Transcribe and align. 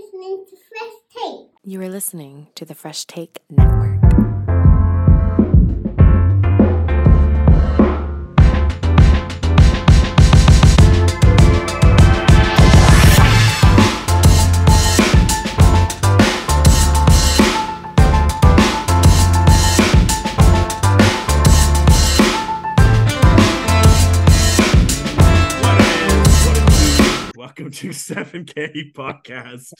listening 0.00 0.44
to 0.48 0.56
Fresh 0.56 0.92
Take. 1.14 1.48
You 1.62 1.82
are 1.82 1.88
listening 1.88 2.48
to 2.54 2.64
the 2.64 2.74
Fresh 2.74 3.04
Take 3.04 3.40
Network. 3.50 3.89
To 28.30 28.38
7K 28.38 28.92
Podcast. 28.94 29.72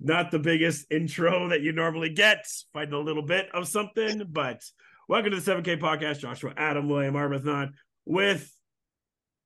Not 0.00 0.30
the 0.30 0.38
biggest 0.38 0.86
intro 0.90 1.48
that 1.50 1.60
you 1.62 1.72
normally 1.72 2.10
get, 2.10 2.44
find 2.72 2.92
a 2.92 2.98
little 2.98 3.22
bit 3.22 3.46
of 3.54 3.68
something, 3.68 4.22
but 4.30 4.60
welcome 5.08 5.30
to 5.30 5.40
the 5.40 5.50
7K 5.52 5.80
Podcast. 5.80 6.18
Joshua 6.18 6.52
Adam 6.56 6.88
William 6.88 7.14
Arbuthnot 7.14 7.70
with 8.04 8.50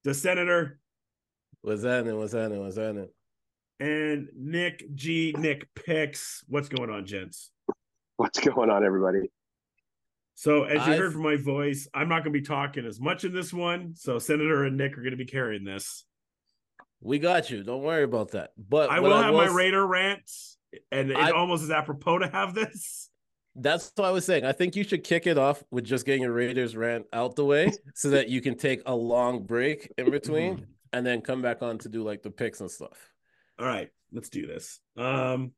the 0.04 0.14
Senator 0.14 0.78
What's 1.62 1.82
happening? 1.82 2.16
What's 2.16 2.32
happening? 2.32 2.60
What's 2.62 2.76
happening? 2.76 3.08
and 3.80 4.28
Nick 4.36 4.84
G. 4.94 5.34
Nick 5.36 5.66
Picks. 5.74 6.44
What's 6.48 6.68
going 6.68 6.90
on, 6.90 7.04
gents? 7.06 7.50
What's 8.16 8.38
going 8.38 8.70
on, 8.70 8.84
everybody? 8.84 9.30
So, 10.36 10.62
as 10.64 10.74
you 10.86 10.92
I've- 10.92 10.96
heard 10.96 11.12
from 11.12 11.22
my 11.24 11.36
voice, 11.36 11.88
I'm 11.92 12.08
not 12.08 12.22
going 12.22 12.32
to 12.32 12.38
be 12.40 12.46
talking 12.46 12.86
as 12.86 13.00
much 13.00 13.24
in 13.24 13.34
this 13.34 13.52
one. 13.52 13.94
So, 13.96 14.18
Senator 14.20 14.64
and 14.64 14.76
Nick 14.76 14.92
are 14.96 15.02
going 15.02 15.10
to 15.10 15.16
be 15.16 15.24
carrying 15.26 15.64
this. 15.64 16.04
We 17.00 17.18
got 17.18 17.50
you. 17.50 17.62
Don't 17.62 17.82
worry 17.82 18.02
about 18.04 18.32
that. 18.32 18.50
But 18.56 18.90
I 18.90 19.00
will 19.00 19.16
have 19.16 19.34
my 19.34 19.46
Raider 19.48 19.86
rant, 19.86 20.30
and 20.90 21.10
it 21.10 21.16
I- 21.16 21.30
almost 21.30 21.62
is 21.64 21.70
apropos 21.70 22.18
to 22.20 22.28
have 22.28 22.54
this. 22.54 23.10
That's 23.58 23.90
what 23.94 24.04
I 24.06 24.10
was 24.10 24.26
saying. 24.26 24.44
I 24.44 24.52
think 24.52 24.76
you 24.76 24.84
should 24.84 25.02
kick 25.02 25.26
it 25.26 25.38
off 25.38 25.62
with 25.70 25.84
just 25.84 26.04
getting 26.04 26.22
your 26.22 26.32
Raiders 26.32 26.76
rant 26.76 27.06
out 27.12 27.36
the 27.36 27.44
way 27.44 27.72
so 27.94 28.10
that 28.10 28.28
you 28.28 28.42
can 28.42 28.54
take 28.58 28.82
a 28.84 28.94
long 28.94 29.44
break 29.44 29.90
in 29.96 30.10
between 30.10 30.66
and 30.92 31.06
then 31.06 31.22
come 31.22 31.40
back 31.40 31.62
on 31.62 31.78
to 31.78 31.88
do 31.88 32.02
like 32.02 32.22
the 32.22 32.30
picks 32.30 32.60
and 32.60 32.70
stuff. 32.70 32.98
All 33.58 33.64
right, 33.66 33.88
let's 34.12 34.28
do 34.28 34.46
this. 34.46 34.78
Um, 34.98 35.52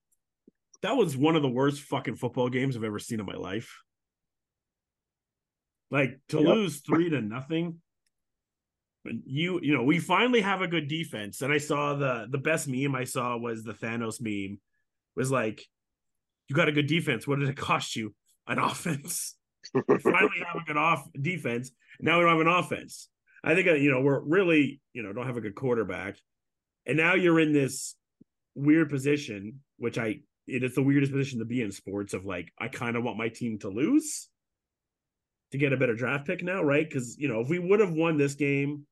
that 0.82 0.92
was 0.96 1.16
one 1.16 1.34
of 1.34 1.42
the 1.42 1.48
worst 1.48 1.80
fucking 1.82 2.14
football 2.14 2.48
games 2.48 2.76
I've 2.76 2.84
ever 2.84 3.00
seen 3.00 3.18
in 3.18 3.26
my 3.26 3.34
life. 3.34 3.82
Like 5.90 6.20
to 6.28 6.36
Yep. 6.38 6.46
lose 6.46 6.80
three 6.80 7.10
to 7.10 7.20
nothing. 7.20 7.80
You, 9.04 9.60
you 9.62 9.74
know, 9.74 9.84
we 9.84 9.98
finally 9.98 10.40
have 10.40 10.60
a 10.60 10.68
good 10.68 10.88
defense. 10.88 11.40
And 11.40 11.52
I 11.52 11.58
saw 11.58 11.94
the 11.94 12.26
the 12.30 12.38
best 12.38 12.68
meme 12.68 12.94
I 12.94 13.04
saw 13.04 13.36
was 13.36 13.64
the 13.64 13.72
Thanos 13.72 14.20
meme. 14.20 14.58
Was 15.16 15.30
like, 15.30 15.64
you 16.48 16.56
got 16.56 16.68
a 16.68 16.72
good 16.72 16.86
defense. 16.86 17.26
What 17.26 17.38
did 17.38 17.48
it 17.48 17.56
cost 17.68 17.96
you? 17.96 18.14
An 18.46 18.58
offense. 18.58 19.36
We 19.74 19.98
finally 19.98 20.42
have 20.46 20.62
a 20.62 20.64
good 20.64 20.76
off 20.76 21.06
defense. 21.20 21.70
Now 22.00 22.18
we 22.18 22.24
don't 22.24 22.38
have 22.38 22.46
an 22.46 22.52
offense. 22.52 23.08
I 23.44 23.54
think 23.54 23.68
uh, 23.68 23.74
you 23.74 23.90
know 23.90 24.00
we're 24.00 24.20
really 24.20 24.80
you 24.92 25.02
know 25.02 25.12
don't 25.12 25.26
have 25.26 25.36
a 25.36 25.40
good 25.40 25.54
quarterback, 25.54 26.16
and 26.86 26.96
now 26.96 27.14
you're 27.14 27.40
in 27.40 27.52
this 27.52 27.94
weird 28.54 28.90
position, 28.90 29.60
which 29.76 29.98
I 29.98 30.20
it 30.46 30.64
is 30.64 30.74
the 30.74 30.82
weirdest 30.82 31.12
position 31.12 31.38
to 31.38 31.44
be 31.44 31.62
in 31.62 31.70
sports. 31.70 32.14
Of 32.14 32.24
like, 32.24 32.52
I 32.58 32.68
kind 32.68 32.96
of 32.96 33.04
want 33.04 33.18
my 33.18 33.28
team 33.28 33.58
to 33.60 33.68
lose 33.68 34.28
to 35.52 35.58
get 35.58 35.72
a 35.72 35.76
better 35.76 35.94
draft 35.94 36.26
pick 36.26 36.42
now, 36.42 36.62
right? 36.62 36.88
Because 36.88 37.16
you 37.18 37.28
know 37.28 37.40
if 37.40 37.48
we 37.48 37.58
would 37.58 37.80
have 37.80 37.92
won 37.92 38.16
this 38.16 38.34
game, 38.34 38.86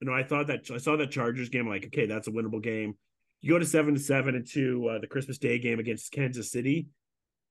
you 0.00 0.08
know 0.08 0.14
I 0.14 0.22
thought 0.22 0.48
that 0.48 0.70
I 0.72 0.78
saw 0.78 0.96
that 0.96 1.10
Chargers 1.10 1.48
game, 1.48 1.68
like 1.68 1.86
okay, 1.86 2.06
that's 2.06 2.28
a 2.28 2.32
winnable 2.32 2.62
game. 2.62 2.96
You 3.40 3.52
go 3.52 3.58
to 3.58 3.66
seven 3.66 3.94
to 3.94 4.00
seven 4.00 4.34
into 4.34 4.88
uh, 4.88 4.98
the 4.98 5.06
Christmas 5.06 5.38
Day 5.38 5.58
game 5.58 5.78
against 5.78 6.12
Kansas 6.12 6.50
City. 6.50 6.88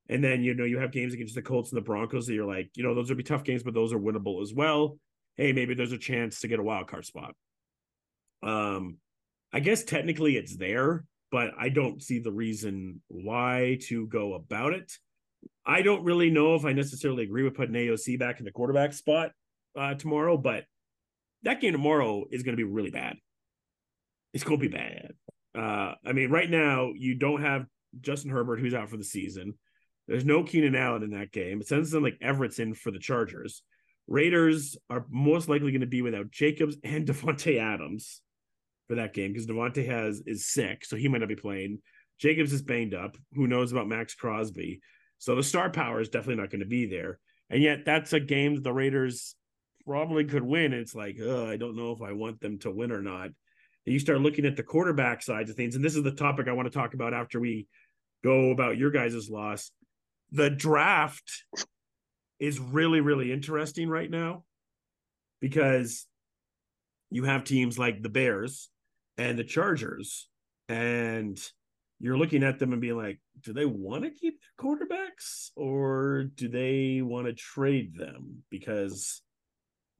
And 0.08 0.24
then 0.24 0.44
you 0.44 0.54
know 0.54 0.66
you 0.66 0.78
have 0.80 0.92
games 0.92 1.14
against 1.14 1.36
the 1.36 1.42
Colts 1.42 1.72
and 1.72 1.78
the 1.78 1.86
Broncos 1.86 2.28
that 2.28 2.34
you're 2.34 2.46
like, 2.46 2.70
you 2.76 2.84
know, 2.84 2.94
those 2.94 3.10
would 3.10 3.18
be 3.18 3.24
tough 3.24 3.44
games, 3.44 3.64
but 3.64 3.74
those 3.74 3.92
are 3.92 4.00
winnable 4.00 4.42
as 4.42 4.54
well. 4.54 4.98
Hey, 5.36 5.52
maybe 5.52 5.74
there's 5.74 5.92
a 5.92 5.98
chance 5.98 6.42
to 6.42 6.48
get 6.48 6.60
a 6.60 6.64
wild 6.64 6.88
card 6.88 7.06
spot. 7.06 7.34
Um, 8.44 8.98
I 9.52 9.60
guess 9.60 9.84
technically 9.84 10.38
it's 10.38 10.56
there, 10.56 11.06
but 11.32 11.52
I 11.58 11.70
don't 11.70 12.04
see 12.04 12.20
the 12.20 12.32
reason 12.32 13.02
why 13.08 13.80
to 13.88 14.06
go 14.08 14.34
about 14.34 14.74
it. 14.74 14.92
I 15.66 15.82
don't 15.82 16.04
really 16.04 16.30
know 16.30 16.56
if 16.56 16.66
I 16.66 16.74
necessarily 16.74 17.24
agree 17.24 17.44
with 17.44 17.56
putting 17.56 17.76
AOC 17.76 18.20
back 18.20 18.40
in 18.40 18.46
the 18.46 18.52
quarterback 18.52 18.94
spot 18.94 19.32
uh, 19.78 19.96
tomorrow, 19.96 20.38
but 20.38 20.66
that 21.44 21.62
game 21.62 21.72
tomorrow 21.72 22.26
is 22.30 22.44
going 22.44 22.54
to 22.54 22.58
be 22.58 22.70
really 22.70 22.92
bad. 22.92 23.18
It's 24.34 24.44
going 24.44 24.60
to 24.60 24.70
be 24.70 24.76
bad. 24.76 25.14
Uh, 25.58 25.94
I 26.06 26.12
mean, 26.12 26.30
right 26.30 26.50
now 26.50 26.92
you 26.96 27.16
don't 27.16 27.42
have 27.42 27.66
Justin 28.02 28.32
Herbert, 28.32 28.60
who's 28.60 28.74
out 28.74 28.90
for 28.90 28.98
the 28.98 29.04
season. 29.04 29.54
There's 30.08 30.26
no 30.26 30.44
Keenan 30.44 30.76
Allen 30.76 31.04
in 31.04 31.12
that 31.12 31.32
game. 31.32 31.62
It 31.62 31.68
sounds 31.68 31.94
like 31.94 32.18
Everett's 32.22 32.60
in 32.60 32.74
for 32.74 32.92
the 32.92 33.00
Chargers. 33.00 33.64
Raiders 34.08 34.78
are 34.90 35.06
most 35.10 35.50
likely 35.50 35.72
going 35.72 35.82
to 35.82 35.88
be 35.88 36.02
without 36.02 36.30
Jacobs 36.30 36.78
and 36.84 37.08
Davante 37.08 37.60
Adams 37.60 38.22
for 38.88 38.96
that 38.96 39.14
game 39.14 39.32
because 39.34 39.48
Davante 39.48 39.88
has 39.88 40.22
is 40.28 40.46
sick, 40.46 40.86
so 40.86 40.96
he 40.96 41.08
might 41.08 41.22
not 41.22 41.30
be 41.30 41.36
playing. 41.36 41.80
Jacobs 42.20 42.54
is 42.54 42.62
banged 42.62 42.94
up. 42.94 43.18
Who 43.34 43.48
knows 43.48 43.72
about 43.72 43.88
Maxx 43.88 44.14
Crosby? 44.14 44.80
So 45.18 45.36
the 45.36 45.44
star 45.44 45.70
power 45.70 46.02
is 46.02 46.10
definitely 46.10 46.42
not 46.42 46.52
going 46.52 46.60
to 46.60 46.66
be 46.66 46.86
there. 46.86 47.20
And 47.50 47.62
yet 47.62 47.86
that's 47.86 48.14
a 48.14 48.20
game 48.20 48.56
that 48.56 48.64
the 48.64 48.74
Raiders 48.74 49.36
probably 49.86 50.26
could 50.26 50.44
win. 50.44 50.74
It's 50.74 50.96
like, 50.96 51.18
oh, 51.22 51.48
I 51.48 51.58
don't 51.58 51.76
know 51.76 51.92
if 51.92 52.02
I 52.02 52.12
want 52.12 52.42
them 52.42 52.60
to 52.60 52.72
win 52.72 52.92
or 52.92 53.02
not. 53.02 53.26
And 53.26 53.94
you 53.94 54.00
start 54.00 54.22
looking 54.22 54.46
at 54.46 54.56
the 54.56 54.64
quarterback 54.64 55.22
sides 55.22 55.50
of 55.50 55.56
things, 55.56 55.76
and 55.76 55.86
this 55.86 55.96
is 55.96 56.04
the 56.04 56.12
topic 56.12 56.48
I 56.48 56.54
want 56.54 56.72
to 56.72 56.78
talk 56.78 56.96
about 56.96 57.14
after 57.14 57.40
we 57.40 57.68
go 58.24 58.50
about 58.50 58.78
your 58.78 58.90
guys' 58.90 59.30
loss. 59.30 59.72
The 60.32 60.50
draft 60.50 61.46
is 62.40 62.60
really, 62.60 63.00
really 63.00 63.32
interesting 63.32 63.88
right 63.88 64.10
now 64.10 64.44
because 65.40 66.08
you 67.12 67.26
have 67.26 67.44
teams 67.44 67.78
like 67.78 68.02
the 68.02 68.10
Bears 68.10 68.70
and 69.20 69.38
the 69.38 69.44
Chargers, 69.44 70.28
and 70.68 71.40
you're 72.00 72.18
looking 72.18 72.44
at 72.44 72.60
them 72.60 72.74
and 72.74 72.82
being 72.82 72.98
like, 72.98 73.20
do 73.42 73.54
they 73.54 73.66
want 73.66 74.04
to 74.04 74.12
keep 74.12 74.40
their 74.40 74.66
quarterbacks 74.66 75.50
or 75.56 76.26
do 76.36 76.48
they 76.48 77.02
want 77.02 77.28
to 77.28 77.34
trade 77.34 77.98
them? 77.98 78.44
Because 78.50 79.22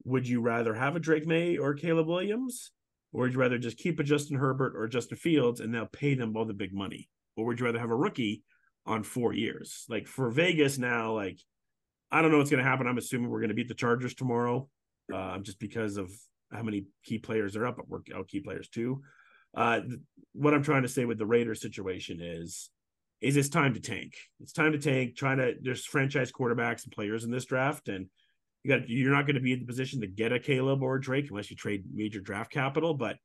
would 0.04 0.28
you 0.28 0.40
rather 0.40 0.74
have 0.74 0.94
a 0.96 1.00
Drake 1.00 1.26
Maye 1.26 1.56
or 1.56 1.74
Caleb 1.74 2.06
Williams? 2.06 2.70
Or 3.12 3.22
would 3.22 3.32
you 3.32 3.40
rather 3.40 3.58
just 3.58 3.78
keep 3.78 3.98
a 3.98 4.04
Justin 4.04 4.36
Herbert 4.36 4.74
or 4.76 4.86
Justin 4.88 5.16
Fields 5.16 5.60
and 5.60 5.72
now 5.72 5.88
pay 5.90 6.14
them 6.14 6.36
all 6.36 6.44
the 6.44 6.52
big 6.52 6.74
money? 6.74 7.08
Or 7.36 7.46
would 7.46 7.58
you 7.58 7.66
rather 7.66 7.78
have 7.78 7.90
a 7.90 7.96
rookie 7.96 8.42
on 8.84 9.02
four 9.02 9.32
years? 9.32 9.84
Like 9.88 10.06
for 10.06 10.30
Vegas 10.30 10.76
now, 10.76 11.12
like 11.14 11.40
I 12.10 12.22
don't 12.22 12.30
know 12.30 12.38
what's 12.38 12.50
going 12.50 12.62
to 12.62 12.68
happen. 12.68 12.86
I'm 12.86 12.98
assuming 12.98 13.30
we're 13.30 13.40
going 13.40 13.48
to 13.48 13.54
beat 13.54 13.68
the 13.68 13.74
Chargers 13.74 14.14
tomorrow, 14.14 14.68
uh, 15.12 15.38
just 15.38 15.58
because 15.58 15.96
of 15.96 16.10
how 16.52 16.62
many 16.62 16.84
key 17.04 17.18
players 17.18 17.56
are 17.56 17.66
up, 17.66 17.76
but 17.76 17.88
we're 17.88 18.00
out 18.14 18.28
key 18.28 18.40
players 18.40 18.68
too. 18.68 19.02
Uh, 19.56 19.80
what 20.34 20.54
I'm 20.54 20.62
trying 20.62 20.82
to 20.82 20.88
say 20.88 21.06
with 21.06 21.18
the 21.18 21.26
Raiders 21.26 21.62
situation 21.62 22.20
is, 22.20 22.70
is 23.22 23.36
it's 23.36 23.48
time 23.48 23.74
to 23.74 23.80
tank. 23.80 24.12
It's 24.40 24.52
time 24.52 24.72
to 24.72 24.78
tank. 24.78 25.16
Trying 25.16 25.38
to 25.38 25.54
there's 25.60 25.86
franchise 25.86 26.30
quarterbacks 26.30 26.84
and 26.84 26.92
players 26.92 27.24
in 27.24 27.30
this 27.30 27.46
draft, 27.46 27.88
and 27.88 28.06
you 28.62 28.76
got 28.76 28.88
you're 28.88 29.12
not 29.12 29.26
going 29.26 29.36
to 29.36 29.40
be 29.40 29.52
in 29.52 29.60
the 29.60 29.66
position 29.66 30.02
to 30.02 30.06
get 30.06 30.32
a 30.32 30.38
Caleb 30.38 30.82
or 30.82 30.96
a 30.96 31.00
Drake 31.00 31.30
unless 31.30 31.50
you 31.50 31.56
trade 31.56 31.84
major 31.92 32.20
draft 32.20 32.52
capital, 32.52 32.92
but 32.92 33.16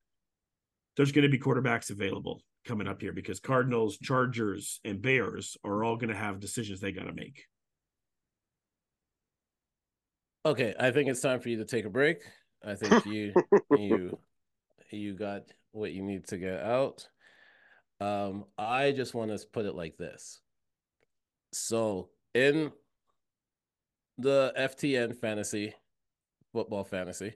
there's 0.96 1.12
going 1.12 1.24
to 1.24 1.30
be 1.30 1.40
quarterbacks 1.40 1.90
available 1.90 2.42
coming 2.66 2.88
up 2.88 3.02
here 3.02 3.12
because 3.12 3.40
Cardinals, 3.40 3.98
Chargers, 3.98 4.80
and 4.86 5.02
Bears 5.02 5.58
are 5.64 5.84
all 5.84 5.98
going 5.98 6.10
to 6.10 6.16
have 6.16 6.40
decisions 6.40 6.80
they 6.80 6.92
got 6.92 7.08
to 7.08 7.14
make. 7.14 7.46
Okay, 10.46 10.74
I 10.80 10.92
think 10.92 11.10
it's 11.10 11.22
time 11.22 11.40
for 11.40 11.50
you 11.50 11.58
to 11.58 11.66
take 11.66 11.86
a 11.86 11.90
break. 11.90 12.18
I 12.66 12.76
think 12.76 13.06
you 13.06 13.34
you 13.78 14.18
you 14.92 15.14
got 15.14 15.44
what 15.72 15.92
you 15.92 16.04
need 16.04 16.28
to 16.28 16.38
get 16.38 16.62
out. 16.62 17.08
Um, 18.00 18.46
I 18.58 18.92
just 18.92 19.14
want 19.14 19.32
to 19.32 19.48
put 19.48 19.66
it 19.66 19.76
like 19.76 19.98
this. 19.98 20.42
So 21.54 22.10
in 22.34 22.72
the 24.18 24.54
FTN 24.58 25.16
fantasy, 25.16 25.74
football 26.54 26.84
fantasy, 26.84 27.34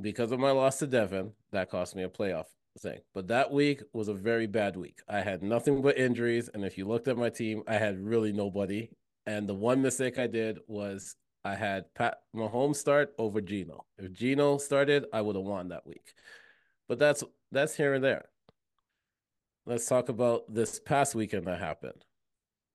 because 0.00 0.32
of 0.32 0.40
my 0.40 0.50
loss 0.50 0.78
to 0.78 0.86
Devin, 0.86 1.32
that 1.52 1.70
cost 1.70 1.96
me 1.96 2.02
a 2.02 2.08
playoff 2.08 2.46
thing. 2.78 3.00
But 3.14 3.28
that 3.28 3.52
week 3.52 3.82
was 3.92 4.08
a 4.08 4.14
very 4.14 4.46
bad 4.46 4.76
week. 4.76 5.00
I 5.08 5.20
had 5.20 5.42
nothing 5.42 5.82
but 5.82 5.98
injuries, 5.98 6.48
and 6.52 6.64
if 6.64 6.78
you 6.78 6.86
looked 6.86 7.08
at 7.08 7.16
my 7.16 7.28
team, 7.28 7.62
I 7.66 7.74
had 7.74 7.98
really 7.98 8.32
nobody. 8.32 8.90
And 9.26 9.48
the 9.48 9.54
one 9.54 9.82
mistake 9.82 10.18
I 10.18 10.26
did 10.26 10.58
was 10.66 11.16
I 11.44 11.54
had 11.54 11.92
Pat 11.94 12.18
Mahomes 12.34 12.76
start 12.76 13.14
over 13.18 13.40
Geno. 13.40 13.84
If 13.98 14.12
Geno 14.12 14.58
started, 14.58 15.06
I 15.12 15.20
would 15.20 15.36
have 15.36 15.44
won 15.44 15.68
that 15.68 15.86
week. 15.86 16.14
But 16.88 16.98
that's 16.98 17.24
that's 17.50 17.76
here 17.76 17.94
and 17.94 18.04
there. 18.04 18.26
Let's 19.64 19.86
talk 19.86 20.08
about 20.08 20.52
this 20.52 20.80
past 20.80 21.14
weekend 21.14 21.46
that 21.46 21.60
happened. 21.60 22.04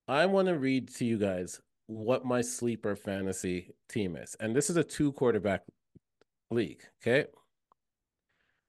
I 0.07 0.25
want 0.25 0.47
to 0.47 0.57
read 0.57 0.93
to 0.95 1.05
you 1.05 1.17
guys 1.17 1.59
what 1.87 2.25
my 2.25 2.41
sleeper 2.41 2.95
fantasy 2.95 3.73
team 3.89 4.15
is. 4.15 4.35
And 4.39 4.55
this 4.55 4.69
is 4.69 4.77
a 4.77 4.83
two 4.83 5.11
quarterback 5.11 5.63
league, 6.49 6.81
okay? 7.01 7.27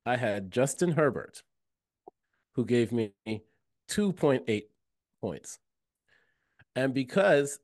I 0.05 0.17
had 0.17 0.51
Justin 0.51 0.93
Herbert, 0.93 1.43
who 2.55 2.65
gave 2.65 2.91
me 2.93 3.13
2.8 3.91 4.63
points. 5.21 5.59
And 6.75 6.95
because 6.95 7.61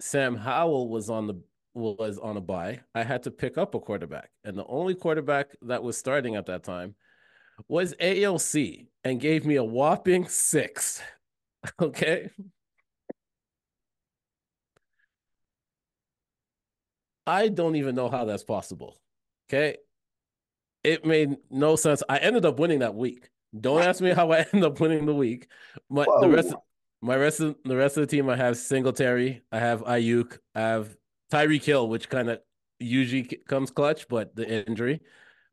Sam 0.00 0.36
Howell 0.36 0.88
was 0.88 1.10
on 1.10 1.26
the 1.26 1.40
was 1.74 2.18
on 2.18 2.36
a 2.36 2.40
bye, 2.40 2.80
I 2.94 3.02
had 3.02 3.22
to 3.22 3.30
pick 3.30 3.56
up 3.56 3.74
a 3.74 3.80
quarterback. 3.80 4.30
And 4.44 4.58
the 4.58 4.66
only 4.66 4.94
quarterback 4.94 5.48
that 5.62 5.82
was 5.82 5.96
starting 5.96 6.36
at 6.36 6.46
that 6.46 6.64
time 6.64 6.94
was 7.68 7.94
AOC 7.94 8.86
and 9.04 9.20
gave 9.20 9.44
me 9.44 9.56
a 9.56 9.64
whopping 9.64 10.28
six. 10.28 11.02
Okay. 11.80 12.28
I 17.24 17.46
don't 17.46 17.76
even 17.76 17.94
know 17.94 18.08
how 18.08 18.24
that's 18.24 18.42
possible. 18.42 18.98
Okay. 19.48 19.76
It 20.82 21.06
made 21.06 21.36
no 21.50 21.76
sense. 21.76 22.02
I 22.08 22.18
ended 22.18 22.44
up 22.44 22.58
winning 22.58 22.80
that 22.80 22.96
week. 22.96 23.30
Don't 23.58 23.82
ask 23.82 24.00
me 24.00 24.10
how 24.10 24.32
I 24.32 24.38
ended 24.52 24.64
up 24.64 24.80
winning 24.80 25.06
the 25.06 25.14
week. 25.14 25.46
My 25.88 26.04
the 26.20 26.28
rest 26.28 26.54
my 27.00 27.16
rest 27.16 27.40
of 27.40 27.56
the 27.64 27.76
rest 27.76 27.96
of 27.96 28.02
the 28.02 28.06
team 28.06 28.28
I 28.28 28.36
have 28.36 28.56
Singletary, 28.56 29.42
I 29.52 29.58
have 29.58 29.82
Aiyuk, 29.84 30.38
I 30.54 30.60
have 30.60 30.96
Tyreek 31.32 31.64
Hill, 31.64 31.88
which 31.88 32.08
kind 32.08 32.30
of 32.30 32.40
usually 32.78 33.24
comes 33.48 33.70
clutch, 33.70 34.08
but 34.08 34.34
the 34.34 34.66
injury. 34.68 35.00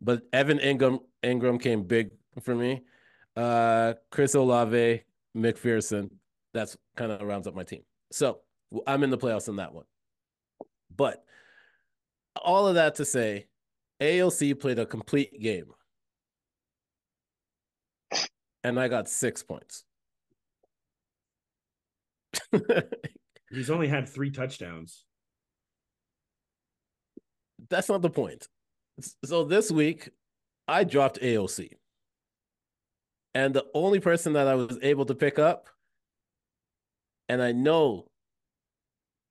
But 0.01 0.23
Evan 0.33 0.59
Ingram 0.59 0.99
Engram 1.23 1.61
came 1.61 1.83
big 1.83 2.11
for 2.41 2.55
me. 2.55 2.83
Uh 3.35 3.93
Chris 4.11 4.35
Olave, 4.35 5.03
McPherson. 5.35 6.09
That's 6.53 6.77
kind 6.95 7.11
of 7.11 7.21
rounds 7.21 7.47
up 7.47 7.55
my 7.55 7.63
team. 7.63 7.83
So 8.11 8.39
I'm 8.87 9.03
in 9.03 9.09
the 9.09 9.17
playoffs 9.17 9.49
in 9.49 9.57
that 9.57 9.73
one. 9.73 9.85
But 10.95 11.23
all 12.35 12.67
of 12.67 12.75
that 12.75 12.95
to 12.95 13.05
say, 13.05 13.47
AOC 14.01 14.59
played 14.59 14.79
a 14.79 14.85
complete 14.85 15.39
game. 15.39 15.65
And 18.63 18.79
I 18.79 18.87
got 18.87 19.07
six 19.07 19.43
points. 19.43 19.85
He's 23.51 23.69
only 23.69 23.87
had 23.87 24.07
three 24.07 24.31
touchdowns. 24.31 25.05
That's 27.69 27.89
not 27.89 28.01
the 28.01 28.09
point. 28.09 28.47
So 29.25 29.43
this 29.43 29.71
week, 29.71 30.09
I 30.67 30.83
dropped 30.83 31.19
AOC. 31.21 31.71
And 33.35 33.53
the 33.53 33.65
only 33.73 33.99
person 33.99 34.33
that 34.33 34.47
I 34.47 34.55
was 34.55 34.77
able 34.81 35.05
to 35.05 35.15
pick 35.15 35.39
up, 35.39 35.69
and 37.27 37.41
I 37.41 37.51
know 37.51 38.07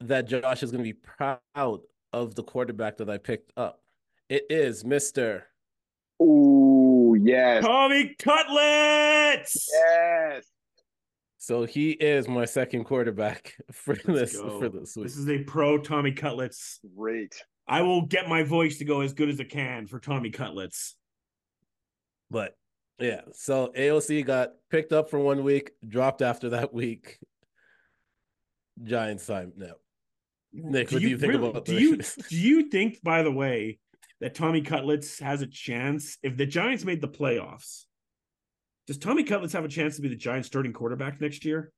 that 0.00 0.28
Josh 0.28 0.62
is 0.62 0.70
going 0.70 0.84
to 0.84 0.92
be 0.92 0.98
proud 0.98 1.80
of 2.12 2.34
the 2.34 2.42
quarterback 2.42 2.98
that 2.98 3.10
I 3.10 3.18
picked 3.18 3.52
up. 3.56 3.80
It 4.28 4.46
is 4.50 4.84
Mr. 4.84 5.42
Ooh, 6.22 7.16
yes. 7.20 7.64
Tommy 7.64 8.14
Cutlets. 8.18 9.68
Yes. 9.72 10.44
So 11.38 11.64
he 11.64 11.92
is 11.92 12.28
my 12.28 12.44
second 12.44 12.84
quarterback 12.84 13.54
for 13.72 13.94
Let's 14.06 14.32
this 14.32 14.40
go. 14.40 14.60
for 14.60 14.68
this 14.68 14.96
week. 14.96 15.06
This 15.06 15.16
is 15.16 15.28
a 15.28 15.38
pro 15.38 15.78
Tommy 15.78 16.12
Cutlets. 16.12 16.80
Great. 16.96 17.42
I 17.68 17.82
will 17.82 18.02
get 18.02 18.28
my 18.28 18.42
voice 18.42 18.78
to 18.78 18.84
go 18.84 19.02
as 19.02 19.12
good 19.12 19.28
as 19.28 19.40
it 19.40 19.50
can 19.50 19.86
for 19.86 19.98
Tommy 19.98 20.30
Cutlets. 20.30 20.96
But 22.30 22.56
yeah, 22.98 23.22
so 23.32 23.72
AOC 23.76 24.24
got 24.24 24.52
picked 24.70 24.92
up 24.92 25.10
for 25.10 25.18
one 25.18 25.44
week, 25.44 25.72
dropped 25.86 26.22
after 26.22 26.50
that 26.50 26.72
week. 26.72 27.18
Giants 28.82 29.26
time 29.26 29.52
now. 29.56 29.74
Nick, 30.52 30.90
what 30.90 31.02
do 31.02 31.08
you 31.08 31.18
think 31.18 31.34
really- 31.34 31.50
about 31.50 31.64
do 31.66 31.74
you 31.74 31.96
this? 31.96 32.14
do 32.28 32.36
you 32.36 32.68
think, 32.70 33.02
by 33.02 33.22
the 33.22 33.30
way, 33.30 33.78
that 34.20 34.34
Tommy 34.34 34.62
Cutlets 34.62 35.18
has 35.20 35.42
a 35.42 35.46
chance 35.46 36.16
if 36.22 36.36
the 36.36 36.46
Giants 36.46 36.84
made 36.84 37.00
the 37.00 37.08
playoffs? 37.08 37.84
Does 38.86 38.98
Tommy 38.98 39.24
Cutlets 39.24 39.52
have 39.52 39.66
a 39.66 39.68
chance 39.68 39.96
to 39.96 40.02
be 40.02 40.08
the 40.08 40.16
Giants' 40.16 40.48
starting 40.48 40.72
quarterback 40.72 41.20
next 41.20 41.44
year? 41.44 41.72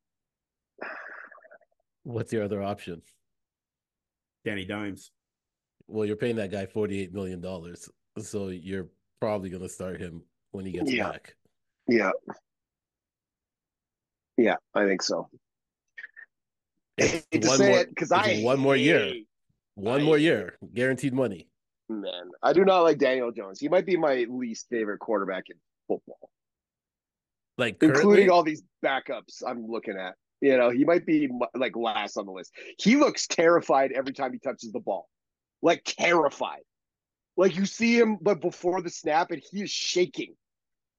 What's 2.05 2.33
your 2.33 2.45
other 2.45 2.63
option? 2.63 3.03
Danny 4.45 4.65
Dimes. 4.65 5.11
Well, 5.91 6.07
you're 6.07 6.17
paying 6.17 6.37
that 6.37 6.51
guy 6.51 6.67
$48 6.67 7.13
million. 7.13 7.45
So 8.19 8.49
you're 8.49 8.89
probably 9.21 9.51
going 9.51 9.63
to 9.63 9.69
start 9.69 10.01
him 10.01 10.23
when 10.53 10.65
he 10.65 10.73
gets 10.73 10.93
Yeah. 10.93 11.11
back. 11.11 11.35
Yeah. 11.89 12.11
Yeah, 14.37 14.57
I 14.75 14.87
think 14.87 15.03
so. 15.03 15.29
One 17.33 17.59
more- 17.59 17.85
because 17.87 18.13
I 18.13 18.41
one 18.43 18.59
more 18.61 18.77
year. 18.77 19.15
One 19.75 20.01
I- 20.01 20.05
more 20.05 20.19
year, 20.19 20.59
guaranteed 20.75 21.13
money. 21.15 21.49
Man, 21.89 22.31
I 22.43 22.53
do 22.53 22.65
not 22.65 22.83
like 22.83 22.99
Daniel 22.99 23.33
Jones. 23.33 23.59
He 23.59 23.69
might 23.69 23.85
be 23.85 23.97
my 23.97 24.25
least 24.31 24.69
favorite 24.71 24.99
quarterback 24.99 25.45
in 25.51 25.57
football, 25.89 26.31
Like 27.59 27.83
including 27.83 28.31
all 28.31 28.45
these 28.45 28.63
backups 28.85 29.43
I'm 29.45 29.67
looking 29.67 29.97
at. 29.99 30.15
You 30.41 30.57
know, 30.57 30.71
he 30.71 30.85
might 30.85 31.05
be 31.05 31.29
like 31.55 31.75
last 31.77 32.17
on 32.17 32.27
the 32.27 32.33
list. 32.33 32.53
He 32.79 32.97
looks 32.97 33.27
terrified 33.27 33.91
every 33.93 34.13
time 34.13 34.33
he 34.33 34.39
touches 34.39 34.71
the 34.73 34.79
ball, 34.81 35.09
like 35.63 35.85
terrified. 35.85 36.63
Like 37.37 37.57
you 37.57 37.67
see 37.67 37.99
him, 37.99 38.19
but 38.21 38.41
before 38.41 38.83
the 38.83 38.91
snap, 38.91 39.31
and 39.31 39.43
he 39.51 39.63
is 39.63 39.71
shaking. 39.71 40.35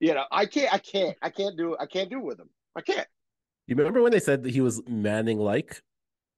You 0.00 0.14
know, 0.14 0.24
I 0.32 0.46
can't, 0.46 0.72
I 0.72 0.78
can't, 0.78 1.16
I 1.22 1.30
can't 1.30 1.56
do, 1.56 1.76
I 1.78 1.86
can't 1.86 2.10
do 2.10 2.18
it 2.18 2.24
with 2.24 2.40
him. 2.40 2.48
I 2.74 2.80
can't. 2.80 3.06
you 3.68 3.76
remember 3.76 4.02
when 4.02 4.10
they 4.10 4.18
said 4.18 4.42
that 4.42 4.50
he 4.50 4.60
was 4.60 4.82
Manning 4.88 5.38
like? 5.38 5.80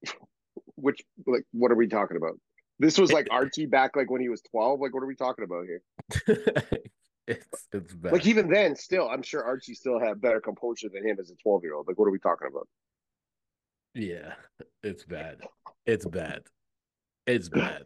Which, 0.75 1.01
like, 1.25 1.45
what 1.51 1.71
are 1.71 1.75
we 1.75 1.87
talking 1.87 2.17
about? 2.17 2.39
This 2.77 2.97
was 2.99 3.11
like 3.11 3.27
Archie 3.31 3.65
back, 3.65 3.95
like 3.95 4.11
when 4.11 4.21
he 4.21 4.29
was 4.29 4.41
twelve. 4.41 4.79
Like, 4.79 4.93
what 4.93 5.01
are 5.01 5.07
we 5.07 5.15
talking 5.15 5.45
about 5.45 5.65
here? 5.65 5.81
it's 7.27 7.67
it's 7.71 7.93
bad. 7.93 8.13
Like 8.13 8.27
even 8.27 8.49
then, 8.49 8.75
still, 8.75 9.09
I'm 9.09 9.23
sure 9.23 9.43
Archie 9.43 9.73
still 9.73 9.99
had 9.99 10.21
better 10.21 10.39
composure 10.41 10.89
than 10.93 11.07
him 11.07 11.17
as 11.19 11.31
a 11.31 11.35
12 11.41 11.63
year 11.63 11.73
old. 11.73 11.87
Like, 11.87 11.97
what 11.97 12.07
are 12.07 12.11
we 12.11 12.19
talking 12.19 12.47
about? 12.47 12.67
yeah, 13.95 14.33
it's 14.83 15.05
bad. 15.05 15.39
It's 15.85 16.05
bad. 16.05 16.43
It's 17.25 17.49
bad. 17.49 17.85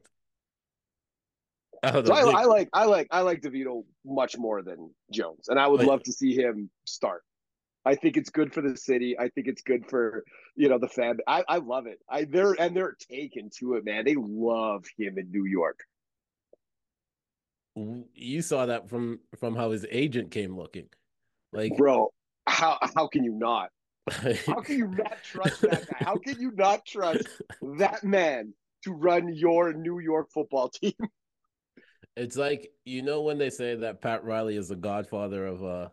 I 1.84 2.04
So 2.04 2.14
I, 2.14 2.42
I 2.42 2.46
like, 2.46 2.70
I 2.74 2.86
like, 2.86 3.08
I 3.12 3.22
like 3.22 3.42
Devito 3.42 3.84
much 4.06 4.38
more 4.38 4.62
than 4.62 4.92
Jones, 5.12 5.48
and 5.50 5.60
I 5.60 5.68
would 5.68 5.84
love 5.84 6.04
to 6.04 6.12
see 6.12 6.36
him 6.36 6.70
start. 6.86 7.24
I 7.86 7.96
think 7.96 8.18
it's 8.18 8.30
good 8.30 8.54
for 8.54 8.62
the 8.62 8.76
city. 8.76 9.18
I 9.18 9.30
think 9.30 9.48
it's 9.48 9.62
good 9.62 9.86
for 9.90 10.24
you 10.56 10.70
know 10.70 10.78
the 10.78 10.88
fan. 10.88 11.18
I, 11.28 11.44
I 11.48 11.58
love 11.58 11.88
it. 11.88 12.00
I 12.10 12.26
they're 12.26 12.54
and 12.60 12.76
they're 12.76 12.98
taken 13.10 13.50
to 13.60 13.76
it, 13.76 13.86
man. 13.86 14.06
They 14.06 14.16
love 14.16 14.86
him 14.98 15.18
in 15.18 15.32
New 15.32 15.46
York. 15.46 15.80
you 18.14 18.42
saw 18.42 18.66
that 18.66 18.90
from 18.90 19.20
from 19.40 19.56
how 19.56 19.72
his 19.72 19.86
agent 19.90 20.32
came 20.32 20.58
looking. 20.58 20.88
Like 21.54 21.78
Bro, 21.78 22.10
how 22.48 22.78
how 22.96 23.08
can 23.08 23.24
you 23.24 23.32
not? 23.32 23.70
How 24.48 24.62
can 24.62 24.78
you 24.78 24.88
not 24.88 25.24
trust 25.24 25.62
that 25.62 25.88
guy? 25.88 25.98
How 26.00 26.16
can 26.16 26.40
you 26.40 26.52
not 26.56 26.84
trust 26.84 27.28
that 27.78 28.04
man 28.04 28.54
to 28.84 28.92
run 28.92 29.32
your 29.36 29.72
New 29.74 30.00
York 30.00 30.32
football 30.34 30.70
team? 30.82 30.94
It's 32.16 32.36
like 32.38 32.72
you 32.86 33.02
know 33.02 33.22
when 33.22 33.38
they 33.38 33.50
say 33.50 33.76
that 33.76 34.02
Pat 34.02 34.24
Riley 34.24 34.58
is 34.58 34.68
the 34.70 34.76
godfather 34.76 35.46
of 35.46 35.64
uh 35.64 35.90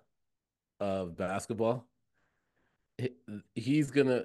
of 0.80 1.16
basketball. 1.16 1.86
He's 3.54 3.90
gonna 3.90 4.24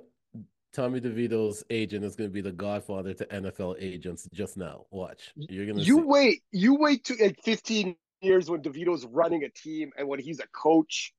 Tommy 0.73 1.01
DeVito's 1.01 1.63
agent 1.69 2.05
is 2.05 2.15
gonna 2.15 2.29
be 2.29 2.41
the 2.41 2.51
godfather 2.51 3.13
to 3.13 3.25
NFL 3.25 3.75
agents 3.79 4.27
just 4.33 4.55
now. 4.57 4.85
Watch. 4.89 5.31
You're 5.35 5.65
gonna 5.65 5.81
You 5.81 5.97
see. 5.97 6.01
wait, 6.03 6.43
you 6.51 6.75
wait 6.75 7.03
to 7.05 7.15
like 7.21 7.37
15 7.43 7.95
years 8.21 8.49
when 8.49 8.61
DeVito's 8.61 9.05
running 9.05 9.43
a 9.43 9.49
team 9.49 9.91
and 9.97 10.07
when 10.07 10.19
he's 10.19 10.39
a 10.39 10.47
coach, 10.47 11.13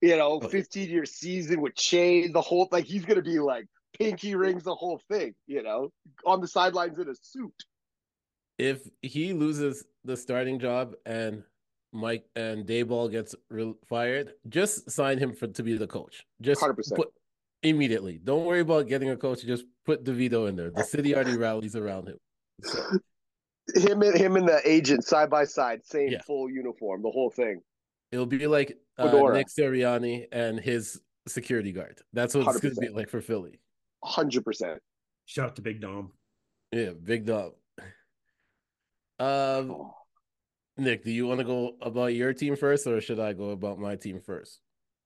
you 0.00 0.16
know, 0.16 0.40
Oh. 0.42 0.48
15 0.48 0.88
year 0.88 1.04
season 1.04 1.60
with 1.60 1.78
Shane, 1.78 2.32
the 2.32 2.40
whole 2.40 2.68
like 2.70 2.84
he's 2.84 3.04
gonna 3.04 3.22
be 3.22 3.40
like 3.40 3.66
pinky 3.98 4.34
rings 4.36 4.62
the 4.62 4.74
whole 4.74 5.00
thing, 5.10 5.34
you 5.48 5.62
know, 5.62 5.90
on 6.24 6.40
the 6.40 6.46
sidelines 6.48 6.98
in 6.98 7.08
a 7.08 7.14
suit. 7.20 7.54
If 8.58 8.88
he 9.02 9.32
loses 9.32 9.84
the 10.04 10.16
starting 10.16 10.58
job 10.58 10.94
and 11.04 11.42
Mike 11.92 12.24
and 12.36 12.66
Daboll 12.66 13.10
gets 13.10 13.34
re- 13.50 13.74
fired, 13.86 14.32
just 14.48 14.90
sign 14.90 15.18
him 15.18 15.32
for 15.34 15.46
to 15.46 15.62
be 15.62 15.76
the 15.76 15.86
coach. 15.86 16.24
Just 16.40 16.62
100%. 16.62 16.94
put 16.96 17.08
immediately. 17.62 18.18
Don't 18.22 18.44
worry 18.44 18.60
about 18.60 18.88
getting 18.88 19.10
a 19.10 19.16
coach. 19.16 19.42
Just 19.44 19.64
put 19.84 20.04
DeVito 20.04 20.48
in 20.48 20.56
there. 20.56 20.70
The 20.70 20.84
city 20.84 21.14
already 21.14 21.36
rallies 21.36 21.76
around 21.76 22.08
him. 22.08 22.18
So, 22.62 22.82
Him 23.74 24.02
and 24.02 24.16
him 24.16 24.36
and 24.36 24.46
the 24.48 24.60
agent 24.64 25.04
side 25.04 25.28
by 25.28 25.44
side, 25.44 25.84
same 25.84 26.10
Yeah. 26.12 26.22
full 26.22 26.48
uniform, 26.48 27.02
the 27.02 27.10
whole 27.10 27.30
thing. 27.30 27.60
It'll 28.12 28.24
be 28.24 28.46
like 28.46 28.78
uh, 28.96 29.10
Nick 29.32 29.48
Sirianni 29.48 30.26
and 30.30 30.60
his 30.60 31.00
security 31.26 31.72
guard. 31.72 31.98
That's 32.12 32.34
what 32.34 32.46
it's 32.46 32.60
going 32.60 32.74
to 32.76 32.80
be 32.80 32.88
like 32.90 33.08
for 33.10 33.20
Philly. 33.20 33.60
Hundred 34.04 34.44
percent. 34.44 34.80
Shout 35.26 35.46
out 35.46 35.56
to 35.56 35.62
Big 35.62 35.80
Dom. 35.80 36.12
Yeah, 36.70 36.90
big 36.90 37.26
dog. 37.26 37.54
Um. 39.18 39.90
Nick, 40.78 41.04
do 41.04 41.10
you 41.10 41.26
want 41.26 41.38
to 41.38 41.44
go 41.44 41.76
about 41.80 42.14
your 42.14 42.34
team 42.34 42.54
first, 42.54 42.86
or 42.86 43.00
should 43.00 43.18
I 43.18 43.32
go 43.32 43.50
about 43.50 43.78
my 43.78 43.96
team 43.96 44.20
first? 44.20 44.60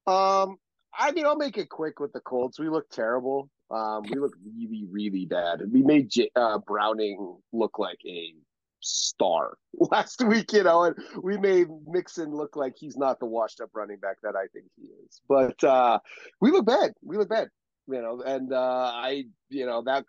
Um, 0.07 0.57
I 0.99 1.13
mean, 1.13 1.27
I'll 1.27 1.37
make 1.37 1.59
it 1.59 1.69
quick 1.69 2.01
with 2.01 2.13
the 2.13 2.21
Colts. 2.21 2.59
We 2.59 2.69
look 2.69 2.91
terrible. 2.91 3.49
Um, 3.71 4.03
we 4.03 4.19
look 4.19 4.33
really, 4.45 4.85
really 4.91 5.27
bad. 5.27 5.61
We 5.71 5.83
made 5.83 6.11
J- 6.11 6.31
uh, 6.35 6.59
Browning 6.59 7.37
look 7.53 7.79
like 7.79 7.99
a 8.05 8.35
star 8.81 9.57
last 9.93 10.23
week, 10.25 10.53
you 10.53 10.65
know, 10.65 10.85
and 10.85 10.97
we 11.23 11.39
made 11.39 11.69
Mixon 11.87 12.35
look 12.35 12.57
like 12.57 12.75
he's 12.77 12.97
not 12.97 13.21
the 13.21 13.27
washed 13.27 13.61
up 13.61 13.71
running 13.75 13.99
back 13.99 14.17
that 14.23 14.35
I 14.35 14.47
think 14.53 14.67
he 14.77 14.87
is. 15.05 15.21
But 15.29 15.63
uh 15.63 15.99
we 16.41 16.51
look 16.51 16.67
bad. 16.67 16.93
We 17.03 17.19
look 17.19 17.29
bad, 17.29 17.49
you 17.87 18.01
know, 18.01 18.23
and 18.23 18.53
uh 18.53 18.91
I, 18.95 19.25
you 19.51 19.67
know, 19.67 19.83
that 19.85 20.07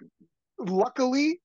luckily 0.57 1.41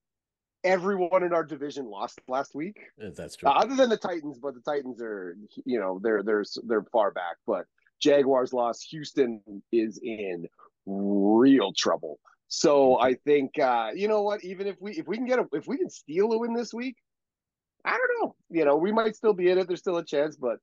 everyone 0.67 1.23
in 1.23 1.33
our 1.33 1.45
division 1.45 1.87
lost 1.87 2.21
last 2.29 2.55
week. 2.55 2.79
That's 2.99 3.37
true. 3.37 3.49
Uh, 3.49 3.53
other 3.53 3.77
than 3.77 3.89
the 3.89 3.97
Titans, 3.97 4.39
but 4.39 4.55
the 4.55 4.61
Titans 4.61 5.01
are, 5.01 5.37
you 5.65 5.79
know, 5.79 6.01
they're 6.03 6.23
they're 6.23 6.45
they're 6.65 6.85
far 6.93 7.11
back. 7.13 7.37
But 7.47 7.67
Jaguars 8.01 8.53
lost. 8.53 8.87
Houston 8.91 9.41
is 9.73 9.99
in 10.03 10.47
real 10.85 11.73
trouble. 11.73 12.19
So 12.49 12.99
I 13.01 13.15
think, 13.15 13.59
uh, 13.59 13.91
you 13.95 14.09
know 14.09 14.23
what? 14.23 14.45
Even 14.45 14.67
if 14.67 14.77
we 14.81 14.93
if 14.93 15.07
we 15.07 15.17
can 15.17 15.27
get 15.27 15.39
a 15.39 15.47
if 15.53 15.67
we 15.67 15.79
can 15.79 15.91
steal 15.91 16.33
a 16.33 16.39
win 16.39 16.55
this 16.55 16.75
week, 16.75 16.97
I 17.85 17.91
don't 17.91 18.21
know. 18.21 18.37
You 18.51 18.65
know, 18.65 18.77
we 18.77 18.93
might 18.93 19.17
still 19.17 19.33
be 19.33 19.51
in 19.51 19.59
it. 19.59 19.67
There's 19.69 19.81
still 19.81 19.97
a 19.97 20.05
chance, 20.05 20.37
but 20.37 20.59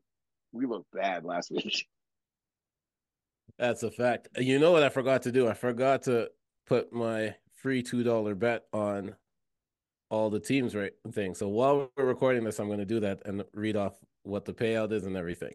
we 0.52 0.66
looked 0.66 0.92
bad 0.92 1.24
last 1.24 1.52
week. 1.52 1.88
That's 3.58 3.84
a 3.84 3.92
fact. 3.92 4.30
You 4.38 4.60
know 4.60 4.72
what 4.72 4.84
I 4.84 4.90
forgot 4.90 5.24
to 5.24 5.32
do? 5.32 5.48
I 5.48 5.54
forgot 5.54 6.04
to 6.04 6.30
put 6.66 6.92
my 6.92 7.36
free 7.54 7.84
two 7.84 8.04
dollar 8.04 8.36
bet 8.36 8.64
on 8.74 9.16
all 10.14 10.30
the 10.30 10.40
teams 10.40 10.76
right 10.76 10.94
thing. 11.12 11.34
So 11.34 11.48
while 11.48 11.90
we're 11.98 12.06
recording 12.06 12.44
this, 12.44 12.60
I'm 12.60 12.68
going 12.68 12.78
to 12.78 12.86
do 12.86 13.00
that 13.00 13.24
and 13.26 13.44
read 13.56 13.76
off 13.76 13.94
what 14.22 14.46
the 14.46 14.54
payout 14.54 14.92
is 14.92 15.06
and 15.06 15.18
everything. 15.18 15.54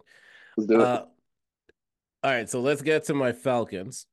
Let's 0.57 0.67
do 0.67 0.81
it. 0.81 0.85
Uh, 0.85 1.05
all 2.25 2.33
right, 2.33 2.51
so 2.51 2.61
let's 2.61 2.83
get 2.83 3.05
to 3.05 3.15
my 3.15 3.31
Falcons. 3.31 4.07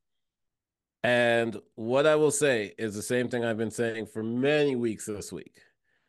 And 1.03 1.59
what 1.73 2.05
I 2.05 2.15
will 2.15 2.29
say 2.29 2.75
is 2.77 2.93
the 2.93 3.01
same 3.01 3.27
thing 3.27 3.43
I've 3.43 3.57
been 3.57 3.71
saying 3.71 4.05
for 4.05 4.21
many 4.21 4.75
weeks 4.75 5.07
this 5.07 5.31
week, 5.31 5.57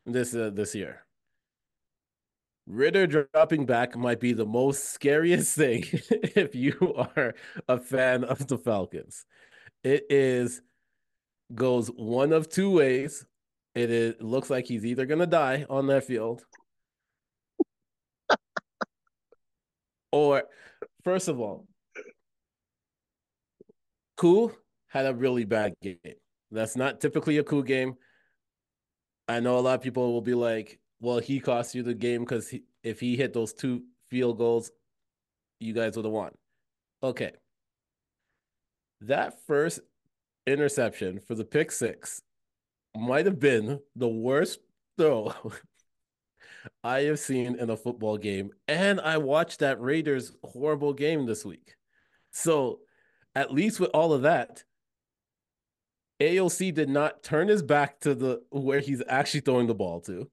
this 0.04 0.34
uh, 0.34 0.50
this 0.52 0.74
year. 0.74 1.06
Ridder 2.66 3.06
dropping 3.06 3.64
back 3.64 3.96
might 3.96 4.20
be 4.20 4.34
the 4.34 4.44
most 4.44 4.90
scariest 4.92 5.56
thing 5.56 5.84
if 5.90 6.54
you 6.54 6.94
are 7.16 7.34
a 7.68 7.78
fan 7.78 8.22
of 8.22 8.46
the 8.46 8.58
Falcons. 8.58 9.24
It 9.82 10.04
is 10.10 10.60
goes 11.54 11.88
one 11.88 12.34
of 12.34 12.50
two 12.50 12.70
ways. 12.70 13.24
It 13.76 14.22
looks 14.22 14.48
like 14.48 14.66
he's 14.66 14.86
either 14.86 15.04
gonna 15.04 15.26
die 15.26 15.66
on 15.68 15.86
that 15.88 16.04
field, 16.04 16.42
or 20.10 20.44
first 21.04 21.28
of 21.28 21.38
all, 21.38 21.66
Koo 24.16 24.50
had 24.88 25.04
a 25.04 25.14
really 25.14 25.44
bad 25.44 25.74
game. 25.82 25.98
That's 26.50 26.74
not 26.74 27.02
typically 27.02 27.36
a 27.36 27.44
Koo 27.44 27.62
game. 27.62 27.96
I 29.28 29.40
know 29.40 29.58
a 29.58 29.60
lot 29.60 29.74
of 29.74 29.82
people 29.82 30.10
will 30.10 30.22
be 30.22 30.32
like, 30.32 30.80
well, 31.00 31.18
he 31.18 31.38
cost 31.38 31.74
you 31.74 31.82
the 31.82 31.92
game 31.92 32.22
because 32.22 32.54
if 32.82 32.98
he 32.98 33.14
hit 33.14 33.34
those 33.34 33.52
two 33.52 33.82
field 34.08 34.38
goals, 34.38 34.70
you 35.60 35.74
guys 35.74 35.96
would 35.96 36.06
have 36.06 36.14
won. 36.14 36.32
Okay. 37.02 37.32
That 39.02 39.34
first 39.46 39.80
interception 40.46 41.20
for 41.20 41.34
the 41.34 41.44
pick 41.44 41.70
six 41.70 42.22
might 42.96 43.26
have 43.26 43.40
been 43.40 43.80
the 43.94 44.08
worst 44.08 44.60
throw 44.96 45.32
I 46.84 47.02
have 47.02 47.18
seen 47.18 47.56
in 47.56 47.70
a 47.70 47.76
football 47.76 48.16
game. 48.16 48.50
And 48.66 49.00
I 49.00 49.18
watched 49.18 49.60
that 49.60 49.80
Raiders 49.80 50.32
horrible 50.42 50.92
game 50.92 51.26
this 51.26 51.44
week. 51.44 51.76
So, 52.32 52.80
at 53.34 53.52
least 53.52 53.80
with 53.80 53.90
all 53.90 54.12
of 54.12 54.22
that, 54.22 54.64
AOC 56.20 56.74
did 56.74 56.88
not 56.88 57.22
turn 57.22 57.48
his 57.48 57.62
back 57.62 58.00
to 58.00 58.14
the 58.14 58.42
where 58.50 58.80
he's 58.80 59.02
actually 59.08 59.40
throwing 59.40 59.66
the 59.66 59.74
ball 59.74 60.00
to 60.02 60.30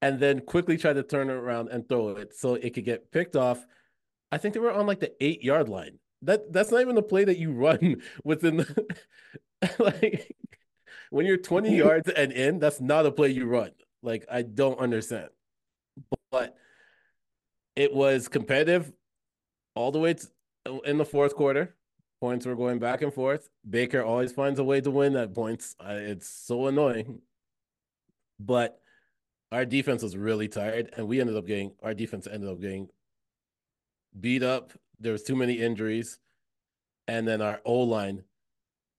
and 0.00 0.18
then 0.20 0.40
quickly 0.40 0.76
try 0.76 0.92
to 0.92 1.02
turn 1.02 1.30
it 1.30 1.34
around 1.34 1.68
and 1.68 1.88
throw 1.88 2.10
it 2.10 2.34
so 2.34 2.54
it 2.54 2.74
could 2.74 2.84
get 2.84 3.10
picked 3.10 3.36
off. 3.36 3.64
I 4.30 4.38
think 4.38 4.54
they 4.54 4.60
were 4.60 4.72
on 4.72 4.86
like 4.86 5.00
the 5.00 5.12
eight 5.20 5.42
yard 5.42 5.68
line. 5.68 5.98
That 6.22 6.52
that's 6.52 6.70
not 6.70 6.80
even 6.80 6.94
the 6.94 7.02
play 7.02 7.24
that 7.24 7.38
you 7.38 7.52
run 7.52 8.02
within 8.24 8.58
the 8.58 8.86
like 9.78 10.36
when 11.12 11.26
you're 11.26 11.36
20 11.36 11.76
yards 11.76 12.08
and 12.08 12.32
in, 12.32 12.58
that's 12.58 12.80
not 12.80 13.06
a 13.06 13.12
play 13.12 13.28
you 13.28 13.46
run. 13.46 13.70
Like 14.02 14.24
I 14.30 14.42
don't 14.42 14.78
understand. 14.80 15.28
But 16.30 16.56
it 17.76 17.94
was 17.94 18.28
competitive 18.28 18.90
all 19.74 19.92
the 19.92 19.98
way 19.98 20.14
to, 20.14 20.80
in 20.84 20.96
the 20.96 21.04
fourth 21.04 21.36
quarter. 21.36 21.76
Points 22.20 22.46
were 22.46 22.56
going 22.56 22.78
back 22.78 23.02
and 23.02 23.12
forth. 23.12 23.50
Baker 23.68 24.02
always 24.02 24.32
finds 24.32 24.58
a 24.58 24.64
way 24.64 24.80
to 24.80 24.90
win 24.90 25.16
at 25.16 25.34
points. 25.34 25.76
it's 25.80 26.28
so 26.28 26.68
annoying. 26.68 27.20
But 28.40 28.80
our 29.50 29.66
defense 29.66 30.02
was 30.02 30.16
really 30.16 30.48
tired, 30.48 30.94
and 30.96 31.08
we 31.08 31.20
ended 31.20 31.36
up 31.36 31.46
getting 31.46 31.72
our 31.82 31.94
defense 31.94 32.26
ended 32.26 32.48
up 32.48 32.60
getting 32.60 32.88
beat 34.18 34.42
up. 34.42 34.72
There 34.98 35.12
was 35.12 35.24
too 35.24 35.36
many 35.36 35.54
injuries, 35.54 36.18
and 37.06 37.28
then 37.28 37.42
our 37.42 37.60
O 37.64 37.80
line. 37.80 38.24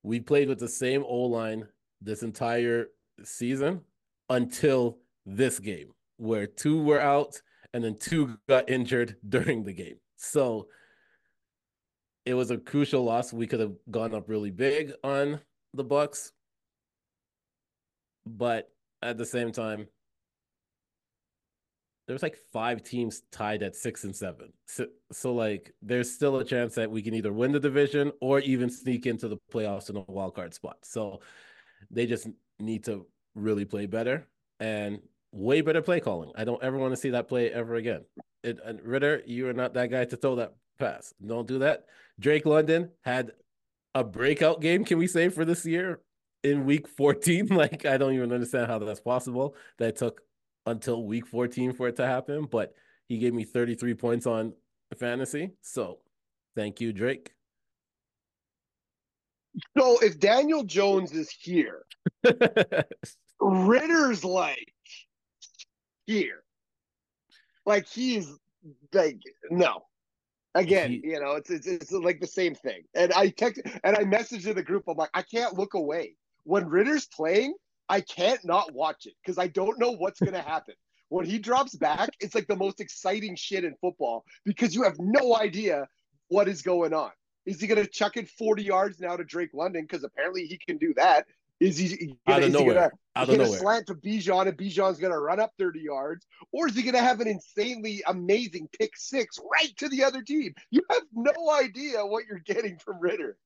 We 0.02 0.20
played 0.20 0.48
with 0.48 0.60
the 0.60 0.68
same 0.68 1.02
O 1.02 1.22
line 1.22 1.66
this 2.04 2.22
entire 2.22 2.88
season 3.22 3.80
until 4.28 4.98
this 5.26 5.58
game, 5.58 5.92
where 6.18 6.46
two 6.46 6.82
were 6.82 7.00
out 7.00 7.40
and 7.72 7.82
then 7.82 7.96
two 7.98 8.38
got 8.48 8.68
injured 8.70 9.16
during 9.28 9.64
the 9.64 9.72
game. 9.72 9.96
So 10.16 10.68
it 12.24 12.34
was 12.34 12.50
a 12.50 12.58
crucial 12.58 13.04
loss. 13.04 13.32
We 13.32 13.46
could 13.46 13.60
have 13.60 13.74
gone 13.90 14.14
up 14.14 14.28
really 14.28 14.50
big 14.50 14.92
on 15.02 15.40
the 15.74 15.84
Bucks, 15.84 16.32
but 18.24 18.70
at 19.02 19.18
the 19.18 19.26
same 19.26 19.52
time, 19.52 19.86
there's 22.06 22.22
like 22.22 22.36
five 22.52 22.82
teams 22.82 23.22
tied 23.32 23.62
at 23.62 23.74
six 23.74 24.04
and 24.04 24.14
seven. 24.14 24.52
So, 24.66 24.86
so 25.10 25.34
like 25.34 25.72
there's 25.80 26.10
still 26.10 26.38
a 26.38 26.44
chance 26.44 26.74
that 26.74 26.90
we 26.90 27.02
can 27.02 27.14
either 27.14 27.32
win 27.32 27.52
the 27.52 27.60
division 27.60 28.12
or 28.20 28.40
even 28.40 28.68
sneak 28.68 29.06
into 29.06 29.28
the 29.28 29.38
playoffs 29.52 29.88
in 29.88 29.96
a 29.96 30.04
wild 30.06 30.34
card 30.34 30.52
spot. 30.52 30.76
So 30.82 31.20
they 31.90 32.06
just 32.06 32.28
need 32.58 32.84
to 32.84 33.06
really 33.34 33.64
play 33.64 33.86
better 33.86 34.26
and 34.60 35.00
way 35.32 35.60
better 35.60 35.82
play 35.82 36.00
calling. 36.00 36.30
I 36.36 36.44
don't 36.44 36.62
ever 36.62 36.78
want 36.78 36.92
to 36.92 36.96
see 36.96 37.10
that 37.10 37.28
play 37.28 37.50
ever 37.50 37.74
again. 37.74 38.04
It, 38.42 38.58
and 38.64 38.80
Ridder, 38.82 39.22
you 39.26 39.48
are 39.48 39.52
not 39.52 39.74
that 39.74 39.90
guy 39.90 40.04
to 40.04 40.16
throw 40.16 40.36
that 40.36 40.54
pass. 40.78 41.12
Don't 41.24 41.48
do 41.48 41.58
that. 41.60 41.86
Drake 42.20 42.46
London 42.46 42.90
had 43.02 43.32
a 43.94 44.04
breakout 44.04 44.60
game, 44.60 44.84
can 44.84 44.98
we 44.98 45.06
say, 45.06 45.28
for 45.28 45.44
this 45.44 45.64
year 45.66 46.00
in 46.42 46.64
week 46.64 46.88
14? 46.88 47.48
Like, 47.54 47.84
I 47.86 47.96
don't 47.96 48.14
even 48.14 48.32
understand 48.32 48.68
how 48.68 48.78
that's 48.78 49.00
possible. 49.00 49.56
That 49.78 49.96
took 49.96 50.22
until 50.66 51.04
week 51.04 51.26
14 51.26 51.72
for 51.72 51.88
it 51.88 51.96
to 51.96 52.06
happen, 52.06 52.46
but 52.46 52.74
he 53.08 53.18
gave 53.18 53.34
me 53.34 53.44
33 53.44 53.94
points 53.94 54.26
on 54.26 54.54
fantasy. 54.96 55.52
So 55.60 55.98
thank 56.54 56.80
you, 56.80 56.92
Drake. 56.92 57.33
So 59.78 59.98
if 60.00 60.18
Daniel 60.18 60.64
Jones 60.64 61.12
is 61.12 61.30
here, 61.30 61.84
Ridder's 63.40 64.24
like 64.24 64.72
here. 66.06 66.42
Like 67.66 67.86
he's 67.88 68.30
like 68.92 69.20
no. 69.50 69.84
Again, 70.56 70.90
He- 70.90 71.02
you 71.04 71.20
know, 71.20 71.32
it's, 71.32 71.50
it's 71.50 71.66
it's 71.66 71.92
like 71.92 72.20
the 72.20 72.26
same 72.26 72.54
thing. 72.54 72.82
And 72.94 73.12
I 73.12 73.28
text 73.30 73.60
and 73.82 73.96
I 73.96 74.04
messaged 74.04 74.46
in 74.46 74.54
the 74.54 74.62
group. 74.62 74.84
I'm 74.88 74.96
like, 74.96 75.10
I 75.14 75.22
can't 75.22 75.58
look 75.58 75.74
away 75.74 76.16
when 76.44 76.68
Ridder's 76.68 77.06
playing. 77.06 77.54
I 77.88 78.00
can't 78.00 78.42
not 78.44 78.72
watch 78.72 79.06
it 79.06 79.14
because 79.22 79.36
I 79.38 79.48
don't 79.48 79.78
know 79.78 79.92
what's 79.92 80.20
gonna 80.20 80.40
happen. 80.54 80.74
When 81.08 81.26
he 81.26 81.38
drops 81.38 81.76
back, 81.76 82.10
it's 82.20 82.34
like 82.34 82.46
the 82.46 82.56
most 82.56 82.80
exciting 82.80 83.36
shit 83.36 83.64
in 83.64 83.74
football 83.80 84.24
because 84.44 84.74
you 84.74 84.82
have 84.84 84.96
no 84.98 85.36
idea 85.36 85.86
what 86.28 86.48
is 86.48 86.62
going 86.62 86.92
on. 86.94 87.10
Is 87.46 87.60
he 87.60 87.66
gonna 87.66 87.86
chuck 87.86 88.16
it 88.16 88.28
40 88.28 88.62
yards 88.62 89.00
now 89.00 89.16
to 89.16 89.24
Drake 89.24 89.50
London? 89.52 89.82
Because 89.82 90.04
apparently 90.04 90.46
he 90.46 90.58
can 90.58 90.78
do 90.78 90.94
that. 90.94 91.26
Is 91.60 91.78
he 91.78 92.16
gonna, 92.26 92.38
of 92.38 92.44
is 92.44 92.58
he 92.58 92.64
gonna 92.64 92.90
Out 93.16 93.28
of 93.28 93.34
a 93.34 93.38
nowhere. 93.38 93.58
slant 93.58 93.86
to 93.86 93.94
Bijan 93.94 94.48
and 94.48 94.58
Bijan's 94.58 94.98
gonna 94.98 95.18
run 95.20 95.38
up 95.40 95.52
30 95.58 95.80
yards, 95.80 96.26
or 96.52 96.68
is 96.68 96.74
he 96.74 96.82
gonna 96.82 96.98
have 96.98 97.20
an 97.20 97.28
insanely 97.28 98.02
amazing 98.06 98.68
pick 98.78 98.96
six 98.96 99.38
right 99.50 99.74
to 99.76 99.88
the 99.88 100.02
other 100.04 100.22
team? 100.22 100.52
You 100.70 100.82
have 100.90 101.02
no 101.12 101.32
idea 101.52 102.04
what 102.04 102.24
you're 102.26 102.40
getting 102.40 102.78
from 102.78 102.98
Ridder. 103.00 103.36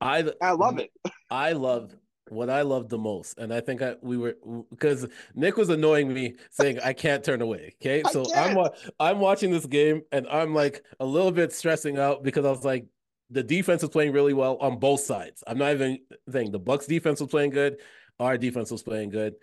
I 0.00 0.30
I 0.40 0.52
love 0.52 0.78
it. 0.78 0.90
I 1.30 1.52
love 1.52 1.94
what 2.30 2.48
I 2.48 2.62
love 2.62 2.88
the 2.88 2.98
most, 2.98 3.38
and 3.38 3.52
I 3.52 3.60
think 3.60 3.82
I 3.82 3.96
we 4.00 4.16
were 4.16 4.36
because 4.70 5.06
Nick 5.34 5.56
was 5.58 5.68
annoying 5.68 6.12
me 6.12 6.34
saying 6.50 6.80
I 6.82 6.94
can't 6.94 7.22
turn 7.22 7.42
away. 7.42 7.74
Okay, 7.80 8.02
so 8.10 8.24
I'm 8.34 8.56
I'm 8.98 9.20
watching 9.20 9.50
this 9.50 9.66
game 9.66 10.02
and 10.12 10.26
I'm 10.28 10.54
like 10.54 10.82
a 10.98 11.04
little 11.04 11.30
bit 11.30 11.52
stressing 11.52 11.98
out 11.98 12.22
because 12.22 12.46
I 12.46 12.50
was 12.50 12.64
like 12.64 12.86
the 13.30 13.42
defense 13.42 13.82
was 13.82 13.90
playing 13.90 14.12
really 14.12 14.34
well 14.34 14.56
on 14.60 14.78
both 14.78 15.00
sides. 15.00 15.42
I'm 15.46 15.58
not 15.58 15.72
even 15.72 15.98
saying 16.30 16.50
the 16.50 16.58
Bucks 16.58 16.86
defense 16.86 17.20
was 17.20 17.30
playing 17.30 17.50
good, 17.50 17.80
our 18.18 18.38
defense 18.38 18.70
was 18.70 18.82
playing 18.82 19.10
good, 19.10 19.34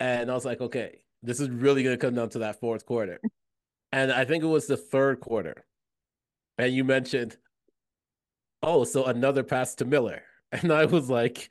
and 0.00 0.30
I 0.30 0.34
was 0.34 0.44
like, 0.44 0.60
okay, 0.60 1.04
this 1.22 1.40
is 1.40 1.48
really 1.50 1.82
gonna 1.82 1.96
come 1.96 2.14
down 2.14 2.30
to 2.30 2.40
that 2.40 2.60
fourth 2.60 2.84
quarter, 2.86 3.20
and 3.92 4.12
I 4.12 4.24
think 4.24 4.42
it 4.42 4.48
was 4.48 4.66
the 4.66 4.76
third 4.76 5.20
quarter, 5.20 5.64
and 6.58 6.72
you 6.72 6.84
mentioned, 6.84 7.36
oh, 8.62 8.84
so 8.84 9.04
another 9.04 9.42
pass 9.42 9.74
to 9.76 9.84
Miller, 9.84 10.22
and 10.52 10.72
I 10.72 10.84
was 10.86 11.08
like. 11.08 11.50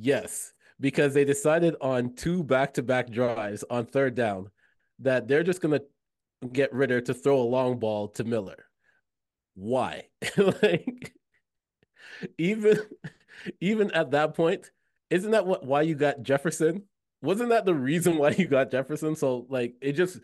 Yes, 0.00 0.52
because 0.78 1.12
they 1.12 1.24
decided 1.24 1.74
on 1.80 2.14
two 2.14 2.44
back-to-back 2.44 3.10
drives 3.10 3.64
on 3.68 3.84
third 3.86 4.14
down 4.14 4.48
that 5.00 5.26
they're 5.26 5.42
just 5.42 5.60
gonna 5.60 5.80
get 6.52 6.72
Ridder 6.72 7.00
to 7.00 7.14
throw 7.14 7.40
a 7.40 7.42
long 7.42 7.80
ball 7.80 8.06
to 8.10 8.22
Miller. 8.22 8.67
Why? 9.58 10.04
like 10.36 11.12
even 12.38 12.78
even 13.60 13.90
at 13.90 14.12
that 14.12 14.34
point, 14.34 14.70
isn't 15.10 15.32
that 15.32 15.46
what 15.46 15.64
why 15.66 15.82
you 15.82 15.96
got 15.96 16.22
Jefferson? 16.22 16.84
Wasn't 17.22 17.48
that 17.48 17.64
the 17.64 17.74
reason 17.74 18.16
why 18.18 18.30
you 18.30 18.46
got 18.46 18.70
Jefferson? 18.70 19.16
So 19.16 19.46
like 19.48 19.74
it 19.80 19.92
just 19.92 20.20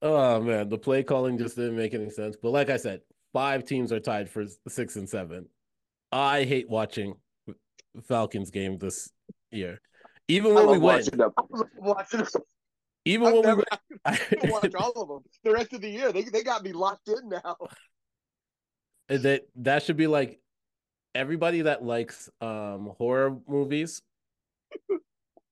oh 0.00 0.40
man, 0.40 0.70
the 0.70 0.78
play 0.78 1.02
calling 1.02 1.36
just 1.36 1.56
didn't 1.56 1.76
make 1.76 1.92
any 1.92 2.08
sense. 2.08 2.36
But 2.42 2.50
like 2.52 2.70
I 2.70 2.78
said, 2.78 3.02
five 3.34 3.64
teams 3.64 3.92
are 3.92 4.00
tied 4.00 4.30
for 4.30 4.44
six 4.68 4.96
and 4.96 5.06
seven. 5.08 5.48
I 6.10 6.44
hate 6.44 6.70
watching 6.70 7.16
Falcons 8.08 8.50
game 8.50 8.78
this 8.78 9.10
year. 9.50 9.82
Even 10.28 10.52
I 10.52 10.54
when 10.54 10.66
we 10.66 10.78
love 10.78 11.04
win, 11.10 11.18
them. 11.18 11.30
I 11.36 11.42
love 11.50 11.68
watching 11.76 12.20
them. 12.20 12.42
even 13.04 13.26
I've 13.26 13.34
when 13.34 13.42
never- 13.42 13.64
we 13.70 13.78
I 14.06 14.18
win, 14.42 14.50
watch 14.50 14.74
all 14.76 14.92
of 15.02 15.08
them 15.08 15.30
the 15.44 15.52
rest 15.52 15.74
of 15.74 15.82
the 15.82 15.90
year. 15.90 16.10
They 16.10 16.22
they 16.22 16.42
got 16.42 16.62
me 16.64 16.72
locked 16.72 17.08
in 17.08 17.28
now. 17.28 17.56
That 19.08 19.42
that 19.56 19.82
should 19.82 19.96
be 19.96 20.06
like 20.06 20.40
everybody 21.14 21.62
that 21.62 21.82
likes 21.84 22.28
um 22.40 22.92
horror 22.98 23.36
movies 23.48 24.02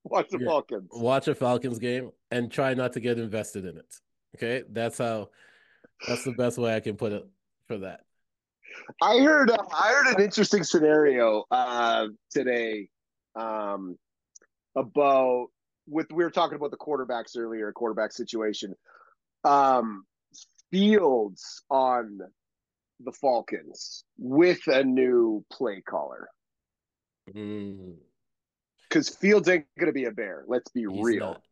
Watch 0.05 0.29
the 0.31 0.39
Yeah. 0.39 0.47
Falcons. 0.49 0.91
watch 0.93 1.29
a 1.29 1.35
Falcons 1.35 1.79
game 1.79 2.11
and 2.31 2.53
try 2.53 2.75
not 2.75 2.93
to 2.93 3.01
get 3.01 3.19
invested 3.19 3.65
in 3.65 3.79
it. 3.79 3.95
Okay, 4.37 4.63
that's 4.71 4.99
how. 4.99 5.31
That's 6.07 6.25
the 6.25 6.33
best 6.33 6.59
way 6.59 6.75
I 6.77 6.81
can 6.81 6.97
put 6.97 7.13
it 7.13 7.25
for 7.69 7.79
that. 7.79 8.01
I 9.01 9.21
heard 9.21 9.51
uh, 9.51 9.57
I 9.75 9.93
heard 9.93 10.15
an 10.17 10.23
interesting 10.23 10.63
scenario 10.63 11.45
uh, 11.51 12.09
today 12.31 12.89
um, 13.35 13.97
about 14.77 15.47
with 15.87 16.09
we 16.13 16.23
were 16.23 16.31
talking 16.31 16.57
about 16.57 16.71
the 16.73 16.77
quarterbacks 16.77 17.39
earlier, 17.39 17.73
quarterback 17.73 18.13
situation. 18.13 18.75
Um, 19.45 20.05
Fields 20.71 21.63
on 21.71 22.19
the 23.01 23.13
Falcons 23.13 24.05
with 24.19 24.67
a 24.69 24.83
new 24.85 25.45
play 25.53 25.81
caller 25.81 26.29
Mm, 27.35 27.95
because 28.89 29.09
Fields 29.09 29.49
ain't 29.49 29.65
going 29.79 29.87
to 29.87 29.93
be 29.95 30.05
a 30.05 30.11
bear. 30.11 30.45
Let's 30.47 30.71
be 30.73 30.83
he's 30.83 31.03
real. 31.03 31.21
not. 31.21 31.43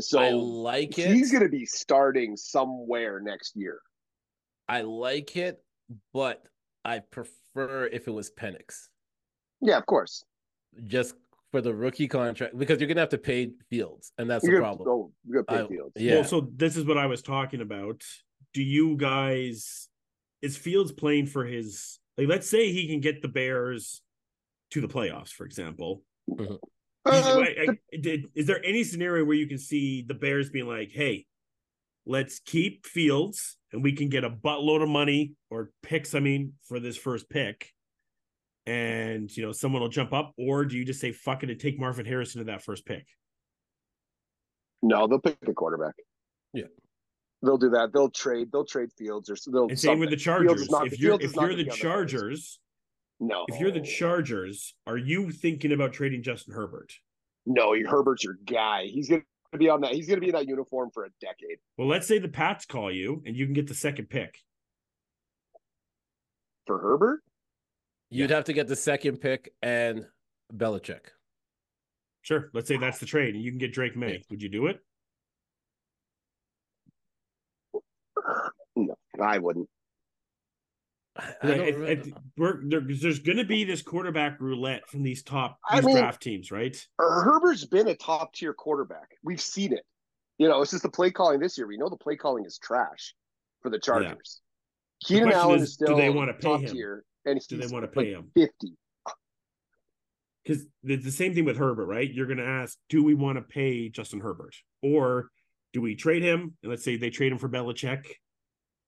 So 0.00 0.18
I 0.18 0.30
like 0.30 0.98
it. 0.98 1.12
he's 1.12 1.30
going 1.30 1.42
to 1.44 1.50
be 1.50 1.66
starting 1.66 2.34
somewhere 2.34 3.20
next 3.20 3.56
year. 3.56 3.78
I 4.68 4.80
like 4.80 5.36
it, 5.36 5.62
but 6.14 6.42
I 6.82 7.00
prefer 7.00 7.86
if 7.86 8.08
it 8.08 8.10
was 8.10 8.30
Penix, 8.30 8.88
Yeah, 9.60 9.76
of 9.76 9.84
course. 9.86 10.24
just 10.86 11.14
for 11.52 11.60
the 11.60 11.74
rookie 11.74 12.08
contract, 12.08 12.56
because 12.58 12.80
you're 12.80 12.88
gonna 12.88 13.00
have 13.00 13.08
to 13.10 13.18
pay 13.18 13.50
Fields, 13.70 14.12
and 14.18 14.28
that's 14.28 14.44
You're 14.44 14.56
the 14.56 14.60
gonna, 14.62 14.76
problem. 14.76 14.88
oh, 14.88 15.12
you're 15.28 15.42
gonna 15.44 15.60
I- 15.64 15.66
pay 15.68 15.74
Fields. 15.76 15.92
yeah, 15.96 16.14
Well, 16.16 16.24
so 16.24 16.48
this 16.56 16.76
is 16.76 16.84
what 16.84 16.96
I 16.98 17.06
was 17.06 17.22
talking 17.22 17.60
about. 17.60 18.02
Do 18.54 18.62
you 18.62 18.96
guys 18.96 19.88
is 20.42 20.56
Fields 20.56 20.92
playing 20.92 21.26
for 21.26 21.44
his 21.44 21.98
like 22.18 22.28
let's 22.28 22.48
say 22.48 22.72
he 22.72 22.86
can 22.88 23.00
get 23.00 23.22
the 23.22 23.28
Bears 23.28 24.02
to 24.70 24.80
the 24.80 24.88
playoffs, 24.88 25.30
for 25.30 25.44
example. 25.46 26.02
Uh, 26.38 26.56
I- 27.04 27.66
I- 27.92 27.96
did- 27.96 28.26
is 28.34 28.46
there 28.46 28.64
any 28.64 28.82
scenario 28.84 29.24
where 29.24 29.36
you 29.36 29.46
can 29.46 29.58
see 29.58 30.02
the 30.02 30.14
Bears 30.14 30.50
being 30.50 30.66
like, 30.66 30.90
"Hey, 30.90 31.26
let's 32.04 32.40
keep 32.40 32.84
Fields, 32.86 33.56
and 33.72 33.82
we 33.82 33.92
can 33.92 34.08
get 34.08 34.24
a 34.24 34.30
buttload 34.30 34.82
of 34.82 34.88
money 34.88 35.34
or 35.50 35.70
picks? 35.82 36.14
I 36.14 36.20
mean, 36.20 36.54
for 36.62 36.80
this 36.80 36.96
first 36.96 37.28
pick, 37.30 37.70
and 38.66 39.34
you 39.36 39.44
know 39.44 39.52
someone 39.52 39.82
will 39.82 39.88
jump 39.88 40.12
up, 40.12 40.32
or 40.36 40.64
do 40.64 40.76
you 40.76 40.84
just 40.84 41.00
say 41.00 41.12
fuck 41.12 41.42
it 41.44 41.50
and 41.50 41.60
take 41.60 41.78
Marvin 41.78 42.06
Harrison 42.06 42.40
to 42.40 42.44
that 42.46 42.62
first 42.64 42.84
pick? 42.86 43.06
No, 44.82 45.06
they'll 45.06 45.20
pick 45.20 45.38
a 45.46 45.54
quarterback. 45.54 45.94
Yeah. 46.52 46.66
They'll 47.42 47.58
do 47.58 47.70
that. 47.70 47.92
They'll 47.92 48.10
trade. 48.10 48.48
They'll 48.52 48.64
trade 48.64 48.90
Fields 48.96 49.28
or 49.30 49.36
they'll. 49.50 49.68
And 49.68 49.78
same 49.78 49.98
with 50.00 50.10
the 50.10 50.18
something. 50.18 50.46
Fields 50.48 50.66
Chargers. 50.66 50.70
not- 50.70 50.86
If 50.86 50.98
you're 51.00 51.20
if 51.20 51.34
you're 51.34 51.54
the 51.54 51.64
be 51.64 51.70
on 51.70 51.76
Chargers, 51.76 52.60
no, 53.20 53.44
if 53.48 53.60
you're 53.60 53.70
the 53.70 53.80
Chargers, 53.82 54.74
are 54.86 54.96
you 54.96 55.30
thinking 55.30 55.72
about 55.72 55.92
trading 55.92 56.22
Justin 56.22 56.54
Herbert? 56.54 56.92
no, 57.48 57.74
Herbert's 57.88 58.24
your 58.24 58.38
guy. 58.44 58.86
He's 58.86 59.08
gonna 59.08 59.22
be 59.56 59.68
on 59.68 59.80
that. 59.82 59.92
He's 59.92 60.08
gonna 60.08 60.20
be 60.20 60.28
in 60.28 60.34
that 60.34 60.48
uniform 60.48 60.90
for 60.92 61.04
a 61.04 61.10
decade. 61.20 61.58
Well, 61.76 61.86
let's 61.86 62.06
say 62.06 62.18
the 62.18 62.28
Pats 62.28 62.66
call 62.66 62.90
you 62.90 63.22
and 63.24 63.36
you 63.36 63.44
can 63.46 63.54
get 63.54 63.68
the 63.68 63.74
second 63.74 64.06
pick. 64.10 64.38
For 66.66 66.78
Herbert, 66.80 67.20
you'd 68.10 68.30
have 68.30 68.44
to 68.44 68.52
get 68.52 68.66
the 68.66 68.74
second 68.76 69.18
pick 69.20 69.52
and 69.62 70.06
Belichick. 70.52 71.10
Sure. 72.22 72.50
Let's 72.52 72.66
say 72.66 72.76
that's 72.76 72.98
the 72.98 73.06
trade 73.06 73.34
and 73.36 73.44
you 73.44 73.52
can 73.52 73.58
get 73.58 73.72
Drake 73.72 73.94
Maye. 73.96 74.24
Would 74.30 74.42
you 74.42 74.48
do 74.48 74.66
it? 74.66 74.80
no, 78.74 78.96
I 79.26 79.38
wouldn't. 79.38 79.68
I, 81.18 81.22
I- 81.22 81.48
I 81.48 81.52
I- 81.52 81.56
don't 81.56 81.60
I- 81.62 81.70
really- 81.70 82.14
we're, 82.36 82.60
there, 82.68 82.80
there's 82.80 83.18
going 83.20 83.38
to 83.38 83.44
be 83.44 83.64
this 83.64 83.82
quarterback 83.82 84.40
roulette 84.40 84.88
from 84.88 85.02
these 85.02 85.22
top 85.22 85.58
I 85.68 85.80
mean- 85.80 85.96
draft 85.96 86.22
teams, 86.22 86.50
right? 86.52 86.76
Herbert's 86.98 87.64
been 87.64 87.88
a 87.88 87.94
top 87.96 88.32
tier 88.34 88.52
quarterback. 88.54 89.16
We've 89.24 89.40
seen 89.40 89.72
it. 89.72 89.84
You 90.38 90.48
know, 90.48 90.60
it's 90.60 90.70
just 90.70 90.82
the 90.82 90.90
play 90.90 91.10
calling 91.10 91.40
this 91.40 91.56
year. 91.56 91.66
We 91.66 91.78
know 91.78 91.88
the 91.88 91.96
play 91.96 92.16
calling 92.16 92.44
is 92.44 92.58
trash 92.58 93.14
for 93.62 93.70
the 93.70 93.78
Chargers. 93.78 94.40
Keenan 95.04 95.24
question 95.28 95.40
Allen 95.40 95.56
is, 95.60 95.62
is 95.68 95.74
still 95.74 95.88
do 95.88 95.96
they 95.96 96.10
wanna 96.10 96.34
pay 96.34 96.40
top 96.40 96.60
him? 96.60 96.72
tier, 96.74 97.04
and 97.24 97.40
Do 97.48 97.56
they 97.56 97.66
want 97.66 97.84
to 97.84 97.88
pay 97.88 98.14
like 98.14 98.24
him? 98.24 98.30
fifty. 98.34 98.76
Because 100.44 100.64
it's 100.84 101.04
the 101.04 101.10
same 101.10 101.34
thing 101.34 101.44
with 101.44 101.56
Herbert, 101.56 101.86
right? 101.86 102.08
You're 102.12 102.26
going 102.26 102.38
to 102.38 102.46
ask, 102.46 102.78
do 102.88 103.02
we 103.02 103.14
want 103.14 103.36
to 103.36 103.42
pay 103.42 103.88
Justin 103.88 104.20
Herbert, 104.20 104.54
or 104.80 105.30
do 105.72 105.80
we 105.82 105.96
trade 105.96 106.22
him? 106.22 106.56
And 106.62 106.70
let's 106.70 106.84
say 106.84 106.96
they 106.96 107.10
trade 107.10 107.32
him 107.32 107.38
for 107.38 107.48
Belichick 107.48 108.06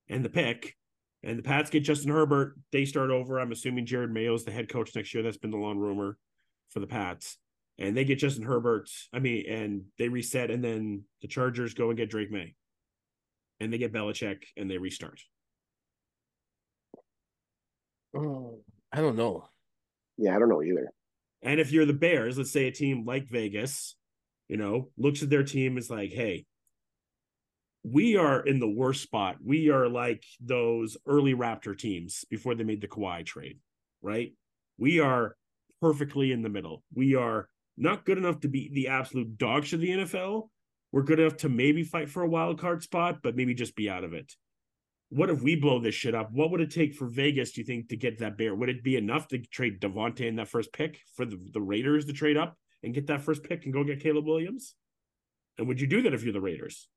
and 0.09 0.25
the 0.25 0.31
pick, 0.31 0.77
and 1.23 1.39
the 1.39 1.43
Pats 1.43 1.71
get 1.71 1.85
Justin 1.85 2.11
Herbert. 2.11 2.57
They 2.73 2.85
start 2.85 3.11
over. 3.11 3.39
I'm 3.39 3.53
assuming 3.53 3.87
Jerod 3.87 4.11
Mayo 4.11 4.35
is 4.35 4.45
the 4.45 4.51
head 4.53 4.69
coach 4.69 4.95
next 4.95 5.13
year. 5.15 5.23
That's 5.23 5.37
been 5.37 5.51
the 5.51 5.57
long 5.57 5.79
rumor 5.79 6.17
for 6.71 6.81
the 6.81 6.87
Pats. 6.87 7.39
And 7.79 7.97
they 7.97 8.05
get 8.05 8.19
Justin 8.19 8.45
Herbert. 8.45 8.91
I 9.13 9.21
mean, 9.21 9.47
and 9.49 9.83
they 9.99 10.09
reset, 10.09 10.51
and 10.51 10.63
then 10.63 11.05
the 11.23 11.29
Chargers 11.29 11.75
go 11.75 11.91
and 11.91 11.97
get 11.97 12.11
Drake 12.11 12.31
Maye, 12.31 12.55
and 13.61 13.73
they 13.73 13.79
get 13.79 13.93
Belichick, 13.93 14.45
and 14.57 14.71
they 14.71 14.79
restart. 14.79 15.21
Oh, 18.17 18.61
I 18.93 19.01
don't 19.01 19.17
know. 19.17 19.45
Yeah, 20.17 20.35
I 20.35 20.39
don't 20.41 20.49
know 20.49 20.63
either. 20.63 20.91
And 21.43 21.61
if 21.61 21.71
you're 21.71 21.87
the 21.87 21.93
Bears, 21.93 22.37
let's 22.37 22.51
say 22.51 22.67
a 22.67 22.73
team 22.73 23.05
like 23.05 23.29
Vegas, 23.29 23.95
you 24.49 24.57
know, 24.57 24.89
looks 24.97 25.23
at 25.23 25.31
their 25.31 25.45
team 25.45 25.79
is 25.79 25.89
like, 25.89 26.11
hey, 26.11 26.47
we 27.93 28.17
are 28.17 28.41
in 28.41 28.59
the 28.61 28.69
worst 28.69 29.03
spot. 29.03 29.37
We 29.45 29.71
are 29.71 29.89
like 29.89 30.25
those 30.41 30.97
early 31.07 31.35
Raptor 31.35 31.77
teams 31.77 32.25
before 32.29 32.55
they 32.55 32.65
made 32.65 32.81
the 32.81 32.89
Kawhi 32.89 33.25
trade, 33.25 33.59
right? 34.03 34.33
We 34.79 35.01
are 35.01 35.37
perfectly 35.81 36.33
in 36.33 36.43
the 36.43 36.49
middle. 36.49 36.83
We 36.95 37.15
are 37.15 37.49
not 37.77 38.05
good 38.05 38.19
enough 38.19 38.41
to 38.41 38.49
be 38.49 38.71
the 38.73 38.89
absolute 38.89 39.39
dog 39.39 39.65
shit 39.65 39.75
of 39.75 39.81
the 39.81 39.91
NFL. 39.91 40.49
We're 40.93 41.03
good 41.03 41.21
enough 41.21 41.37
to 41.39 41.49
maybe 41.49 41.85
fight 41.85 42.09
for 42.09 42.23
a 42.23 42.29
wild 42.29 42.61
card 42.61 42.83
spot, 42.83 43.19
but 43.23 43.37
maybe 43.37 43.55
just 43.55 43.77
be 43.77 43.89
out 43.89 44.05
of 44.05 44.13
it. 44.13 44.33
What 45.11 45.31
if 45.31 45.43
we 45.43 45.57
blow 45.57 45.79
this 45.79 45.95
shit 45.95 46.15
up? 46.15 46.31
What 46.33 46.51
would 46.51 46.61
it 46.61 46.71
take 46.71 46.95
for 46.95 47.07
Vegas, 47.07 47.53
do 47.53 47.61
you 47.61 47.67
think, 47.67 47.89
to 47.89 47.97
get 47.97 48.19
that 48.19 48.37
bear? 48.37 48.55
Would 48.55 48.69
it 48.69 48.85
be 48.85 48.97
enough 48.97 49.29
to 49.29 49.39
trade 49.39 49.81
Davante 49.81 50.27
in 50.27 50.37
that 50.37 50.49
first 50.49 50.73
pick 50.73 51.01
for 51.15 51.25
the, 51.25 51.39
the 51.53 51.61
Raiders 51.61 52.05
to 52.07 52.13
trade 52.13 52.37
up 52.37 52.57
and 52.83 52.93
get 52.93 53.07
that 53.07 53.23
first 53.23 53.43
pick 53.43 53.65
and 53.65 53.73
go 53.73 53.85
get 53.85 54.03
Caleb 54.03 54.27
Williams? 54.27 54.75
And 55.57 55.67
would 55.67 55.81
you 55.81 55.87
do 55.87 56.03
that 56.03 56.15
if 56.15 56.25
you're 56.25 56.33
the 56.33 56.41
Raiders? 56.41 56.89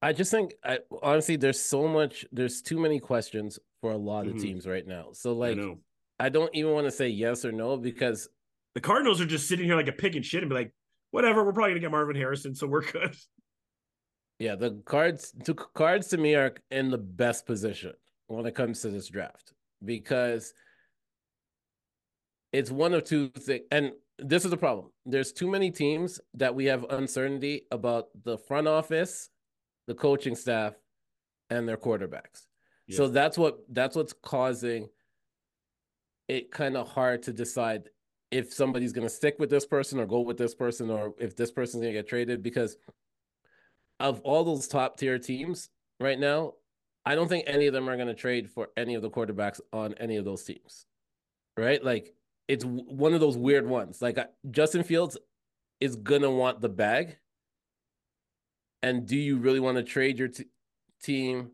I 0.00 0.12
just 0.12 0.30
think 0.30 0.54
I 0.64 0.78
honestly 1.02 1.36
there's 1.36 1.60
so 1.60 1.88
much 1.88 2.24
there's 2.30 2.62
too 2.62 2.78
many 2.78 3.00
questions 3.00 3.58
for 3.80 3.92
a 3.92 3.96
lot 3.96 4.26
of 4.26 4.34
mm-hmm. 4.34 4.42
teams 4.42 4.66
right 4.66 4.86
now. 4.86 5.08
So 5.12 5.34
like 5.34 5.56
know. 5.56 5.78
I 6.20 6.28
don't 6.28 6.54
even 6.54 6.72
want 6.72 6.86
to 6.86 6.90
say 6.90 7.08
yes 7.08 7.44
or 7.44 7.52
no 7.52 7.76
because 7.76 8.28
The 8.74 8.80
Cardinals 8.80 9.20
are 9.20 9.26
just 9.26 9.48
sitting 9.48 9.66
here 9.66 9.76
like 9.76 9.88
a 9.88 9.92
pig 9.92 10.16
and 10.16 10.24
shit 10.24 10.42
and 10.42 10.50
be 10.50 10.54
like, 10.54 10.72
whatever, 11.10 11.44
we're 11.44 11.52
probably 11.52 11.72
gonna 11.72 11.80
get 11.80 11.90
Marvin 11.90 12.16
Harrison, 12.16 12.54
so 12.54 12.66
we're 12.66 12.84
good. 12.90 13.16
yeah, 14.38 14.54
the 14.54 14.80
cards 14.84 15.34
to 15.44 15.54
cards 15.54 16.08
to 16.08 16.18
me 16.18 16.34
are 16.34 16.54
in 16.70 16.90
the 16.90 16.98
best 16.98 17.46
position 17.46 17.92
when 18.28 18.46
it 18.46 18.54
comes 18.54 18.82
to 18.82 18.90
this 18.90 19.08
draft 19.08 19.52
because 19.84 20.52
it's 22.52 22.70
one 22.70 22.94
of 22.94 23.04
two 23.04 23.28
things 23.30 23.62
and 23.70 23.92
this 24.18 24.44
is 24.44 24.50
the 24.50 24.56
problem. 24.56 24.90
There's 25.06 25.32
too 25.32 25.48
many 25.48 25.70
teams 25.70 26.20
that 26.34 26.54
we 26.54 26.66
have 26.66 26.84
uncertainty 26.90 27.62
about 27.70 28.06
the 28.24 28.36
front 28.36 28.66
office, 28.66 29.30
the 29.88 29.94
coaching 29.94 30.36
staff, 30.36 30.74
and 31.50 31.68
their 31.68 31.76
quarterbacks. 31.76 32.46
So 32.90 33.08
that's 33.08 33.36
what 33.36 33.64
that's 33.68 33.96
what's 33.96 34.14
causing 34.22 34.88
it 36.28 36.50
kind 36.50 36.76
of 36.76 36.88
hard 36.88 37.22
to 37.24 37.32
decide 37.32 37.88
if 38.30 38.52
somebody's 38.52 38.92
going 38.92 39.06
to 39.06 39.12
stick 39.12 39.36
with 39.38 39.50
this 39.50 39.66
person 39.66 39.98
or 39.98 40.06
go 40.06 40.20
with 40.20 40.36
this 40.36 40.54
person 40.54 40.90
or 40.90 41.14
if 41.18 41.34
this 41.34 41.50
person's 41.50 41.82
going 41.82 41.92
to 41.92 41.98
get 41.98 42.08
traded 42.08 42.42
because 42.42 42.76
of 44.00 44.20
all 44.20 44.44
those 44.44 44.68
top 44.68 44.98
tier 44.98 45.18
teams 45.18 45.70
right 45.98 46.18
now, 46.18 46.54
I 47.04 47.14
don't 47.14 47.28
think 47.28 47.44
any 47.46 47.66
of 47.66 47.72
them 47.72 47.88
are 47.88 47.96
going 47.96 48.08
to 48.08 48.14
trade 48.14 48.50
for 48.50 48.68
any 48.76 48.94
of 48.94 49.02
the 49.02 49.10
quarterbacks 49.10 49.60
on 49.72 49.94
any 49.94 50.16
of 50.16 50.24
those 50.24 50.44
teams. 50.44 50.86
Right? 51.56 51.82
Like 51.82 52.14
it's 52.46 52.64
one 52.64 53.12
of 53.12 53.20
those 53.20 53.36
weird 53.36 53.66
ones. 53.66 54.00
Like 54.00 54.18
Justin 54.50 54.82
Fields 54.82 55.18
is 55.80 55.96
gonna 55.96 56.30
want 56.30 56.60
the 56.60 56.68
bag, 56.68 57.18
and 58.82 59.06
do 59.06 59.16
you 59.16 59.38
really 59.38 59.60
want 59.60 59.76
to 59.76 59.82
trade 59.82 60.18
your 60.18 60.28
t- 60.28 60.44
team 61.02 61.50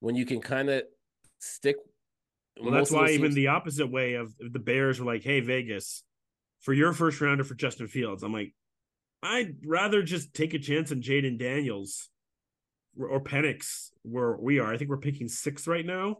when 0.00 0.14
you 0.14 0.24
can 0.26 0.40
kind 0.40 0.70
of 0.70 0.82
stick? 1.38 1.76
Well, 2.60 2.72
that's 2.72 2.90
why 2.90 3.06
the 3.08 3.12
even 3.12 3.26
teams- 3.26 3.34
the 3.34 3.48
opposite 3.48 3.86
way 3.88 4.14
of 4.14 4.34
of 4.40 4.52
the 4.52 4.58
Bears 4.58 5.00
were 5.00 5.06
like, 5.06 5.22
"Hey, 5.22 5.40
Vegas, 5.40 6.02
for 6.60 6.72
your 6.72 6.92
first 6.92 7.20
rounder 7.20 7.44
for 7.44 7.54
Justin 7.54 7.86
Fields," 7.86 8.22
I'm 8.22 8.32
like, 8.32 8.54
I'd 9.22 9.66
rather 9.66 10.02
just 10.02 10.34
take 10.34 10.54
a 10.54 10.58
chance 10.58 10.92
on 10.92 11.02
Jayden 11.02 11.38
Daniels 11.38 12.08
or, 12.98 13.08
or 13.08 13.20
Penix 13.20 13.90
where 14.02 14.36
we 14.36 14.58
are. 14.58 14.72
I 14.72 14.76
think 14.76 14.90
we're 14.90 14.98
picking 14.98 15.28
six 15.28 15.66
right 15.66 15.86
now, 15.86 16.18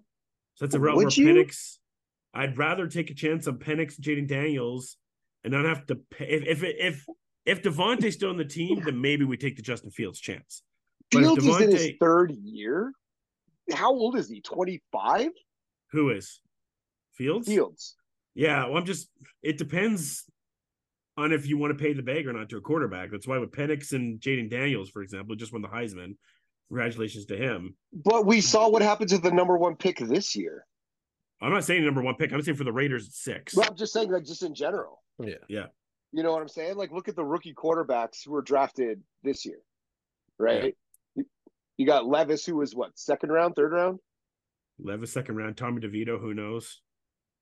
so 0.55 0.65
that's 0.65 0.75
a 0.75 0.81
route 0.81 0.97
where 0.97 1.09
you? 1.09 1.27
Penix. 1.27 1.79
I'd 2.35 2.59
rather 2.59 2.87
take 2.87 3.11
a 3.11 3.15
chance 3.15 3.49
on 3.49 3.59
Penix, 3.59 3.99
Jayden 3.99 4.29
Daniels, 4.29 4.97
and 5.43 5.53
not 5.53 5.65
have 5.65 5.87
to 5.87 5.97
pay. 5.97 6.27
If 6.27 6.63
if 6.63 6.75
if 6.79 7.07
if 7.49 7.63
Davante's 7.63 8.15
still 8.15 8.31
on 8.31 8.37
the 8.37 8.45
team, 8.45 8.83
then 8.85 9.01
maybe 9.01 9.25
we 9.25 9.37
take 9.37 9.57
the 9.57 9.63
Justin 9.63 9.91
Fields 9.91 10.21
chance. 10.21 10.63
But 11.11 11.21
if 11.21 11.25
Fields 11.25 11.47
is 11.47 11.61
in 11.61 11.71
his 11.71 11.91
third 12.01 12.33
year. 12.33 12.93
How 13.73 13.91
old 13.91 14.17
is 14.17 14.29
he? 14.29 14.41
Twenty 14.41 14.83
five. 14.93 15.31
Who 15.93 16.11
is 16.11 16.41
Fields? 17.13 17.49
Fields. 17.49 17.97
Yeah, 18.35 18.67
well, 18.67 18.77
I'm 18.77 18.85
just. 18.85 19.09
It 19.43 19.59
depends 19.59 20.25
on 21.17 21.33
if 21.33 21.47
you 21.47 21.59
want 21.59 21.77
to 21.77 21.83
pay 21.83 21.93
the 21.93 22.03
bag 22.03 22.27
or 22.27 22.33
not 22.33 22.49
to 22.51 22.59
a 22.59 22.61
quarterback. 22.61 23.11
That's 23.11 23.27
why 23.27 23.39
with 23.39 23.51
Penix 23.51 23.93
and 23.93 24.21
Jayden 24.21 24.51
Daniels, 24.51 24.91
for 24.91 25.03
example, 25.03 25.35
just 25.35 25.53
won 25.53 25.63
the 25.63 25.69
Heisman. 25.69 26.17
Congratulations 26.69 27.27
to 27.27 27.37
him. 27.37 27.77
But 27.93 28.27
we 28.27 28.41
saw 28.41 28.69
what 28.69 28.83
happens 28.83 29.13
with 29.13 29.23
the 29.23 29.31
number 29.31 29.57
one 29.57 29.77
pick 29.77 29.99
this 29.99 30.37
year. 30.37 30.65
I'm 31.41 31.53
not 31.53 31.65
saying 31.65 31.85
number 31.85 32.03
one 32.03 32.15
pick. 32.17 32.33
I'm 32.33 32.43
saying 32.43 32.57
for 32.57 32.65
the 32.65 32.73
Raiders 32.73 33.07
at 33.07 33.15
six. 33.15 33.55
Well, 33.55 33.67
I'm 33.69 33.77
just 33.77 33.93
saying 33.93 34.11
that 34.11 34.27
just 34.27 34.43
in 34.43 34.55
general. 34.55 35.03
Yeah. 35.19 35.35
Yeah. 35.49 35.67
You 36.13 36.23
know 36.23 36.33
what 36.33 36.41
I'm 36.43 36.49
saying? 36.49 36.77
Like, 36.77 36.91
look 36.91 37.09
at 37.09 37.17
the 37.17 37.25
rookie 37.25 37.55
quarterbacks 37.55 38.25
who 38.25 38.33
were 38.33 38.43
drafted 38.43 39.03
this 39.23 39.45
year, 39.45 39.59
right? 40.39 40.75
You 41.77 41.87
got 41.87 42.07
Levis, 42.07 42.45
who 42.45 42.57
was 42.57 42.75
what 42.75 42.99
second 42.99 43.31
round, 43.31 43.55
third 43.55 43.73
round, 43.73 44.01
Levis 44.81 45.13
second 45.13 45.37
round. 45.37 45.57
Tommy 45.57 45.81
DeVito, 45.81 46.21
who 46.21 46.35
knows? 46.35 46.81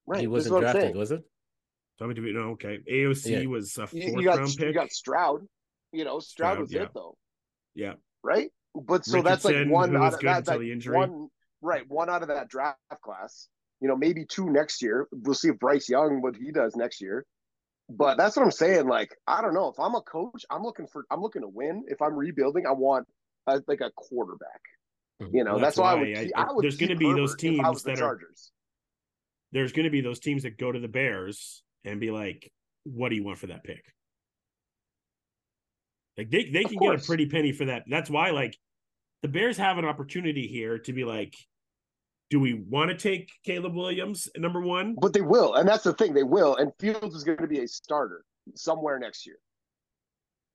right? 0.06 0.20
he 0.20 0.26
wasn't 0.26 0.60
drafted, 0.60 0.82
saying. 0.82 0.96
was 0.96 1.10
it? 1.12 1.22
Tommy 1.98 2.14
DeVito. 2.14 2.52
Okay, 2.52 2.78
AOC 2.90 3.42
Yeah. 3.42 3.46
was 3.48 3.76
a 3.78 3.86
fourth 3.86 3.94
You, 4.02 4.18
you 4.18 4.24
got 4.24 4.38
round 4.38 4.54
pick. 4.56 4.66
you 4.68 4.74
got 4.74 4.90
Stroud. 4.90 5.46
You 5.92 6.04
know, 6.04 6.18
Stroud, 6.18 6.54
Stroud, 6.54 6.58
was 6.60 6.72
yeah. 6.72 6.82
it 6.82 6.90
though, 6.94 7.16
yeah, 7.74 7.94
right? 8.22 8.50
But 8.74 9.06
so 9.06 9.22
that's 9.22 9.44
like 9.44 9.68
one 9.68 9.96
out 9.96 10.14
of 10.14 10.20
good 10.20 10.28
that, 10.28 10.38
until 10.38 10.54
that 10.58 10.60
the 10.64 10.72
injury. 10.72 10.96
one 10.96 11.28
right 11.62 11.84
one 11.88 12.10
out 12.10 12.22
of 12.22 12.28
that 12.28 12.48
draft 12.48 12.78
class. 13.02 13.48
You 13.80 13.88
know, 13.88 13.96
maybe 13.96 14.24
two 14.26 14.50
next 14.50 14.82
year. 14.82 15.06
We'll 15.12 15.34
see 15.34 15.48
if 15.48 15.58
Bryce 15.58 15.88
Young 15.88 16.20
what 16.20 16.36
he 16.36 16.50
does 16.50 16.76
next 16.76 17.00
year. 17.00 17.24
But 17.88 18.16
that's 18.16 18.36
what 18.36 18.44
I'm 18.44 18.50
saying. 18.50 18.88
Like, 18.88 19.16
I 19.26 19.40
don't 19.42 19.54
know. 19.54 19.68
If 19.68 19.78
I'm 19.78 19.94
a 19.94 20.00
coach, 20.00 20.44
I'm 20.50 20.62
looking 20.62 20.86
for 20.86 21.06
I'm 21.10 21.20
looking 21.22 21.42
to 21.42 21.48
win. 21.48 21.84
If 21.88 22.02
I'm 22.02 22.14
rebuilding, 22.14 22.66
I 22.66 22.72
want 22.72 23.06
a, 23.46 23.62
like 23.68 23.80
a 23.80 23.90
quarterback. 23.94 24.60
Mm-hmm. 25.22 25.36
You 25.36 25.44
know, 25.44 25.52
Well, 25.52 25.60
that's, 25.60 25.76
that's 25.76 25.82
why 25.82 25.92
I 25.92 25.94
would. 25.94 26.08
I- 26.08 26.24
Keep, 26.24 26.32
I, 26.36 26.52
would 26.52 26.64
there's 26.64 26.76
gonna 26.76 26.88
keep 26.90 26.98
be 26.98 27.12
those 27.12 27.30
Herbert 27.30 27.38
teams 27.38 27.82
that 27.84 28.00
are- 28.00 28.20
There's 29.52 29.72
going 29.72 29.84
to 29.84 29.90
be 29.90 30.00
those 30.00 30.18
teams 30.18 30.42
that 30.42 30.58
go 30.58 30.72
to 30.72 30.78
the 30.80 30.88
Bears 30.88 31.62
and 31.84 32.00
be 32.00 32.10
like, 32.10 32.50
"What 32.84 33.10
do 33.10 33.14
you 33.14 33.24
want 33.24 33.38
for 33.38 33.46
that 33.46 33.62
pick?" 33.64 33.84
Like 36.18 36.30
they 36.30 36.50
they 36.50 36.64
Of 36.64 36.70
can 36.70 36.78
get 36.80 36.94
a 36.94 37.06
pretty 37.06 37.26
penny 37.26 37.52
for 37.52 37.66
that. 37.66 37.84
That's 37.88 38.10
why 38.10 38.30
like 38.30 38.56
the 39.22 39.28
Bears 39.28 39.56
have 39.58 39.78
an 39.78 39.84
opportunity 39.84 40.46
here 40.46 40.78
to 40.80 40.92
be 40.92 41.04
like, 41.04 41.34
do 42.30 42.40
we 42.40 42.54
want 42.68 42.90
to 42.90 42.96
take 42.96 43.30
Caleb 43.44 43.74
Williams 43.74 44.28
number 44.36 44.60
one? 44.60 44.96
But 45.00 45.12
they 45.12 45.20
will, 45.20 45.54
and 45.54 45.68
that's 45.68 45.84
the 45.84 45.92
thing. 45.94 46.14
They 46.14 46.22
will, 46.22 46.56
and 46.56 46.72
Fields 46.78 47.14
is 47.14 47.24
going 47.24 47.38
to 47.38 47.46
be 47.46 47.60
a 47.60 47.68
starter 47.68 48.24
somewhere 48.54 48.98
next 48.98 49.26
year. 49.26 49.38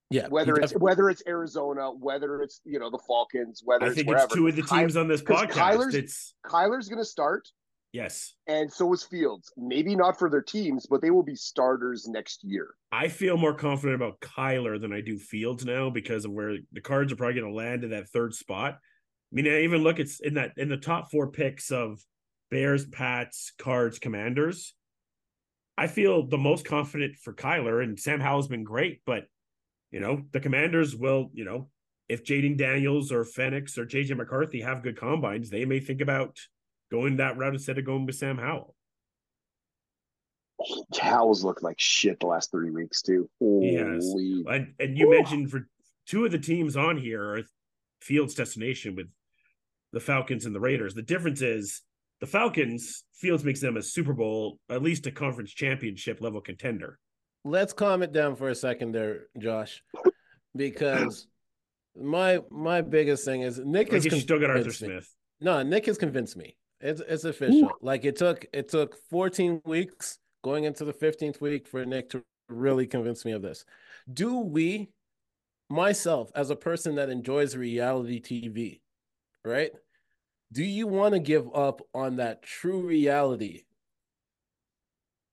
Yeah. 0.10 0.28
Whether 0.28 0.56
it's 0.58 0.74
def- 0.74 0.82
whether 0.82 1.10
it's 1.10 1.24
Arizona, 1.26 1.90
whether 1.90 2.42
it's 2.42 2.60
you 2.66 2.80
know 2.80 2.90
the 2.90 3.00
Falcons, 3.08 3.62
whether 3.64 3.86
I 3.86 3.88
it's 3.88 3.96
think 3.96 4.10
wherever. 4.10 4.26
it's 4.26 4.36
two 4.36 4.48
of 4.48 4.56
the 4.56 4.64
Ky- 4.64 4.80
teams 4.80 4.98
on 4.98 5.08
this 5.08 5.22
podcast. 5.22 5.52
Kyler's- 5.52 5.96
it's 5.96 6.36
Kyler's 6.46 6.90
going 6.90 7.00
to 7.00 7.06
start, 7.06 7.48
yes. 7.94 8.34
and 8.48 8.70
so 8.72 8.92
is 8.92 9.04
Fields. 9.04 9.54
Maybe 9.56 9.96
not 9.96 10.20
for 10.20 10.30
their 10.30 10.42
teams, 10.42 10.86
but 10.86 11.02
they 11.02 11.12
will 11.12 11.24
be 11.24 11.36
starters 11.36 12.10
next 12.10 12.44
year. 12.44 12.76
I 12.92 13.08
feel 13.08 13.38
more 13.38 13.54
confident 13.54 13.96
about 13.96 14.20
Kyler 14.20 14.82
than 14.82 14.92
I 14.92 15.00
do 15.00 15.18
Fields 15.18 15.64
now 15.66 15.90
because 15.90 16.26
of 16.26 16.32
where 16.32 16.58
the 16.74 16.82
cards 16.82 17.14
are 17.14 17.16
probably 17.16 17.40
going 17.40 17.50
to 17.50 17.58
land 17.58 17.86
in 17.86 17.92
that 17.92 18.10
third 18.10 18.34
spot. 18.36 18.80
I 19.32 19.36
mean, 19.36 19.48
I 19.48 19.62
even 19.64 19.82
look 19.84 20.00
it's 20.00 20.20
in 20.20 20.34
that 20.34 20.54
in 20.58 20.70
the 20.70 20.78
top 20.78 21.10
four 21.10 21.32
picks 21.32 21.72
of 21.72 22.04
Bears, 22.50 22.86
Pats, 22.86 23.54
Cards, 23.58 23.98
Commanders. 24.00 24.74
I 25.78 25.88
feel 25.88 26.28
the 26.28 26.38
most 26.38 26.66
confident 26.66 27.16
for 27.18 27.34
Kyler, 27.34 27.82
and 27.84 27.98
Sam 28.00 28.20
Howell's 28.20 28.50
been 28.50 28.64
great, 28.66 29.02
but 29.06 29.26
you 29.92 30.00
know 30.00 30.24
the 30.32 30.42
Commanders 30.42 30.96
will, 30.96 31.30
you 31.34 31.46
know, 31.46 31.70
if 32.10 32.26
Jayden 32.26 32.58
Daniels 32.58 33.12
or 33.12 33.24
Penix 33.24 33.78
or 33.78 33.86
JJ 33.86 34.18
McCarthy 34.18 34.62
have 34.62 34.84
good 34.84 34.98
combines, 35.00 35.50
they 35.50 35.64
may 35.64 35.80
think 35.80 36.02
about 36.02 36.38
going 36.92 37.18
that 37.18 37.38
route 37.38 37.54
instead 37.54 37.78
of 37.78 37.86
going 37.86 38.06
with 38.06 38.16
Sam 38.16 38.38
Howell. 38.38 38.76
Howell's 41.00 41.44
looked 41.44 41.64
like 41.64 41.80
shit 41.80 42.20
the 42.20 42.28
last 42.28 42.52
three 42.52 42.70
weeks 42.70 43.02
too. 43.02 43.30
Holy- 43.40 43.78
And 44.48 44.74
and 44.80 44.98
you 44.98 45.08
Ooh. 45.08 45.12
mentioned 45.12 45.50
for 45.50 45.68
two 46.06 46.26
of 46.26 46.32
the 46.32 46.38
teams 46.38 46.76
on 46.76 46.98
here 46.98 47.24
are 47.24 47.44
Fields' 48.02 48.36
destination 48.36 48.96
with 48.96 49.08
the 49.94 50.00
Falcons 50.00 50.46
and 50.46 50.56
the 50.56 50.60
Raiders. 50.60 50.94
The 50.94 51.02
difference 51.02 51.42
is 51.42 51.82
the 52.20 52.28
Falcons, 52.28 53.04
Fields 53.16 53.44
makes 53.44 53.62
them 53.62 53.78
a 53.78 53.82
Super 53.82 54.14
Bowl, 54.14 54.60
at 54.70 54.82
least 54.82 55.08
a 55.08 55.12
conference 55.12 55.52
championship 55.52 56.22
level 56.22 56.42
contender. 56.42 57.00
let's 57.44 57.74
calm 57.74 58.04
it 58.04 58.12
down 58.12 58.36
for 58.36 58.50
a 58.50 58.56
second 58.56 58.92
there, 58.94 59.28
Josh, 59.38 59.84
because 60.56 61.28
my 61.96 62.40
my 62.50 62.82
biggest 62.82 63.26
thing 63.26 63.42
is 63.42 63.60
Nick 63.60 63.88
is 63.90 64.04
has 64.04 64.14
guess 64.14 64.22
still 64.22 64.40
got 64.40 64.50
Arthur 64.50 64.64
convinced 64.64 64.82
me. 64.82 64.88
Smith. 64.88 65.16
No, 65.42 65.64
Nick 65.64 65.86
has 65.88 65.98
convinced 65.98 66.38
me. 66.38 66.56
It's 66.80 67.02
it's 67.08 67.26
official. 67.26 67.72
Like 67.82 68.06
it 68.06 68.16
took 68.16 68.46
it 68.54 68.70
took 68.70 68.96
14 69.10 69.62
weeks 69.66 70.20
going 70.44 70.64
into 70.64 70.86
the 70.86 70.94
15th 70.94 71.42
week 71.42 71.68
for 71.68 71.86
Nick 71.86 72.10
to 72.12 72.24
really 72.50 72.88
convince 72.88 73.26
me 73.26 73.32
of 73.32 73.42
this. 73.42 73.66
Do 74.12 74.40
we 74.40 74.90
myself 75.70 76.32
as 76.36 76.50
a 76.50 76.56
person 76.56 76.96
that 76.96 77.10
enjoys 77.10 77.56
reality 77.56 78.22
TV, 78.22 78.82
right? 79.46 79.72
Do 80.52 80.64
you 80.64 80.88
want 80.88 81.14
to 81.14 81.20
give 81.20 81.48
up 81.56 81.82
on 81.94 82.18
that 82.18 82.44
true 82.44 82.82
reality 82.82 83.64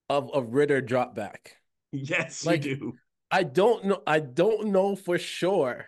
of 0.09 0.31
a 0.33 0.41
Ridder 0.43 0.81
drop 0.81 1.15
back? 1.15 1.57
Yes, 1.93 2.45
Like- 2.47 2.65
you 2.65 2.77
do. 2.77 2.93
I 3.31 3.43
don't 3.43 3.85
know. 3.85 4.03
I 4.07 4.21
don't 4.21 4.69
know 4.69 4.97
for 4.97 5.19
sure 5.19 5.85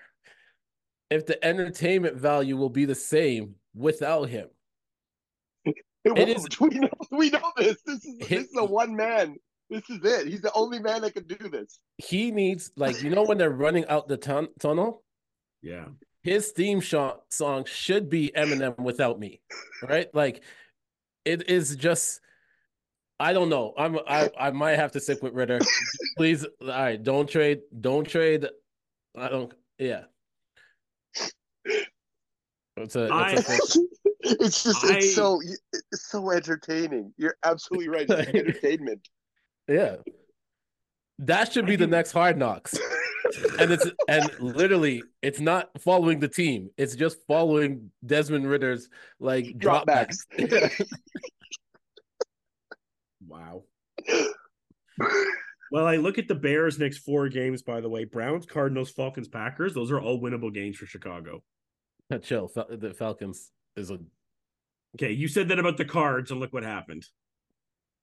if 1.08 1.24
the 1.24 1.42
entertainment 1.42 2.16
value 2.16 2.54
will 2.54 2.68
be 2.68 2.84
the 2.84 2.94
same 2.94 3.54
without 3.74 4.28
him. 4.28 4.48
It 6.04 6.28
It 6.28 6.56
We 6.60 6.68
know. 6.78 6.88
We 7.10 7.30
know 7.30 7.52
this. 7.56 7.80
This 7.86 8.04
is 8.04 8.16
Hit- 8.20 8.28
this 8.40 8.48
is 8.48 8.56
a 8.58 8.64
one 8.64 8.94
man. 8.94 9.36
This 9.70 9.88
is 9.88 10.00
it. 10.02 10.26
He's 10.28 10.40
the 10.42 10.52
only 10.54 10.80
man 10.80 11.00
that 11.02 11.14
can 11.14 11.24
do 11.26 11.48
this. 11.48 11.78
He 11.98 12.30
needs 12.30 12.72
like 12.76 13.02
you 13.02 13.08
know 13.10 13.22
when 13.22 13.38
they're 13.38 13.50
running 13.50 13.86
out 13.86 14.08
the 14.08 14.16
tun- 14.18 14.48
tunnel, 14.58 15.02
Yeah. 15.62 15.86
His 16.22 16.50
theme 16.52 16.80
sho- 16.80 17.22
song 17.30 17.64
should 17.64 18.10
be 18.10 18.30
Eminem 18.36 18.78
without 18.78 19.18
me, 19.18 19.40
right? 19.82 20.12
Like 20.14 20.42
it 21.24 21.48
is 21.48 21.76
just. 21.76 22.20
I 23.18 23.32
don't 23.34 23.48
know. 23.50 23.74
I'm 23.76 23.98
I 24.06 24.30
I 24.38 24.50
might 24.50 24.76
have 24.76 24.92
to 24.92 25.00
stick 25.00 25.22
with 25.22 25.34
Ridder. 25.34 25.58
Please, 26.16 26.44
all 26.62 26.68
right. 26.68 27.02
Don't 27.02 27.28
trade. 27.28 27.60
Don't 27.80 28.06
trade. 28.08 28.46
I 29.16 29.28
don't. 29.28 29.52
Yeah. 29.78 30.04
It's 32.76 32.96
a. 32.96 33.04
It's 33.04 33.12
I- 33.12 33.32
a 33.32 33.84
it's 34.44 34.62
just 34.64 34.84
I- 34.84 34.96
it's 34.96 35.14
so 35.14 35.40
it's 35.92 36.06
so 36.10 36.30
entertaining. 36.30 37.12
You're 37.18 37.36
absolutely 37.44 37.88
right. 37.88 38.06
It's 38.08 38.28
entertainment. 38.34 39.08
Yeah. 39.68 39.96
That 41.18 41.52
should 41.52 41.64
I 41.64 41.68
be 41.68 41.76
the 41.76 41.84
can- 41.84 41.90
next 41.90 42.12
hard 42.12 42.38
knocks. 42.38 42.78
And 43.58 43.72
it's 43.72 43.86
and 44.08 44.30
literally 44.40 45.02
it's 45.22 45.40
not 45.40 45.70
following 45.80 46.18
the 46.20 46.28
team. 46.28 46.70
It's 46.76 46.94
just 46.96 47.18
following 47.26 47.90
Desmond 48.04 48.48
Ridder's 48.48 48.88
like 49.18 49.58
drop 49.58 49.86
backs. 49.86 50.26
Dropbacks. 50.38 50.86
Wow. 53.26 53.64
Well, 55.72 55.86
I 55.86 55.96
look 55.96 56.18
at 56.18 56.26
the 56.26 56.34
Bears' 56.34 56.78
next 56.78 56.98
four 56.98 57.28
games, 57.28 57.62
by 57.62 57.80
the 57.80 57.88
way 57.88 58.04
Browns, 58.04 58.44
Cardinals, 58.44 58.90
Falcons, 58.90 59.28
Packers. 59.28 59.72
Those 59.72 59.90
are 59.92 60.00
all 60.00 60.20
winnable 60.20 60.52
games 60.52 60.76
for 60.76 60.86
Chicago. 60.86 61.42
Chill. 62.22 62.48
Fal- 62.48 62.66
The 62.68 62.92
Falcons 62.92 63.52
is 63.76 63.90
a 63.90 63.98
Okay, 64.96 65.12
you 65.12 65.28
said 65.28 65.48
that 65.48 65.60
about 65.60 65.76
the 65.76 65.84
cards, 65.84 66.32
and 66.32 66.40
look 66.40 66.52
what 66.52 66.64
happened. 66.64 67.06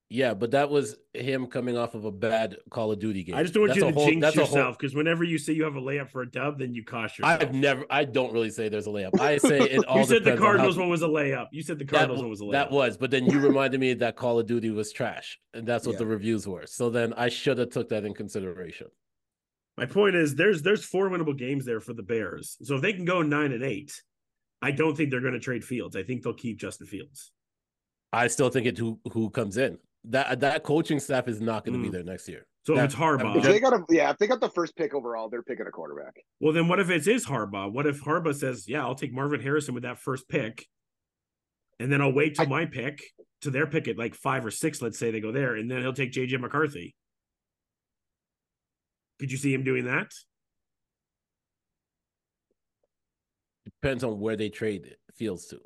Yeah, 0.09 0.33
but 0.33 0.51
that 0.51 0.69
was 0.69 0.95
him 1.13 1.47
coming 1.47 1.77
off 1.77 1.93
of 1.93 2.05
a 2.05 2.11
bad 2.11 2.55
Call 2.69 2.93
of 2.93 2.99
Duty 2.99 3.25
game. 3.25 3.35
I 3.35 3.41
just 3.41 3.53
don't 3.53 3.63
want 3.63 3.71
That's 3.71 3.81
you 3.85 3.91
to 3.91 3.93
whole- 3.99 4.07
jinx 4.09 4.21
that's 4.21 4.37
a 4.37 4.45
whole- 4.45 4.57
yourself 4.57 4.77
because 4.79 4.95
whenever 4.95 5.25
you 5.25 5.37
say 5.37 5.51
you 5.51 5.65
have 5.65 5.75
a 5.75 5.81
layup 5.81 6.09
for 6.09 6.21
a 6.21 6.31
dub, 6.31 6.59
then 6.59 6.73
you 6.73 6.85
cost 6.85 7.17
yourself. 7.19 7.41
I've 7.41 7.53
never. 7.53 7.85
I 7.89 8.05
don't 8.05 8.31
really 8.31 8.49
say 8.49 8.69
there's 8.69 8.87
a 8.87 8.89
layup. 8.89 9.19
I 9.19 9.37
say 9.49 9.59
it 9.59 9.83
all. 9.85 9.97
you 9.99 10.05
said 10.05 10.23
the 10.23 10.31
depends 10.31 10.31
on 10.31 10.37
how- 10.37 10.43
Cardinals 10.43 10.77
one 10.77 10.89
was 10.89 11.01
a 11.01 11.07
layup. 11.07 11.47
You 11.51 11.61
said 11.61 11.77
the 11.77 11.83
That, 11.83 11.91
Cardinals 11.93 12.21
one 12.21 12.29
was 12.29 12.39
a 12.39 12.45
layup. 12.45 12.51
that 12.53 12.71
was, 12.71 12.95
but 12.95 13.11
then 13.11 13.25
you 13.25 13.37
reminded 13.49 13.81
me 13.81 13.93
that 13.95 14.15
Call 14.15 14.39
of 14.39 14.45
Duty 14.47 14.69
was 14.69 14.93
trash, 14.93 15.39
and 15.53 15.67
that's 15.67 15.85
what 15.85 15.93
Yeah. 15.93 15.99
the 15.99 16.05
reviews 16.05 16.47
were. 16.47 16.65
So 16.67 16.89
then 16.89 17.11
I 17.13 17.27
should 17.27 17.57
have 17.57 17.71
took 17.71 17.89
that 17.89 18.05
in 18.05 18.13
consideration. 18.13 18.87
My 19.77 19.85
point 19.87 20.15
is 20.15 20.35
there's 20.35 20.61
there's 20.61 20.85
four 20.85 21.09
winnable 21.09 21.37
games 21.37 21.65
there 21.65 21.81
for 21.81 21.93
the 21.93 22.01
Bears. 22.01 22.55
So 22.63 22.75
if 22.77 22.81
they 22.81 22.93
can 22.93 23.03
go 23.03 23.21
nine 23.23 23.51
and 23.51 23.61
eight, 23.61 24.01
I 24.61 24.71
don't 24.71 24.95
think 24.95 25.11
they're 25.11 25.19
going 25.19 25.33
to 25.33 25.39
trade 25.39 25.65
Fields. 25.65 25.97
I 25.97 26.03
think 26.03 26.23
they'll 26.23 26.33
keep 26.33 26.57
Justin 26.59 26.87
Fields. 26.87 27.33
I 28.13 28.27
still 28.27 28.47
think 28.49 28.67
it 28.67 28.77
who 28.77 29.01
who 29.11 29.29
comes 29.29 29.57
in. 29.57 29.77
That 30.09 30.39
that 30.39 30.63
coaching 30.63 30.99
staff 30.99 31.27
is 31.27 31.41
not 31.41 31.65
going 31.65 31.77
to 31.77 31.81
be 31.83 31.89
Mm. 31.89 31.91
there 31.93 32.03
next 32.03 32.27
year. 32.29 32.45
So 32.65 32.75
That- 32.75 32.85
it's 32.85 32.95
Harbaugh, 32.95 33.37
If 33.37 33.43
they 33.43 33.59
got 33.59 33.73
a 33.73 33.83
yeah, 33.89 34.09
if 34.11 34.17
they 34.17 34.27
got 34.27 34.39
the 34.41 34.49
first 34.49 34.75
pick 34.75 34.93
overall, 34.93 35.29
they're 35.29 35.43
picking 35.43 35.67
a 35.67 35.71
quarterback. 35.71 36.15
well 36.39 36.53
then 36.53 36.67
what 36.67 36.79
if 36.79 36.89
it 36.89 37.07
is 37.07 37.25
Harbaugh? 37.25 37.71
What 37.71 37.85
if 37.85 38.01
Harbaugh 38.03 38.35
says, 38.35 38.67
"Yeah, 38.67 38.83
I'll 38.83 38.95
take 38.95 39.11
Marvin 39.13 39.41
Harrison 39.41 39.73
with 39.73 39.83
that 39.83 39.99
first 39.99 40.27
pick, 40.29 40.65
and 41.79 41.91
then 41.91 42.01
I'll 42.01 42.13
wait 42.13 42.35
till 42.35 42.45
I- 42.45 42.49
my 42.49 42.65
pick 42.65 43.01
to 43.41 43.51
their 43.51 43.67
pick 43.67 43.87
at 43.87 43.97
like 43.97 44.15
five 44.15 44.45
or 44.45 44.51
six. 44.51 44.81
Let's 44.81 44.97
say 44.97 45.11
they 45.11 45.19
go 45.21 45.31
there, 45.31 45.55
and 45.55 45.69
then 45.69 45.81
he'll 45.81 45.93
take 45.93 46.11
JJ 46.11 46.37
McCarthy." 46.37 46.95
Could 49.19 49.31
you 49.31 49.37
see 49.37 49.53
him 49.53 49.63
doing 49.63 49.85
that? 49.85 50.11
Depends 53.65 54.03
on 54.03 54.19
where 54.19 54.35
they 54.37 54.49
trade 54.49 54.85
it, 54.85 54.99
Fields 55.15 55.47
to. 55.47 55.59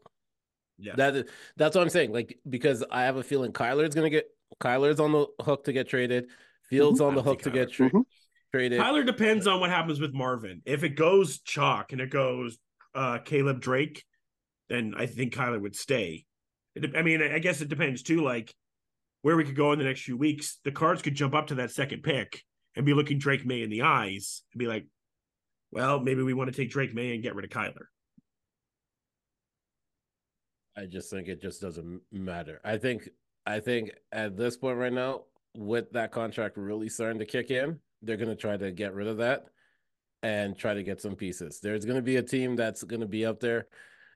Yeah. 0.82 0.96
That 0.96 1.16
is, 1.16 1.24
that's 1.58 1.76
what 1.76 1.82
I'm 1.84 1.90
saying. 1.90 2.12
Like 2.12 2.40
because 2.50 2.84
I 2.92 3.04
have 3.04 3.18
a 3.18 3.24
feeling 3.24 3.52
Kyler's 3.54 3.94
gonna 3.96 4.10
get 4.10 4.26
Kyler's 4.60 5.00
on 5.00 5.12
the 5.12 5.28
hook 5.44 5.66
to 5.66 5.74
get 5.74 5.88
traded. 5.88 6.28
Fields 6.70 7.00
Mhm. 7.00 7.08
on 7.08 7.16
the 7.16 7.22
hook 7.22 7.40
to 7.40 7.52
think 7.52 7.56
get 7.56 7.70
Kyler- 7.70 7.74
tra- 7.74 7.92
Mhm. 7.92 8.04
traded. 8.52 8.80
Tyler 8.80 9.04
depends 9.04 9.48
on 9.48 9.60
what 9.60 9.70
happens 9.70 10.00
with 10.00 10.14
Marvin. 10.14 10.62
If 10.66 10.84
it 10.84 10.96
goes 10.96 11.40
chalk 11.42 11.92
and 11.92 12.02
it 12.02 12.10
goes 12.10 12.58
uh 12.96 13.20
Caleb 13.20 13.62
Drake, 13.62 14.04
then 14.70 14.94
I 14.98 15.06
think 15.06 15.34
Kyler 15.34 15.62
would 15.62 15.76
stay. 15.76 16.26
It 16.76 16.96
I 16.96 17.02
mean, 17.04 17.22
I 17.22 17.36
I 17.36 17.40
guess 17.40 17.62
it 17.62 17.70
depends 17.70 18.02
too, 18.04 18.22
like 18.22 18.54
where 19.22 19.38
we 19.38 19.44
could 19.44 19.56
go 19.56 19.72
in 19.72 19.80
the 19.80 19.86
next 19.86 20.02
few 20.02 20.18
weeks. 20.18 20.58
The 20.64 20.72
cards 20.72 21.02
could 21.02 21.14
jump 21.16 21.36
up 21.36 21.48
to 21.48 21.56
that 21.56 21.72
second 21.72 22.02
pick 22.04 22.44
and 22.76 22.86
be 22.86 22.94
looking 22.94 23.20
Drake 23.20 23.46
Maye 23.46 23.62
in 23.64 23.70
the 23.70 23.84
eyes 23.84 24.42
and 24.54 24.60
be 24.60 24.66
like, 24.68 24.86
well, 25.72 26.00
maybe 26.00 26.24
we 26.24 26.34
want 26.34 26.52
to 26.52 26.56
take 26.56 26.72
Drake 26.72 26.94
Maye 26.94 27.14
and 27.14 27.22
get 27.24 27.36
rid 27.36 27.46
of 27.46 27.52
Kyler. 27.52 27.86
I 30.78 30.86
just 30.86 31.10
think 31.10 31.28
it 31.28 31.42
just 31.42 31.62
doesn't 31.62 32.02
matter. 32.12 32.60
I 32.64 32.78
think 32.78 33.10
I 33.46 33.60
think 33.60 33.92
at 34.12 34.38
this 34.38 34.58
point 34.58 34.78
right 34.78 34.94
now, 34.94 35.24
with 35.56 35.92
that 35.92 36.12
contract 36.12 36.58
really 36.58 36.90
starting 36.90 37.20
to 37.20 37.26
kick 37.26 37.52
in, 37.52 37.80
they're 38.02 38.18
gonna 38.18 38.36
try 38.36 38.58
to 38.58 38.72
get 38.72 38.94
rid 38.94 39.08
of 39.08 39.18
that 39.18 39.46
and 40.24 40.58
try 40.58 40.74
to 40.74 40.84
get 40.84 41.02
some 41.02 41.16
pieces. 41.16 41.60
There's 41.62 41.86
gonna 41.86 42.02
be 42.02 42.18
a 42.18 42.24
team 42.24 42.56
that's 42.56 42.84
gonna 42.84 43.08
be 43.08 43.26
up 43.26 43.40
there. 43.40 43.68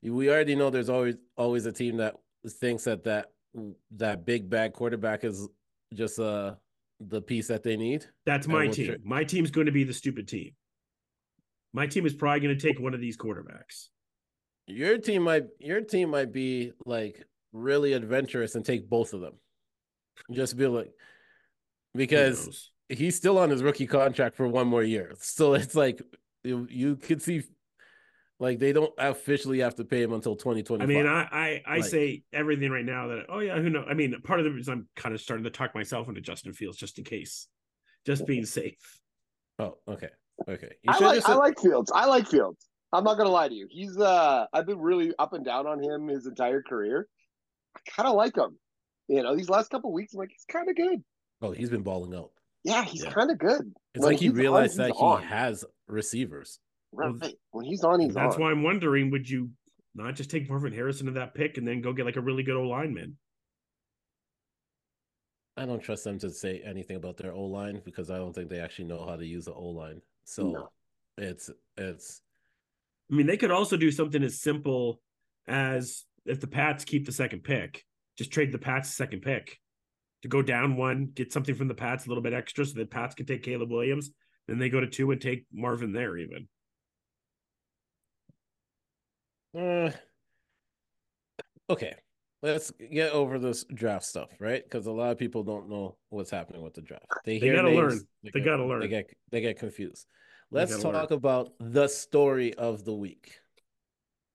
We 0.04 0.30
already 0.30 0.56
know 0.56 0.70
there's 0.70 0.90
always 0.90 1.16
always 1.36 1.66
a 1.66 1.72
team 1.72 1.98
that 1.98 2.16
thinks 2.48 2.84
that 2.84 3.04
that 3.06 3.32
that 3.92 4.26
big 4.26 4.50
bag 4.50 4.74
quarterback 4.74 5.24
is 5.24 5.48
just 5.94 6.20
uh 6.20 6.56
the 7.00 7.22
piece 7.22 7.48
that 7.48 7.64
they 7.64 7.76
need. 7.76 8.06
That's 8.26 8.48
my 8.48 8.66
we'll 8.66 8.74
team. 8.74 8.98
my 9.04 9.24
team's 9.24 9.52
going 9.52 9.66
to 9.66 9.72
be 9.72 9.84
the 9.84 9.94
stupid 9.94 10.28
team. 10.28 10.52
My 11.74 11.88
team 11.88 12.06
is 12.06 12.14
probably 12.14 12.40
going 12.40 12.58
to 12.58 12.68
take 12.68 12.80
one 12.80 12.94
of 12.94 13.02
these 13.02 13.18
quarterbacks. 13.18 13.90
Your 14.68 14.98
team 14.98 15.24
might 15.24 15.46
your 15.60 15.82
team 15.82 16.10
might 16.10 16.32
be 16.32 16.72
like 16.86 17.24
really 17.54 17.94
adventurous 17.94 18.56
and 18.56 18.66
take 18.66 18.90
both 18.90 19.14
of 19.14 19.22
them. 19.22 19.34
Just 20.32 20.58
be 20.58 20.68
like 20.68 20.92
because 21.94 22.72
he's 22.90 23.16
still 23.16 23.38
on 23.38 23.50
his 23.50 23.64
rookie 23.64 23.88
contract 23.88 24.36
for 24.36 24.48
one 24.48 24.68
more 24.68 24.84
year. 24.84 25.14
So 25.20 25.54
it's 25.54 25.76
like 25.76 26.02
you, 26.44 26.68
you 26.70 26.96
could 26.96 27.22
see 27.22 27.44
like 28.40 28.60
they 28.60 28.74
don't 28.74 28.94
officially 28.98 29.60
have 29.60 29.76
to 29.76 29.86
pay 29.86 30.02
him 30.02 30.14
until 30.14 30.36
2025. 30.36 30.82
I 30.82 30.86
mean, 30.94 31.08
I 31.08 31.22
I, 31.32 31.62
I 31.66 31.76
Like- 31.78 31.86
say 31.86 32.24
everything 32.34 32.72
right 32.72 32.86
now 32.86 33.08
that 33.08 33.26
oh 33.30 33.40
yeah, 33.40 33.58
who 33.60 33.70
knows? 33.70 33.86
I 33.90 33.94
mean, 33.94 34.20
part 34.24 34.40
of 34.40 34.46
the 34.46 34.52
reason 34.52 34.74
I'm 34.74 34.88
kind 34.96 35.16
of 35.16 35.22
starting 35.22 35.44
to 35.46 35.50
talk 35.50 35.74
myself 35.76 36.08
into 36.10 36.22
Justin 36.22 36.54
Fields 36.54 36.78
just 36.78 36.98
in 36.98 37.04
case, 37.06 37.48
just 38.06 38.26
being 38.26 38.46
safe. 38.46 39.00
oh, 39.60 39.78
okay. 39.88 40.10
Okay. 40.50 40.72
You 40.84 40.92
I 40.92 41.00
like 41.00 41.16
just 41.16 41.30
I 41.30 41.36
like 41.36 41.60
Fields. 41.62 41.92
I 41.96 42.06
like 42.08 42.28
Fields. 42.28 42.68
I'm 42.96 43.04
not 43.04 43.18
gonna 43.18 43.30
lie 43.30 43.48
to 43.50 43.54
you. 43.54 43.68
He's 43.70 43.98
uh 43.98 44.46
I've 44.54 44.66
been 44.66 44.80
really 44.80 45.14
up 45.20 45.34
and 45.34 45.44
down 45.46 45.68
on 45.68 45.82
him 45.84 46.08
his 46.08 46.26
entire 46.26 46.62
career. 46.62 47.08
I 47.76 47.80
kind 47.90 48.08
of 48.08 48.16
like 48.16 48.36
him. 48.38 48.58
You 49.08 49.22
know, 49.24 49.36
these 49.36 49.50
last 49.50 49.70
couple 49.70 49.92
weeks, 49.94 50.14
I'm 50.14 50.20
like, 50.20 50.32
he's 50.32 50.46
kind 50.48 50.70
of 50.70 50.76
good. 50.76 51.04
Oh, 51.42 51.52
he's 51.52 51.70
been 51.70 51.84
balling 51.84 52.16
out. 52.16 52.32
Yeah, 52.64 52.84
he's 52.84 53.04
Yeah. 53.04 53.12
kind 53.12 53.30
of 53.30 53.38
good. 53.38 53.74
It's 53.94 54.02
When 54.04 54.14
like 54.14 54.20
he 54.20 54.26
he's 54.26 54.32
on, 54.34 54.38
realized 54.38 54.72
he's 54.74 54.78
that 54.78 54.92
on. 54.94 55.22
he 55.22 55.28
has 55.28 55.64
receivers. 55.88 56.60
Right. 56.92 57.36
When 57.52 57.66
he's 57.66 57.84
on, 57.84 58.00
he's 58.00 58.14
That's 58.16 58.36
on. 58.36 58.42
why 58.42 58.52
I'm 58.52 58.64
wondering, 58.64 59.12
would 59.12 59.30
you 59.30 59.52
not 59.94 60.16
just 60.16 60.32
take 60.32 60.50
Marvin 60.50 60.74
Harrison 60.74 61.06
to 61.08 61.12
that 61.14 61.36
pick 61.36 61.58
and 61.58 61.68
then 61.68 61.82
go 61.82 61.94
get 61.94 62.06
like 62.06 62.16
a 62.16 62.22
really 62.22 62.42
good 62.44 62.56
O 62.56 62.64
lineman? 62.64 63.18
I 65.58 65.66
don't 65.66 65.82
trust 65.82 66.04
them 66.04 66.20
to 66.20 66.30
say 66.32 66.62
anything 66.66 66.96
about 66.98 67.18
their 67.18 67.32
O 67.34 67.44
line 67.46 67.82
because 67.86 68.10
I 68.10 68.18
don't 68.18 68.34
think 68.34 68.50
they 68.50 68.60
actually 68.60 68.86
know 68.86 69.06
how 69.06 69.16
to 69.16 69.26
use 69.26 69.46
the 69.46 69.54
O 69.54 69.68
line. 69.70 70.02
So 70.26 70.50
No. 70.50 70.70
it's 71.18 71.50
it's 71.78 72.22
I 73.12 73.16
mean, 73.16 73.28
they 73.28 73.38
could 73.38 73.52
also 73.52 73.78
do 73.78 73.92
something 73.92 74.24
as 74.24 74.42
simple 74.42 75.00
as 75.48 76.06
if 76.26 76.40
the 76.40 76.48
Pats 76.48 76.86
keep 76.86 77.06
the 77.06 77.12
second 77.12 77.44
pick, 77.44 77.84
just 78.18 78.32
trade 78.32 78.52
the 78.52 78.58
Pats 78.58 78.90
second 78.94 79.22
pick 79.22 79.60
to 80.24 80.28
go 80.28 80.42
down 80.42 80.76
one, 80.76 81.12
get 81.14 81.32
something 81.32 81.54
from 81.54 81.68
the 81.68 81.76
Pats 81.76 82.06
a 82.06 82.10
little 82.10 82.24
bit 82.24 82.34
extra 82.34 82.66
so 82.66 82.74
that 82.80 82.90
Pats 82.90 83.14
can 83.16 83.26
take 83.28 83.44
Caleb 83.44 83.72
Williams. 83.72 84.12
Then 84.48 84.58
they 84.58 84.70
go 84.70 84.80
to 84.80 84.88
two 84.88 85.12
and 85.12 85.22
take 85.22 85.46
Marvin 85.54 85.92
there 85.94 86.18
even. 86.18 86.48
Uh, 89.58 89.92
okay, 91.70 91.94
let's 92.42 92.72
get 92.92 93.12
over 93.12 93.40
this 93.40 93.64
draft 93.74 94.06
stuff, 94.06 94.30
right? 94.40 94.64
Because 94.64 94.86
a 94.88 94.92
lot 94.92 95.12
of 95.12 95.18
people 95.18 95.44
don't 95.44 95.70
know 95.70 95.96
what's 96.10 96.32
happening 96.32 96.62
with 96.62 96.74
the 96.74 96.82
draft. 96.82 97.06
They, 97.24 97.40
They 97.40 97.50
gotta 97.52 97.70
names, 97.70 97.78
learn. 97.78 98.00
They 98.24 98.32
get- 98.32 98.46
gotta 98.46 98.66
learn. 98.66 98.82
They 98.82 98.88
get 98.88 99.10
they 99.32 99.42
get 99.42 99.60
confused. 99.60 100.06
They 100.52 100.60
Let's 100.60 100.76
gotta 100.78 100.98
talk 100.98 101.12
about 101.12 101.54
the 101.60 101.88
story 101.88 102.54
of 102.54 102.86
the 102.86 102.94
week. 102.94 103.40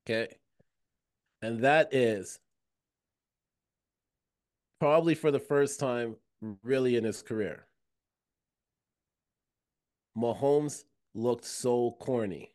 Okay, 0.04 0.28
and 1.40 1.60
that 1.60 1.94
is 1.94 2.38
probably 4.80 5.14
for 5.14 5.30
the 5.30 5.38
first 5.38 5.78
time, 5.80 6.16
really 6.62 6.96
in 6.96 7.04
his 7.04 7.22
career. 7.22 7.66
Mahomes 10.18 10.84
looked 11.14 11.44
so 11.44 11.96
corny. 12.00 12.52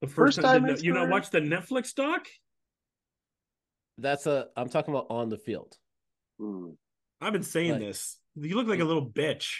The 0.00 0.06
first, 0.06 0.36
First 0.36 0.40
time, 0.40 0.44
time 0.44 0.62
did 0.62 0.68
in 0.70 0.74
his 0.76 0.84
you 0.84 0.92
know, 0.94 1.04
watch 1.06 1.30
the 1.30 1.40
Netflix 1.40 1.94
doc. 1.94 2.26
That's 3.98 4.26
a 4.26 4.48
I'm 4.56 4.70
talking 4.70 4.94
about 4.94 5.08
on 5.10 5.28
the 5.28 5.36
field. 5.36 5.76
Hmm. 6.38 6.70
I've 7.20 7.34
been 7.34 7.42
saying 7.42 7.72
Like- 7.72 7.80
this. 7.80 8.16
You 8.36 8.56
look 8.56 8.68
like 8.68 8.80
a 8.80 8.84
little 8.84 9.10
bitch, 9.10 9.58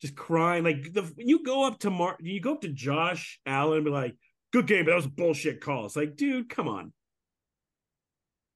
just 0.00 0.16
crying. 0.16 0.64
Like 0.64 0.92
the 0.92 1.12
you 1.16 1.42
go 1.44 1.66
up 1.66 1.80
to 1.80 1.90
Mark, 1.90 2.18
you 2.20 2.40
go 2.40 2.52
up 2.54 2.62
to 2.62 2.68
Josh 2.68 3.38
Allen 3.46 3.78
and 3.78 3.84
be 3.84 3.90
like, 3.90 4.16
"Good 4.52 4.66
game, 4.66 4.84
but 4.84 4.92
that 4.92 4.96
was 4.96 5.06
a 5.06 5.10
bullshit 5.10 5.60
call." 5.60 5.86
It's 5.86 5.96
like, 5.96 6.16
dude, 6.16 6.48
come 6.48 6.68
on. 6.68 6.92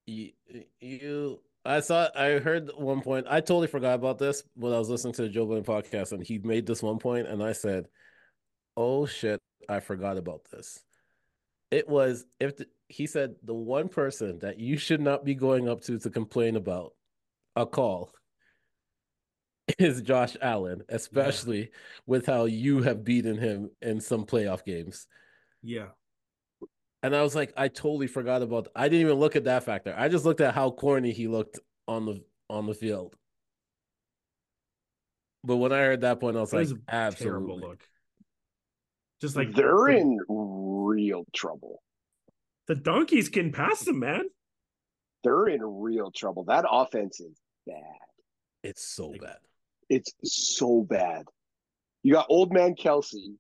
you, 0.07 0.33
you 0.81 1.41
I 1.65 1.81
saw 1.81 2.09
I 2.15 2.39
heard 2.39 2.71
one 2.77 3.01
point 3.01 3.27
I 3.29 3.41
totally 3.41 3.69
forgot 3.69 3.95
about 3.95 4.19
this 4.19 4.43
when 4.55 4.73
I 4.73 4.79
was 4.79 4.91
listening 4.91 5.15
to 5.15 5.23
the 5.23 5.29
Joe 5.29 5.47
Budden 5.47 5.65
podcast 5.65 6.13
and 6.13 6.23
he 6.25 6.39
made 6.39 6.67
this 6.67 6.83
one 6.83 6.99
point 6.99 7.27
and 7.29 7.43
I 7.43 7.53
said, 7.53 7.87
"Oh 8.77 9.07
shit, 9.07 9.41
I 9.69 9.81
forgot 9.81 10.17
about 10.19 10.43
this." 10.51 10.83
It 11.71 11.89
was 11.89 12.25
if 12.41 12.57
the, 12.57 12.67
he 12.89 13.07
said 13.07 13.35
the 13.43 13.55
one 13.55 13.89
person 13.89 14.39
that 14.41 14.59
you 14.61 14.77
should 14.77 15.01
not 15.01 15.25
be 15.25 15.35
going 15.35 15.69
up 15.69 15.83
to 15.83 15.99
to 15.99 16.11
complain 16.11 16.57
about 16.57 16.93
a 17.57 17.67
call 17.67 18.13
is 19.79 20.03
Josh 20.03 20.37
Allen, 20.41 20.83
especially 20.89 21.71
with 22.07 22.27
how 22.27 22.45
you 22.45 22.83
have 22.83 23.05
beaten 23.05 23.39
him 23.39 23.71
in 23.83 24.01
some 24.01 24.27
playoff 24.27 24.65
games. 24.65 25.07
Yeah, 25.63 25.89
And 27.03 27.15
I 27.15 27.23
was 27.23 27.35
like, 27.35 27.53
I 27.57 27.69
totally 27.69 28.07
forgot 28.07 28.43
about. 28.43 28.69
I 28.75 28.89
didn't 28.89 29.07
even 29.07 29.19
look 29.19 29.37
at 29.37 29.45
that 29.45 29.65
factor. 29.65 29.95
I 29.97 30.09
just 30.09 30.25
looked 30.25 30.41
at 30.41 30.55
how 30.55 30.71
corny 30.71 31.13
he 31.13 31.29
looked 31.29 31.59
on 31.89 32.07
the 32.07 32.25
on 32.51 32.67
the 32.67 32.75
field. 32.75 33.17
But 35.43 35.57
when 35.57 35.73
I 35.73 35.79
heard 35.79 36.01
that 36.03 36.21
point, 36.21 36.37
I 36.37 36.41
was 36.41 36.51
That 36.51 36.57
like, 36.57 36.63
was 36.69 36.73
a 36.73 36.79
absolutely. 36.89 37.57
terrible 37.57 37.61
look. 37.61 37.89
Just 39.21 39.37
like 39.37 39.55
They're 39.55 39.91
the, 39.91 39.97
in 39.97 40.19
real 40.29 41.25
trouble. 41.35 41.83
the 42.69 42.75
donkeys 42.75 43.29
can 43.29 43.53
pass 43.53 43.85
them, 43.85 44.01
man. 44.01 44.25
They're 45.23 45.49
in 45.49 45.63
real 45.63 46.11
trouble. 46.11 46.45
That 46.45 46.67
offense 46.71 47.21
is 47.21 47.39
bad. 47.67 47.83
It's 48.63 48.83
so 48.87 49.17
bad. 49.21 49.39
It's 49.89 50.13
so 50.23 50.83
bad. 50.83 51.25
You 52.03 52.13
got 52.15 52.27
old 52.29 52.53
man 52.53 52.75
Kelce 52.75 53.35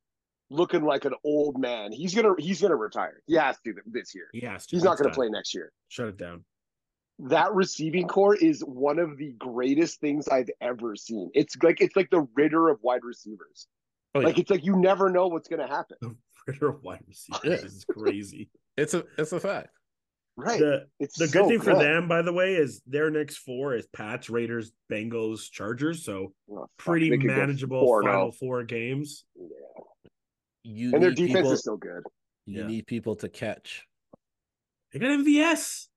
looking 0.50 0.84
like 0.84 1.04
an 1.04 1.14
old 1.24 1.58
man. 1.58 1.92
He's 1.92 2.14
gonna 2.14 2.34
he's 2.38 2.60
gonna 2.60 2.76
retire. 2.76 3.22
He 3.26 3.34
has 3.34 3.56
to 3.64 3.74
this 3.86 4.14
year. 4.14 4.26
He 4.32 4.40
has 4.40 4.66
to. 4.66 4.76
He's 4.76 4.84
not 4.84 4.96
gonna 4.98 5.10
done. 5.10 5.14
play 5.14 5.28
next 5.28 5.54
year. 5.54 5.72
Shut 5.88 6.08
it 6.08 6.16
down. 6.16 6.44
that 7.18 7.52
receiving 7.54 8.08
core 8.08 8.34
is 8.34 8.60
one 8.60 8.98
of 8.98 9.16
the 9.18 9.32
greatest 9.38 10.00
things 10.00 10.28
I've 10.28 10.50
ever 10.60 10.96
seen. 10.96 11.30
It's 11.34 11.56
like 11.62 11.80
it's 11.80 11.96
like 11.96 12.10
the 12.10 12.26
Ridder 12.34 12.68
of 12.68 12.78
wide 12.82 13.04
receivers. 13.04 13.66
Oh, 14.14 14.20
yeah. 14.20 14.26
Like 14.26 14.38
it's 14.38 14.50
like 14.50 14.64
you 14.64 14.76
never 14.76 15.10
know 15.10 15.26
what's 15.28 15.48
gonna 15.48 15.68
happen. 15.68 15.96
The 16.00 16.14
Ridder 16.46 16.68
of 16.70 16.82
wide 16.82 17.04
receivers 17.06 17.40
Yeah. 17.44 17.66
Is 17.66 17.84
crazy. 17.90 18.50
It's 18.76 18.94
a 18.94 19.04
it's 19.18 19.32
a 19.32 19.40
fact. 19.40 19.68
Right. 20.36 20.58
the 20.58 20.86
it's 20.98 21.16
the 21.16 21.28
so 21.28 21.32
good 21.42 21.48
thing 21.48 21.60
for 21.60 21.74
them, 21.78 22.08
by 22.08 22.20
the 22.22 22.32
way, 22.32 22.54
is 22.56 22.82
their 22.86 23.08
next 23.10 23.36
four 23.38 23.74
is 23.76 23.86
Pats, 23.88 24.28
Raiders, 24.28 24.72
Bengals, 24.90 25.48
Chargers. 25.50 26.04
So 26.04 26.32
Oh, 26.50 26.66
pretty 26.76 27.10
they 27.10 27.18
could 27.18 27.28
go 27.28 27.36
manageable 27.36 27.86
4-0. 27.86 28.02
final 28.04 28.32
four 28.32 28.64
games. 28.64 29.24
Yeah. 29.36 29.46
You 30.64 30.92
And 30.94 31.02
their 31.02 31.10
need 31.10 31.16
defense 31.16 31.36
people, 31.38 31.52
is 31.52 31.60
still 31.60 31.76
good. 31.76 32.02
you 32.46 32.60
Yeah. 32.62 32.66
need 32.66 32.86
people 32.88 33.14
to 33.16 33.28
catch. 33.28 33.86
They 34.92 34.98
got 34.98 35.10
MVS. 35.10 35.88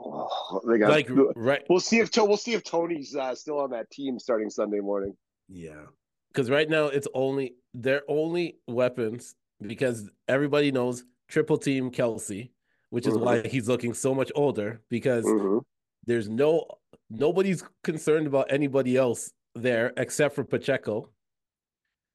Oh, 0.00 0.60
they 0.68 0.78
got 0.78 0.90
Like 0.90 1.08
right 1.36 1.64
We'll 1.68 1.80
see 1.80 1.98
if 2.00 2.10
we'll 2.16 2.36
see 2.36 2.54
if 2.54 2.62
Toney's 2.64 3.14
uh, 3.16 3.34
still 3.34 3.58
on 3.60 3.70
that 3.70 3.90
team 3.90 4.18
starting 4.18 4.50
Sunday 4.50 4.80
morning. 4.80 5.16
Yeah. 5.48 5.84
because 6.32 6.50
right 6.50 6.68
now 6.68 6.86
it's 6.86 7.08
only 7.14 7.54
their 7.74 8.02
only 8.08 8.58
weapons 8.66 9.34
because 9.60 10.08
everybody 10.28 10.72
knows 10.72 11.04
triple 11.28 11.58
team 11.58 11.90
Kelce, 11.90 12.50
which 12.92 13.06
is 13.06 13.14
Mhm. 13.14 13.20
why 13.24 13.48
he's 13.48 13.68
looking 13.68 13.94
so 13.94 14.14
much 14.14 14.30
older 14.34 14.82
because 14.90 15.24
Mhm. 15.24 15.64
there's 16.04 16.28
no 16.28 16.66
nobody's 17.08 17.62
concerned 17.82 18.26
about 18.26 18.52
anybody 18.52 18.96
else 18.98 19.32
there 19.54 19.94
except 19.96 20.34
for 20.34 20.44
Pacheco. 20.44 21.10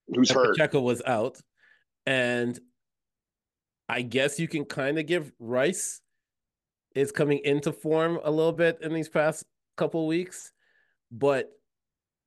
Who's 0.07 0.29
hurt? 0.29 0.55
Pacheco 0.55 0.81
was 0.81 1.01
out, 1.03 1.41
and 2.05 2.59
I 3.89 4.03
guess 4.03 4.39
you 4.39 4.47
can 4.47 4.65
kind 4.65 4.99
of 4.99 5.07
give 5.07 5.31
Rice 5.39 6.01
is 6.93 7.11
coming 7.11 7.39
into 7.39 7.71
form 7.73 8.19
a 8.23 8.29
little 8.29 8.53
bit 8.53 8.79
in 8.81 8.93
these 8.93 9.09
past 9.09 9.45
couple 9.77 10.05
weeks, 10.05 10.51
but 11.11 11.51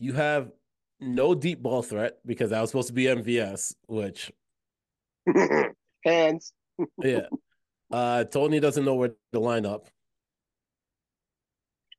you 0.01 0.13
have 0.15 0.53
no 0.99 1.35
deep 1.37 1.63
ball 1.63 1.83
threat 1.83 2.19
because 2.27 2.51
that 2.51 2.61
was 2.61 2.71
supposed 2.71 2.89
to 2.89 2.95
be 2.95 3.07
MVS, 3.07 3.75
which 3.87 4.33
Hands. 6.05 6.53
yeah, 6.99 7.27
uh, 7.91 8.25
Toney 8.25 8.61
doesn't 8.61 8.85
know 8.85 8.95
where 8.95 9.13
to 9.33 9.41
line 9.41 9.67
up. 9.67 9.89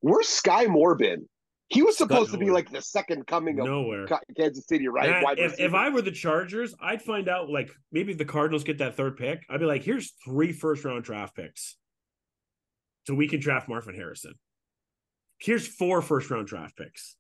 Where's 0.02 0.28
Sky 0.28 0.66
Morbin? 0.66 1.26
He 1.70 1.84
was 1.84 1.98
supposed 1.98 2.32
to 2.32 2.38
be 2.38 2.50
like 2.50 2.70
the 2.70 2.82
second 2.82 3.26
coming 3.28 3.58
of 3.60 3.66
Nowhere. 3.66 4.06
Kansas 4.38 4.68
City, 4.68 4.90
right? 4.90 5.10
Matt, 5.10 5.24
Wide 5.24 5.40
if, 5.40 5.58
if. 5.58 5.74
I 5.74 5.88
were 5.90 6.02
the 6.02 6.12
Chargers, 6.12 6.76
I'd 6.82 7.02
find 7.02 7.30
out 7.30 7.50
like 7.50 7.72
maybe 7.94 8.14
the 8.14 8.26
Cardinals 8.26 8.66
get 8.66 8.80
that 8.80 8.98
third 8.98 9.16
pick, 9.16 9.44
I'd 9.50 9.62
be 9.62 9.66
like, 9.66 9.84
here's 9.84 10.12
three 10.26 10.52
first 10.52 10.84
round 10.84 11.06
draft 11.06 11.34
picks. 11.36 11.78
So 13.08 13.14
we 13.16 13.30
can 13.30 13.40
draft 13.40 13.70
Marvin 13.70 13.96
Harrison. 13.96 14.34
Here's 15.38 15.66
four 15.66 16.02
first 16.02 16.30
round 16.30 16.48
draft 16.48 16.76
picks. 16.76 17.16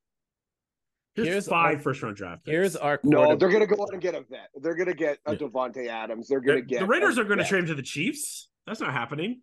Here's, 1.15 1.27
Here's 1.27 1.47
five 1.47 1.77
our- 1.77 1.81
first 1.81 2.03
round 2.03 2.17
draft 2.17 2.43
picks. 2.43 2.51
Here's 2.51 2.75
our 2.75 2.99
no, 3.03 3.35
they're 3.37 3.49
gonna 3.49 3.65
go 3.67 3.81
out 3.81 3.93
and 3.93 4.01
get 4.01 4.15
a 4.15 4.21
vet. 4.29 4.49
They're 4.61 4.75
gonna 4.75 4.93
get 4.93 5.17
a 5.25 5.31
Yeah. 5.31 5.37
Davante 5.39 5.87
Adams. 5.87 6.27
They're 6.27 6.41
gonna 6.41 6.61
get 6.61 6.81
the 6.81 6.85
Raiders 6.87 7.17
are 7.17 7.23
going 7.23 7.37
to 7.37 7.43
vet. 7.43 7.49
trade 7.49 7.59
him 7.61 7.67
to 7.67 7.75
the 7.75 7.81
Chiefs. 7.81 8.49
That's 8.71 8.79
not 8.79 8.93
happening. 8.93 9.41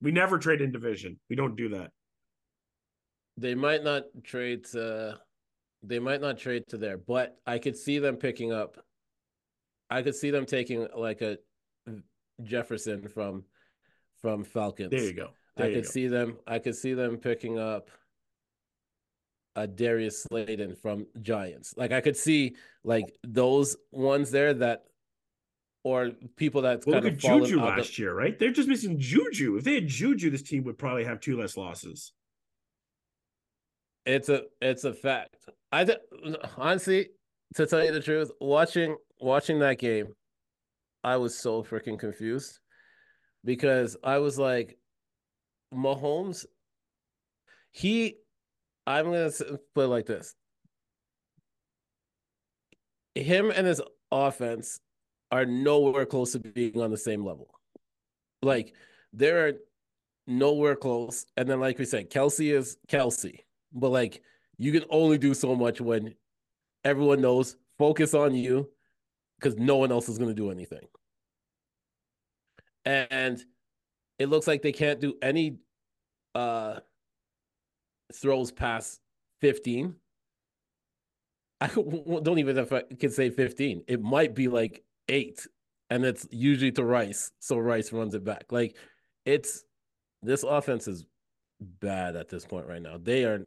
We 0.00 0.12
never 0.12 0.38
trade 0.38 0.62
in 0.62 0.72
division. 0.72 1.20
We 1.28 1.36
don't 1.36 1.56
do 1.56 1.68
that. 1.68 1.90
They 3.36 3.54
might 3.54 3.84
not 3.84 4.04
trade 4.24 4.64
to 4.72 5.18
they 5.82 5.98
might 5.98 6.22
not 6.22 6.38
trade 6.38 6.62
to 6.68 6.78
there, 6.78 6.96
but 6.96 7.36
I 7.46 7.58
could 7.58 7.76
see 7.76 7.98
them 7.98 8.16
picking 8.16 8.50
up 8.50 8.82
I 9.90 10.00
could 10.00 10.14
see 10.14 10.30
them 10.30 10.46
taking 10.46 10.88
like 10.96 11.20
a 11.20 11.36
Jefferson 12.42 13.08
from 13.08 13.44
from 14.22 14.44
Falcons. 14.44 14.90
There 14.90 15.04
you 15.04 15.12
go. 15.12 15.28
There 15.58 15.66
I 15.66 15.68
you 15.68 15.74
could 15.74 15.84
go. 15.84 15.90
see 15.90 16.06
them 16.08 16.38
I 16.46 16.60
could 16.60 16.76
see 16.76 16.94
them 16.94 17.18
picking 17.18 17.58
up 17.58 17.90
a 19.54 19.66
Darius 19.66 20.22
Slayton 20.22 20.76
from 20.76 21.08
Giants. 21.20 21.74
Like 21.76 21.92
I 21.92 22.00
could 22.00 22.16
see 22.16 22.56
like 22.84 23.14
those 23.22 23.76
ones 23.92 24.30
there 24.30 24.54
that 24.54 24.84
or 25.82 26.10
people 26.36 26.62
that 26.62 26.84
Well, 26.86 26.94
kind 26.94 27.04
look 27.04 27.12
of 27.12 27.24
at 27.24 27.40
Juju 27.40 27.60
last 27.60 27.98
year, 27.98 28.14
right? 28.14 28.38
They're 28.38 28.52
just 28.52 28.68
missing 28.68 28.98
Juju. 28.98 29.56
If 29.56 29.64
they 29.64 29.74
had 29.74 29.86
Juju, 29.86 30.30
this 30.30 30.42
team 30.42 30.64
would 30.64 30.78
probably 30.78 31.04
have 31.04 31.20
two 31.20 31.38
less 31.38 31.56
losses. 31.56 32.12
It's 34.06 34.28
a 34.28 34.42
it's 34.60 34.84
a 34.84 34.92
fact. 34.92 35.36
I 35.72 35.84
th- 35.84 35.98
honestly, 36.56 37.10
to 37.54 37.66
tell 37.66 37.84
you 37.84 37.92
the 37.92 38.00
truth, 38.00 38.30
watching 38.40 38.96
watching 39.20 39.60
that 39.60 39.78
game, 39.78 40.08
I 41.04 41.16
was 41.16 41.38
so 41.38 41.62
freaking 41.62 41.98
confused 41.98 42.58
because 43.44 43.96
I 44.02 44.18
was 44.18 44.38
like, 44.38 44.78
Mahomes. 45.72 46.44
He, 47.72 48.16
I'm 48.86 49.04
gonna 49.06 49.30
put 49.74 49.84
it 49.84 49.88
like 49.88 50.06
this: 50.06 50.34
him 53.14 53.50
and 53.50 53.66
his 53.66 53.80
offense 54.10 54.80
are 55.30 55.46
nowhere 55.46 56.06
close 56.06 56.32
to 56.32 56.38
being 56.38 56.80
on 56.80 56.90
the 56.90 56.98
same 56.98 57.24
level. 57.24 57.48
Like 58.42 58.74
they're 59.12 59.54
nowhere 60.26 60.76
close. 60.76 61.26
And 61.36 61.48
then, 61.48 61.60
like 61.60 61.78
we 61.78 61.84
said, 61.84 62.10
Kelce 62.10 62.52
is 62.52 62.76
Kelce, 62.88 63.40
but 63.72 63.90
like 63.90 64.22
you 64.58 64.72
can 64.72 64.84
only 64.90 65.18
do 65.18 65.34
so 65.34 65.54
much 65.54 65.80
when 65.80 66.14
everyone 66.84 67.20
knows 67.20 67.56
focus 67.78 68.14
on 68.14 68.34
you 68.34 68.68
because 69.38 69.56
no 69.56 69.76
one 69.76 69.90
else 69.90 70.08
is 70.08 70.18
going 70.18 70.30
to 70.30 70.34
do 70.34 70.50
anything. 70.50 70.86
And 72.84 73.42
it 74.18 74.28
looks 74.28 74.46
like 74.46 74.62
they 74.62 74.72
can't 74.72 75.00
do 75.00 75.14
any 75.22 75.58
uh 76.34 76.80
throws 78.14 78.50
past 78.50 79.00
15. 79.40 79.94
I 81.62 81.66
don't 81.68 82.38
even 82.38 82.56
know 82.56 82.62
if 82.62 82.72
I 82.72 82.82
can 82.98 83.10
say 83.10 83.30
15. 83.30 83.84
It 83.86 84.00
might 84.02 84.34
be 84.34 84.48
like 84.48 84.82
eight, 85.10 85.46
and 85.90 86.04
it's 86.04 86.26
usually 86.30 86.72
to 86.72 86.84
Rice. 86.84 87.32
So 87.40 87.58
Rice 87.58 87.92
runs 87.92 88.14
it 88.14 88.24
back. 88.24 88.44
Like 88.50 88.76
it's 89.26 89.64
this 90.22 90.42
offense 90.42 90.88
is 90.88 91.04
bad 91.60 92.16
at 92.16 92.28
this 92.28 92.44
point 92.46 92.66
right 92.66 92.80
now. 92.80 92.96
They 93.02 93.24
are 93.24 93.46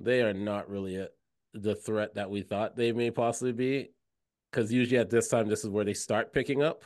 they 0.00 0.22
are 0.22 0.34
not 0.34 0.68
really 0.68 0.96
a, 0.96 1.08
the 1.54 1.74
threat 1.74 2.14
that 2.14 2.30
we 2.30 2.42
thought 2.42 2.76
they 2.76 2.92
may 2.92 3.10
possibly 3.10 3.52
be. 3.52 3.90
Because 4.50 4.72
usually 4.72 4.98
at 4.98 5.10
this 5.10 5.28
time, 5.28 5.48
this 5.48 5.64
is 5.64 5.70
where 5.70 5.84
they 5.84 5.94
start 5.94 6.32
picking 6.32 6.62
up. 6.62 6.84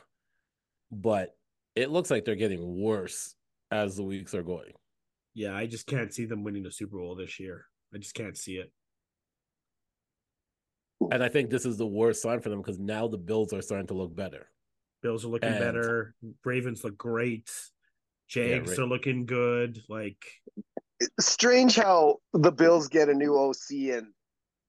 But 0.91 1.37
it 1.77 1.91
looks 1.91 2.11
like 2.11 2.25
they're 2.25 2.35
getting 2.35 2.81
worse 2.81 3.35
as 3.71 3.97
the 3.97 4.03
weeks 4.03 4.35
are 4.35 4.43
going. 4.43 4.73
Yeah, 5.35 5.55
I 5.55 5.67
just 5.67 5.87
can't 5.87 6.13
see 6.13 6.25
them 6.25 6.43
winning 6.43 6.65
the 6.65 6.73
Super 6.73 6.99
Bowl 6.99 7.15
this 7.15 7.39
year. 7.39 7.67
I 7.95 7.99
just 7.99 8.15
can't 8.15 8.37
see 8.37 8.55
it. 8.55 8.73
And 11.11 11.23
I 11.25 11.29
think 11.29 11.51
this 11.51 11.65
is 11.65 11.77
the 11.79 11.87
worst 11.87 12.23
sign 12.23 12.41
for 12.41 12.49
them 12.51 12.61
because 12.61 12.79
now 12.79 13.09
the 13.09 13.19
Bills 13.19 13.53
are 13.53 13.63
starting 13.63 13.87
to 13.89 13.95
look 13.95 14.15
better. 14.15 14.49
Bills 15.03 15.25
are 15.25 15.29
looking 15.29 15.49
And- 15.49 15.59
better. 15.59 16.15
Ravens 16.45 16.85
look 16.85 16.97
great. 16.99 17.51
Jags 18.29 18.77
Ra- 18.79 18.85
are 18.85 18.89
looking 18.89 19.27
good. 19.27 19.83
Like 19.89 20.23
strange 21.19 21.75
how 21.77 22.19
the 22.33 22.53
Bills 22.53 22.89
get 22.89 23.09
a 23.09 23.15
new 23.15 23.37
OC 23.37 23.91
and 23.93 24.09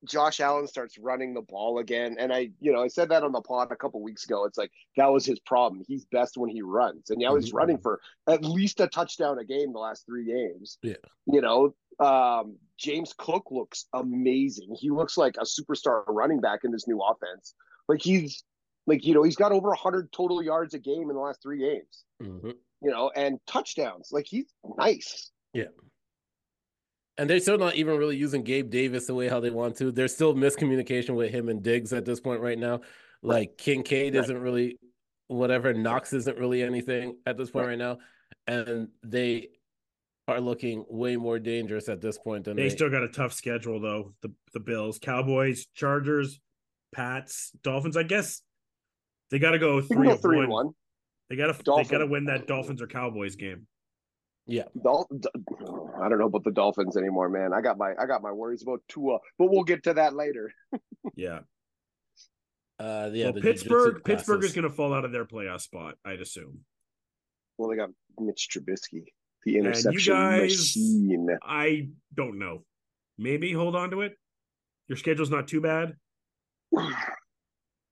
Josh 0.07 0.39
Allen 0.39 0.65
starts 0.67 0.97
running 0.97 1.33
the 1.35 1.41
ball 1.43 1.77
again. 1.77 2.15
And 2.17 2.33
I, 2.33 2.49
you 2.59 2.71
know, 2.73 2.81
I 2.81 2.87
said 2.87 3.09
that 3.09 3.23
on 3.23 3.31
the 3.33 3.41
pod 3.41 3.71
a 3.71 3.75
couple 3.75 4.01
weeks 4.01 4.23
ago. 4.25 4.45
It's 4.45 4.57
like 4.57 4.71
that 4.97 5.11
was 5.11 5.25
his 5.25 5.39
problem. 5.41 5.83
He's 5.87 6.05
best 6.05 6.37
when 6.37 6.49
he 6.49 6.63
runs, 6.63 7.11
and 7.11 7.19
now 7.19 7.35
he's 7.35 7.51
Mhm. 7.51 7.57
running 7.57 7.77
for 7.77 8.01
at 8.27 8.43
least 8.43 8.79
a 8.79 8.87
touchdown 8.87 9.37
a 9.37 9.45
game 9.45 9.73
the 9.73 9.79
last 9.79 10.05
three 10.07 10.25
games. 10.25 10.79
Yeah. 10.81 10.95
you 11.27 11.41
know, 11.41 11.75
um, 11.99 12.57
James 12.81 13.13
Cook 13.17 13.45
looks 13.51 13.85
amazing. 13.93 14.75
He 14.79 14.89
looks 14.89 15.17
like 15.17 15.35
a 15.37 15.43
superstar 15.45 16.03
running 16.07 16.41
back 16.41 16.61
in 16.63 16.71
this 16.71 16.87
new 16.87 16.99
offense. 16.99 17.53
Like 17.87 18.01
he's 18.01 18.43
like 18.87 19.05
you 19.05 19.13
know 19.13 19.21
he's 19.23 19.35
got 19.35 19.51
over 19.51 19.73
hundred 19.73 20.11
total 20.11 20.41
yards 20.41 20.73
a 20.73 20.79
game 20.79 21.09
in 21.09 21.15
the 21.15 21.21
last 21.21 21.41
three 21.43 21.59
games. 21.59 22.03
Mhm. 22.21 22.55
You 22.81 22.89
know, 22.91 23.11
and 23.15 23.37
touchdowns. 23.45 24.09
Like 24.11 24.25
he's 24.27 24.51
nice. 24.77 25.29
Yeah. 25.53 25.65
And 27.17 27.29
they're 27.29 27.39
still 27.39 27.59
not 27.59 27.75
even 27.75 27.97
really 27.97 28.17
using 28.17 28.41
Gabe 28.41 28.71
Davis 28.71 29.05
the 29.05 29.13
way 29.13 29.27
how 29.27 29.39
they 29.39 29.51
want 29.51 29.75
to. 29.77 29.91
There's 29.91 30.13
still 30.15 30.33
miscommunication 30.33 31.13
with 31.15 31.29
him 31.31 31.49
and 31.49 31.61
Diggs 31.61 31.93
at 31.93 32.05
this 32.05 32.19
point 32.19 32.41
right 32.41 32.57
now. 32.57 32.81
Like 33.21 33.57
Kincaid 33.57 34.15
Right. 34.15 34.23
isn't 34.23 34.41
really 34.41 34.79
whatever. 35.27 35.73
Knox 35.73 36.13
isn't 36.13 36.37
really 36.39 36.63
anything 36.63 37.17
at 37.27 37.37
this 37.37 37.51
point 37.51 37.67
Right. 37.67 37.71
right 37.71 37.77
now. 37.77 37.99
And 38.47 38.87
they 39.03 39.49
are 40.31 40.41
looking 40.41 40.85
way 40.89 41.15
more 41.15 41.39
dangerous 41.39 41.89
at 41.89 42.01
this 42.01 42.17
point 42.17 42.45
than 42.45 42.55
they 42.55 42.63
they, 42.63 42.69
still 42.69 42.89
got 42.89 43.03
a 43.03 43.09
tough 43.09 43.33
schedule 43.33 43.79
though. 43.79 44.13
The 44.21 44.31
the 44.53 44.59
Bills, 44.59 44.99
Cowboys, 44.99 45.67
Chargers, 45.75 46.39
Pats, 46.93 47.51
Dolphins. 47.63 47.97
I 47.97 48.03
guess 48.03 48.41
they 49.29 49.39
got 49.39 49.51
to 49.51 49.59
go 49.59 49.77
You 49.77 49.83
can 49.83 49.97
three 49.97 50.07
go 50.07 50.15
three 50.17 50.37
one. 50.37 50.49
one. 50.49 50.69
They 51.29 51.35
got 51.35 51.47
to 51.47 51.63
they 51.63 51.83
got 51.83 51.99
to 51.99 52.07
win 52.07 52.25
that 52.25 52.47
Dolphins 52.47 52.81
or 52.81 52.87
Cowboys 52.87 53.35
game. 53.35 53.67
Yeah. 54.47 54.63
Dol- 54.83 55.07
D- 55.17 55.29
I 56.01 56.09
don't 56.09 56.19
know 56.19 56.25
about 56.25 56.43
the 56.43 56.51
Dolphins 56.51 56.97
anymore, 56.97 57.29
man. 57.29 57.53
I 57.53 57.61
got 57.61 57.77
my 57.77 57.93
I 57.97 58.05
got 58.05 58.21
my 58.21 58.31
worries 58.31 58.63
about 58.63 58.81
Tua, 58.89 59.19
but 59.37 59.49
we'll 59.51 59.63
get 59.63 59.83
to 59.83 59.93
that 59.95 60.13
later. 60.15 60.53
Yeah. 61.15 61.39
Uh 62.79 63.09
yeah, 63.11 63.25
well, 63.25 63.33
the 63.33 63.41
Pittsburgh 63.41 64.03
Pittsburgh 64.03 64.43
is 64.43 64.53
going 64.53 64.69
to 64.69 64.73
fall 64.73 64.93
out 64.93 65.03
of 65.05 65.11
their 65.11 65.25
playoff 65.25 65.61
spot, 65.61 65.95
I'd 66.05 66.21
assume. 66.21 66.59
Well, 67.57 67.69
they 67.69 67.75
got 67.75 67.89
Mitch 68.19 68.47
Trubisky. 68.51 69.05
The 69.45 69.51
you 69.53 69.59
interception 69.59 70.13
guys- 70.13 70.49
machine. 70.57 71.27
I 71.43 71.89
don't 72.13 72.37
know. 72.39 72.63
Maybe 73.17 73.51
hold 73.53 73.75
on 73.75 73.91
to 73.91 74.01
it. 74.01 74.17
Your 74.87 74.97
schedule's 74.97 75.29
not 75.29 75.47
too 75.47 75.61
bad. 75.61 75.93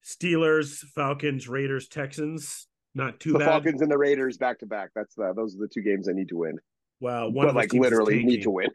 Steelers, 0.06 0.78
Falcons, 0.95 1.47
Raiders, 1.47 1.88
Texans. 1.88 2.68
Not 2.95 3.20
too 3.20 3.34
the 3.34 3.39
bad. 3.39 3.45
Falcons 3.45 3.82
and 3.82 3.91
the 3.91 3.97
Raiders 3.97 4.38
back 4.38 4.60
to 4.60 4.66
back. 4.66 4.89
That's 4.95 5.14
the 5.16 5.34
those 5.36 5.56
are 5.56 5.60
the 5.60 5.68
two 5.68 5.82
games 5.82 6.10
I 6.10 6.14
need 6.14 6.30
to 6.30 6.38
win. 6.38 6.58
Well, 7.00 7.32
one 7.32 7.45
but 7.45 7.50
of 7.50 7.54
those 7.56 7.62
like 7.62 7.70
teams 7.70 7.86
is 7.86 7.91
literally 7.91 8.24
need 8.24 8.41
to 8.43 8.52
win. 8.52 8.70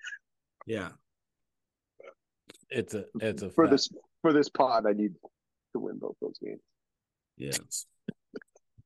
Yeah. 0.66 0.90
It's 2.70 2.94
a 2.94 3.04
it's 3.20 3.42
a 3.42 3.50
For 3.50 3.64
fact. 3.64 3.72
this 3.72 3.88
for 4.22 4.32
this 4.32 4.48
pod, 4.48 4.86
I 4.86 4.92
need 4.92 5.14
to 5.74 5.78
win 5.80 5.98
both 5.98 6.16
those 6.20 6.38
games. 6.42 6.60
Yeah. 7.36 7.56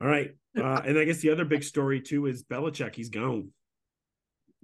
All 0.01 0.09
right. 0.09 0.34
Uh, 0.57 0.80
and 0.84 0.99
I 0.99 1.05
guess 1.05 1.18
the 1.18 1.30
other 1.30 1.45
big 1.45 1.62
story 1.62 2.01
too 2.01 2.26
is 2.26 2.43
Belichick. 2.43 2.95
He's 2.95 3.11
gone. 3.11 3.51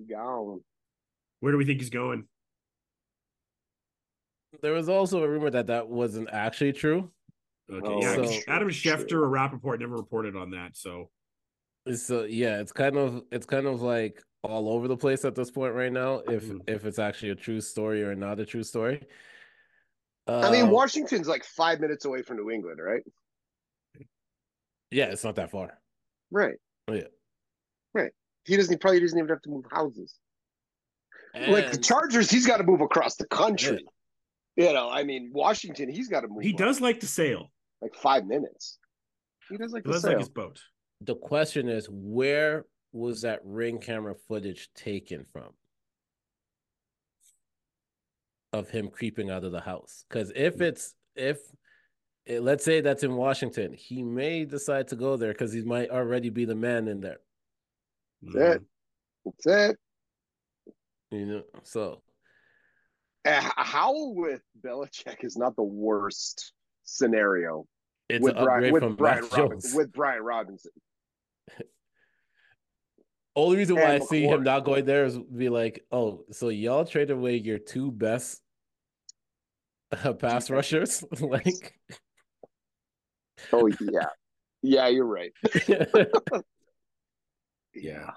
Gone. 0.08 0.60
Where 1.40 1.52
do 1.52 1.58
we 1.58 1.64
think 1.64 1.80
he's 1.80 1.90
going? 1.90 2.26
There 4.62 4.72
was 4.72 4.88
also 4.88 5.22
a 5.22 5.28
rumor 5.28 5.50
that 5.50 5.66
that 5.68 5.88
wasn't 5.88 6.28
actually 6.30 6.72
true. 6.72 7.10
Okay. 7.70 7.86
Oh, 7.86 8.00
yeah. 8.00 8.16
'cause 8.16 8.34
So- 8.44 8.52
Adam 8.52 8.70
sure. 8.70 8.96
Schefter 8.96 9.12
or 9.14 9.28
Rapoport 9.28 9.80
never 9.80 9.96
reported 9.96 10.36
on 10.36 10.50
that. 10.50 10.76
So 10.76 11.10
So 11.92 12.24
yeah, 12.24 12.60
it's 12.60 12.72
kind 12.72 12.96
of 12.96 13.24
it's 13.30 13.46
kind 13.46 13.66
of 13.66 13.82
like 13.82 14.22
all 14.42 14.68
over 14.70 14.88
the 14.88 14.96
place 14.96 15.24
at 15.24 15.34
this 15.34 15.50
point 15.50 15.74
right 15.74 15.92
now. 15.92 16.18
If 16.20 16.44
Mhm. 16.44 16.68
if 16.68 16.84
it's 16.86 16.98
actually 16.98 17.30
a 17.30 17.34
true 17.34 17.60
story 17.60 18.02
or 18.02 18.14
not 18.14 18.40
a 18.40 18.46
true 18.46 18.62
story. 18.62 19.06
I 20.26 20.50
mean, 20.50 20.64
Um, 20.66 20.70
Washington's 20.70 21.28
like 21.28 21.44
five 21.44 21.80
minutes 21.80 22.06
away 22.06 22.22
from 22.22 22.38
New 22.38 22.50
England, 22.50 22.80
right? 22.82 23.02
yeah, 24.90 25.06
it's 25.06 25.24
not 25.24 25.34
that 25.36 25.50
far. 25.50 25.78
Right. 26.30 26.56
Yeah, 26.88 27.08
He 28.44 28.56
doesn't. 28.56 28.72
He 28.72 28.76
probably 28.78 29.00
doesn't 29.00 29.18
even 29.18 29.28
have 29.28 29.42
to 29.42 29.50
move 29.50 29.64
houses. 29.70 30.14
like 31.48 31.72
the 31.72 31.78
Chargers, 31.78 32.30
he's 32.30 32.46
got 32.46 32.58
to 32.58 32.64
move 32.64 32.80
across 32.80 33.16
the 33.16 33.26
country. 33.26 33.84
You 34.56 34.72
know, 34.72 34.88
I 34.88 35.02
mean, 35.02 35.30
Washington, 35.34 35.88
he's 35.88 36.08
got 36.08 36.20
to 36.20 36.28
move. 36.28 36.42
he 36.42 36.50
like- 36.50 36.58
does 36.58 36.80
like 36.80 37.00
to 37.00 37.06
sail. 37.06 37.50
like 37.82 37.94
five 37.94 38.26
minutes. 38.26 38.78
He 39.50 39.56
does 39.56 39.72
like 39.72 39.84
He 39.84 39.88
the 39.88 39.92
does 39.94 40.04
like 40.04 40.18
his 40.18 40.28
boat. 40.28 40.60
the 41.00 41.16
question 41.16 41.68
is, 41.68 41.88
where 41.90 42.64
was 42.92 43.22
that 43.22 43.40
ring 43.44 43.78
camera 43.78 44.14
footage 44.28 44.68
taken 44.74 45.26
from? 45.32 45.50
Of 48.52 48.70
him 48.70 48.88
creeping 48.88 49.30
out 49.30 49.42
of 49.44 49.50
the 49.50 49.60
house. 49.60 50.04
Because 50.08 50.30
if 50.36 50.60
it's 50.60 50.94
if 51.16 51.38
eh, 52.28 52.38
let's 52.40 52.64
say 52.64 52.80
that's 52.80 53.02
in 53.02 53.16
Washington, 53.16 53.72
he 53.72 54.04
may 54.04 54.44
decide 54.44 54.86
to 54.88 54.96
go 54.96 55.16
there 55.16 55.32
because 55.32 55.52
he 55.52 55.62
might 55.62 55.90
already 55.90 56.30
be 56.30 56.44
the 56.44 56.54
man 56.54 56.86
in 56.86 57.00
there. 57.00 57.18
That's 58.32 58.56
it. 58.56 58.62
That's 59.24 59.70
it. 59.70 59.78
You 61.10 61.26
know, 61.26 61.42
so 61.62 62.02
Uh, 63.24 63.50
Howell 63.56 64.14
with 64.14 64.42
Belichick 64.64 65.24
is 65.24 65.36
not 65.36 65.56
the 65.56 65.62
worst 65.62 66.52
scenario 66.84 67.66
it's 68.08 68.22
with 68.22 68.36
an 68.36 68.44
Brian 68.44 68.72
with 68.72 68.82
from 68.82 68.96
Brian 68.96 69.26
Robinson. 69.32 69.76
With 69.76 69.92
Brian 69.92 70.22
Robinson. 70.22 70.72
Only 73.36 73.56
reason 73.56 73.76
why 73.76 73.82
I 73.82 73.94
and 73.94 74.04
see 74.04 74.24
him 74.24 74.42
not 74.42 74.64
going 74.64 74.84
there 74.84 75.04
is 75.04 75.18
be 75.18 75.48
like, 75.48 75.84
oh, 75.90 76.24
so 76.30 76.50
y'all 76.50 76.84
traded 76.84 77.16
away 77.16 77.36
your 77.36 77.58
two 77.58 77.90
best 77.90 78.42
uh, 80.04 80.12
pass 80.12 80.50
rushers, 80.50 81.02
like. 81.20 81.74
Oh 83.52 83.68
yeah, 83.80 84.08
yeah, 84.62 84.88
you're 84.88 85.06
right. 85.06 85.32
Yeah. 87.74 88.10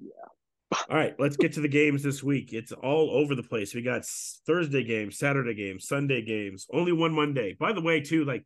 Yeah. 0.00 0.76
all 0.88 0.96
right, 0.96 1.14
let's 1.18 1.36
get 1.36 1.52
to 1.54 1.60
the 1.60 1.68
games 1.68 2.02
this 2.02 2.22
week. 2.22 2.52
It's 2.52 2.72
all 2.72 3.10
over 3.10 3.34
the 3.34 3.42
place. 3.42 3.74
We 3.74 3.82
got 3.82 4.04
Thursday 4.46 4.84
games, 4.84 5.18
Saturday 5.18 5.54
games, 5.54 5.86
Sunday 5.88 6.22
games. 6.22 6.66
Only 6.72 6.92
one 6.92 7.12
Monday. 7.12 7.56
By 7.58 7.72
the 7.72 7.80
way, 7.80 8.00
too, 8.00 8.24
like 8.24 8.44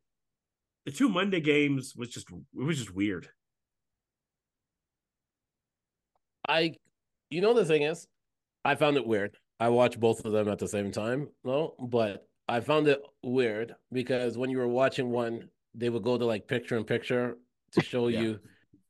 the 0.86 0.92
two 0.92 1.08
Monday 1.08 1.40
games 1.40 1.94
was 1.96 2.08
just 2.08 2.28
it 2.30 2.62
was 2.62 2.78
just 2.78 2.94
weird. 2.94 3.28
I, 6.48 6.74
you 7.30 7.40
know, 7.40 7.54
the 7.54 7.64
thing 7.64 7.82
is, 7.82 8.06
I 8.64 8.74
found 8.74 8.96
it 8.96 9.06
weird. 9.06 9.36
I 9.60 9.68
watched 9.68 10.00
both 10.00 10.24
of 10.24 10.32
them 10.32 10.48
at 10.48 10.58
the 10.58 10.66
same 10.68 10.90
time, 10.90 11.28
no, 11.44 11.74
but 11.78 12.26
I 12.48 12.60
found 12.60 12.88
it 12.88 13.00
weird 13.22 13.74
because 13.92 14.36
when 14.36 14.50
you 14.50 14.58
were 14.58 14.66
watching 14.68 15.10
one, 15.10 15.48
they 15.74 15.88
would 15.88 16.02
go 16.02 16.18
to 16.18 16.24
like 16.24 16.48
picture 16.48 16.76
in 16.76 16.84
picture 16.84 17.36
to 17.72 17.80
show 17.82 18.08
Yeah. 18.08 18.20
you 18.20 18.40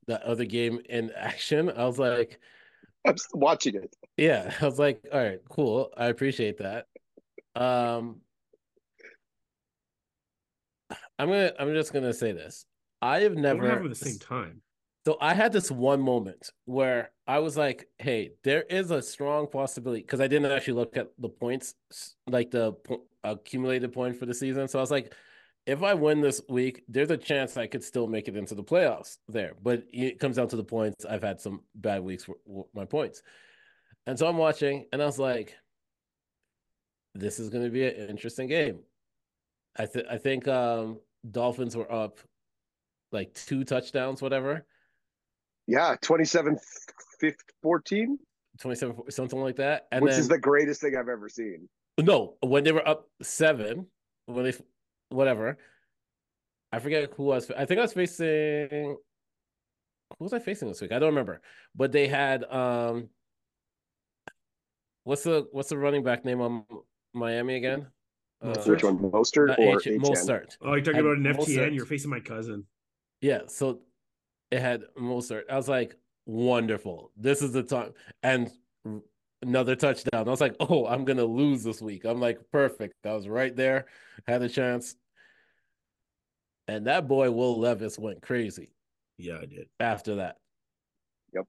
the 0.07 0.25
other 0.27 0.45
game 0.45 0.79
in 0.89 1.11
action. 1.15 1.69
I 1.69 1.85
was 1.85 1.99
like, 1.99 2.39
I'm 3.05 3.17
still 3.17 3.39
watching 3.39 3.75
it. 3.75 3.95
yeah, 4.17 4.53
I 4.61 4.65
was 4.65 4.79
like, 4.79 5.05
all 5.11 5.21
right, 5.21 5.39
cool. 5.49 5.91
I 5.97 6.07
appreciate 6.07 6.59
that. 6.59 6.87
Um, 7.55 8.21
I'm 11.19 11.29
gonna, 11.29 11.53
I'm 11.59 11.73
just 11.73 11.93
gonna 11.93 12.13
say 12.13 12.31
this. 12.31 12.65
I 13.01 13.21
have 13.21 13.35
Never 13.35 13.61
never 13.61 13.75
have 13.75 13.83
at 13.83 13.89
the 13.89 13.95
same 13.95 14.19
time. 14.19 14.61
So 15.05 15.17
I 15.19 15.33
had 15.33 15.51
this 15.51 15.69
one 15.69 15.99
moment 16.01 16.49
where 16.65 17.11
I 17.27 17.39
was 17.39 17.57
like, 17.57 17.87
"Hey, 17.97 18.31
there 18.43 18.63
is 18.63 18.91
a 18.91 19.01
strong 19.01 19.47
possibility," 19.47 20.01
because 20.01 20.21
I 20.21 20.27
didn't 20.27 20.51
actually 20.51 20.75
look 20.75 20.95
at 20.97 21.09
the 21.19 21.29
points, 21.29 21.75
like 22.27 22.51
the 22.51 22.71
po- 22.73 23.03
accumulated 23.23 23.91
point 23.91 24.17
for 24.17 24.25
the 24.25 24.33
season. 24.33 24.67
So 24.67 24.79
I 24.79 24.81
was 24.81 24.91
like, 24.91 25.13
"If 25.65 25.83
I 25.83 25.93
win 25.93 26.21
this 26.21 26.41
week, 26.49 26.83
there's 26.87 27.11
a 27.11 27.17
chance 27.17 27.57
I 27.57 27.67
could 27.67 27.83
still 27.83 28.07
make 28.07 28.27
it 28.27 28.35
into 28.35 28.55
the 28.55 28.63
playoffs 28.63 29.17
there." 29.27 29.53
But 29.61 29.83
it 29.91 30.19
comes 30.19 30.37
down 30.37 30.47
to 30.49 30.55
the 30.55 30.63
points. 30.63 31.05
I've 31.05 31.23
had 31.23 31.39
some 31.39 31.61
bad 31.75 32.03
weeks 32.03 32.25
for 32.25 32.35
my 32.73 32.85
points, 32.85 33.21
and 34.05 34.17
so 34.17 34.27
I'm 34.27 34.37
watching, 34.37 34.87
and 34.91 35.01
I 35.01 35.05
was 35.05 35.19
like, 35.19 35.55
"This 37.15 37.39
is 37.39 37.49
going 37.49 37.63
to 37.63 37.71
be 37.71 37.85
an 37.85 38.09
interesting 38.09 38.47
game." 38.47 38.79
I 39.77 39.85
th- 39.85 40.05
I 40.09 40.17
think 40.17 40.47
um, 40.47 40.99
Dolphins 41.29 41.75
were 41.75 41.91
up 41.91 42.19
like 43.11 43.33
two 43.33 43.63
touchdowns, 43.63 44.21
whatever. 44.21 44.65
Yeah, 45.67 45.95
27 46.01 46.57
15, 47.19 47.37
14, 47.61 48.19
27 48.59 48.95
something 49.09 49.39
like 49.39 49.55
that 49.55 49.87
and 49.91 50.03
which 50.03 50.11
then 50.11 50.19
is 50.19 50.27
the 50.27 50.37
greatest 50.37 50.81
thing 50.81 50.95
I've 50.97 51.07
ever 51.07 51.29
seen. 51.29 51.69
no 51.99 52.35
when 52.41 52.63
they 52.63 52.71
were 52.71 52.85
up 52.87 53.07
seven 53.21 53.87
when 54.25 54.43
they 54.43 54.53
whatever 55.13 55.57
i 56.71 56.79
forget 56.79 57.09
who 57.15 57.31
I 57.31 57.35
was 57.35 57.51
i 57.51 57.65
think 57.65 57.79
i 57.79 57.83
was 57.83 57.93
facing 57.93 58.97
who 60.17 60.23
was 60.23 60.33
i 60.33 60.39
facing 60.39 60.67
this 60.67 60.81
week 60.81 60.91
i 60.91 60.99
don't 60.99 61.09
remember 61.09 61.41
but 61.75 61.91
they 61.91 62.07
had 62.07 62.43
um 62.45 63.09
what's 65.03 65.23
the 65.23 65.47
what's 65.51 65.69
the 65.69 65.77
running 65.77 66.03
back 66.03 66.25
name 66.25 66.41
on 66.41 66.65
miami 67.13 67.55
again 67.55 67.87
uh, 68.41 68.47
Mostert. 68.57 68.67
Which 68.67 68.83
one, 68.83 68.97
Mostert 68.99 69.47
not 69.47 69.59
or 69.59 69.79
H- 69.79 69.85
HN? 69.85 69.99
Mostert. 70.01 70.57
Oh, 70.61 70.73
you're 70.73 70.81
talking 70.83 70.99
about 70.99 71.15
an 71.15 71.23
Mostert. 71.23 71.69
FTN. 71.69 71.75
You're 71.75 71.85
facing 71.85 72.09
my 72.09 72.19
cousin. 72.19 72.65
Yeah, 73.21 73.43
so 73.47 73.79
it 74.51 74.59
had 74.59 74.83
Mostert. 74.99 75.43
I 75.49 75.55
was 75.55 75.69
like, 75.69 75.95
wonderful. 76.25 77.11
This 77.15 77.41
is 77.41 77.53
the 77.53 77.63
time. 77.63 77.93
And 78.21 78.51
another 79.41 79.75
touchdown. 79.75 80.27
I 80.27 80.31
was 80.31 80.41
like, 80.41 80.55
oh, 80.59 80.85
I'm 80.87 81.05
gonna 81.05 81.25
lose 81.25 81.63
this 81.63 81.81
week. 81.81 82.05
I'm 82.05 82.19
like, 82.19 82.39
perfect. 82.51 83.05
I 83.05 83.13
was 83.13 83.27
right 83.27 83.55
there, 83.55 83.85
had 84.27 84.41
a 84.41 84.49
chance. 84.49 84.95
And 86.67 86.87
that 86.87 87.07
boy 87.07 87.29
Will 87.31 87.59
Levis 87.59 87.99
went 87.99 88.21
crazy 88.21 88.69
Yeah, 89.17 89.39
I 89.41 89.45
did. 89.45 89.67
after 89.79 90.15
that. 90.15 90.37
Yep. 91.33 91.45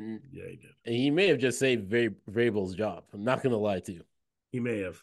Mm, 0.00 0.20
Yeah, 0.32 0.44
he 0.50 0.56
did. 0.56 0.70
And 0.84 0.94
he 0.94 1.10
may 1.10 1.28
have 1.28 1.38
just 1.38 1.58
saved 1.58 1.88
Va- 1.90 2.14
Vrabel's 2.30 2.74
job. 2.74 3.04
I'm 3.12 3.24
not 3.24 3.42
gonna 3.42 3.56
lie 3.56 3.80
to 3.80 3.92
you. 3.92 4.04
He 4.52 4.60
may 4.60 4.78
have. 4.80 5.00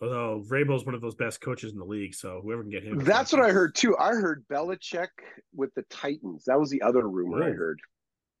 Although 0.00 0.40
Vrabel's 0.46 0.84
one 0.86 0.94
of 0.94 1.00
those 1.00 1.14
best 1.16 1.40
coaches 1.40 1.72
in 1.72 1.78
the 1.78 1.84
league, 1.84 2.14
so 2.14 2.40
whoever 2.42 2.62
can 2.62 2.70
get 2.70 2.84
him. 2.84 2.98
That's 2.98 3.32
what 3.32 3.42
I 3.42 3.50
heard 3.50 3.74
too. 3.74 3.96
I 3.98 4.10
heard 4.10 4.46
Belichick 4.48 5.08
with 5.54 5.74
the 5.74 5.82
Titans. 5.90 6.44
That 6.44 6.58
was 6.58 6.70
the 6.70 6.82
other 6.82 7.08
rumor 7.08 7.42
I 7.42 7.50
Oh. 7.50 7.54
heard. 7.54 7.80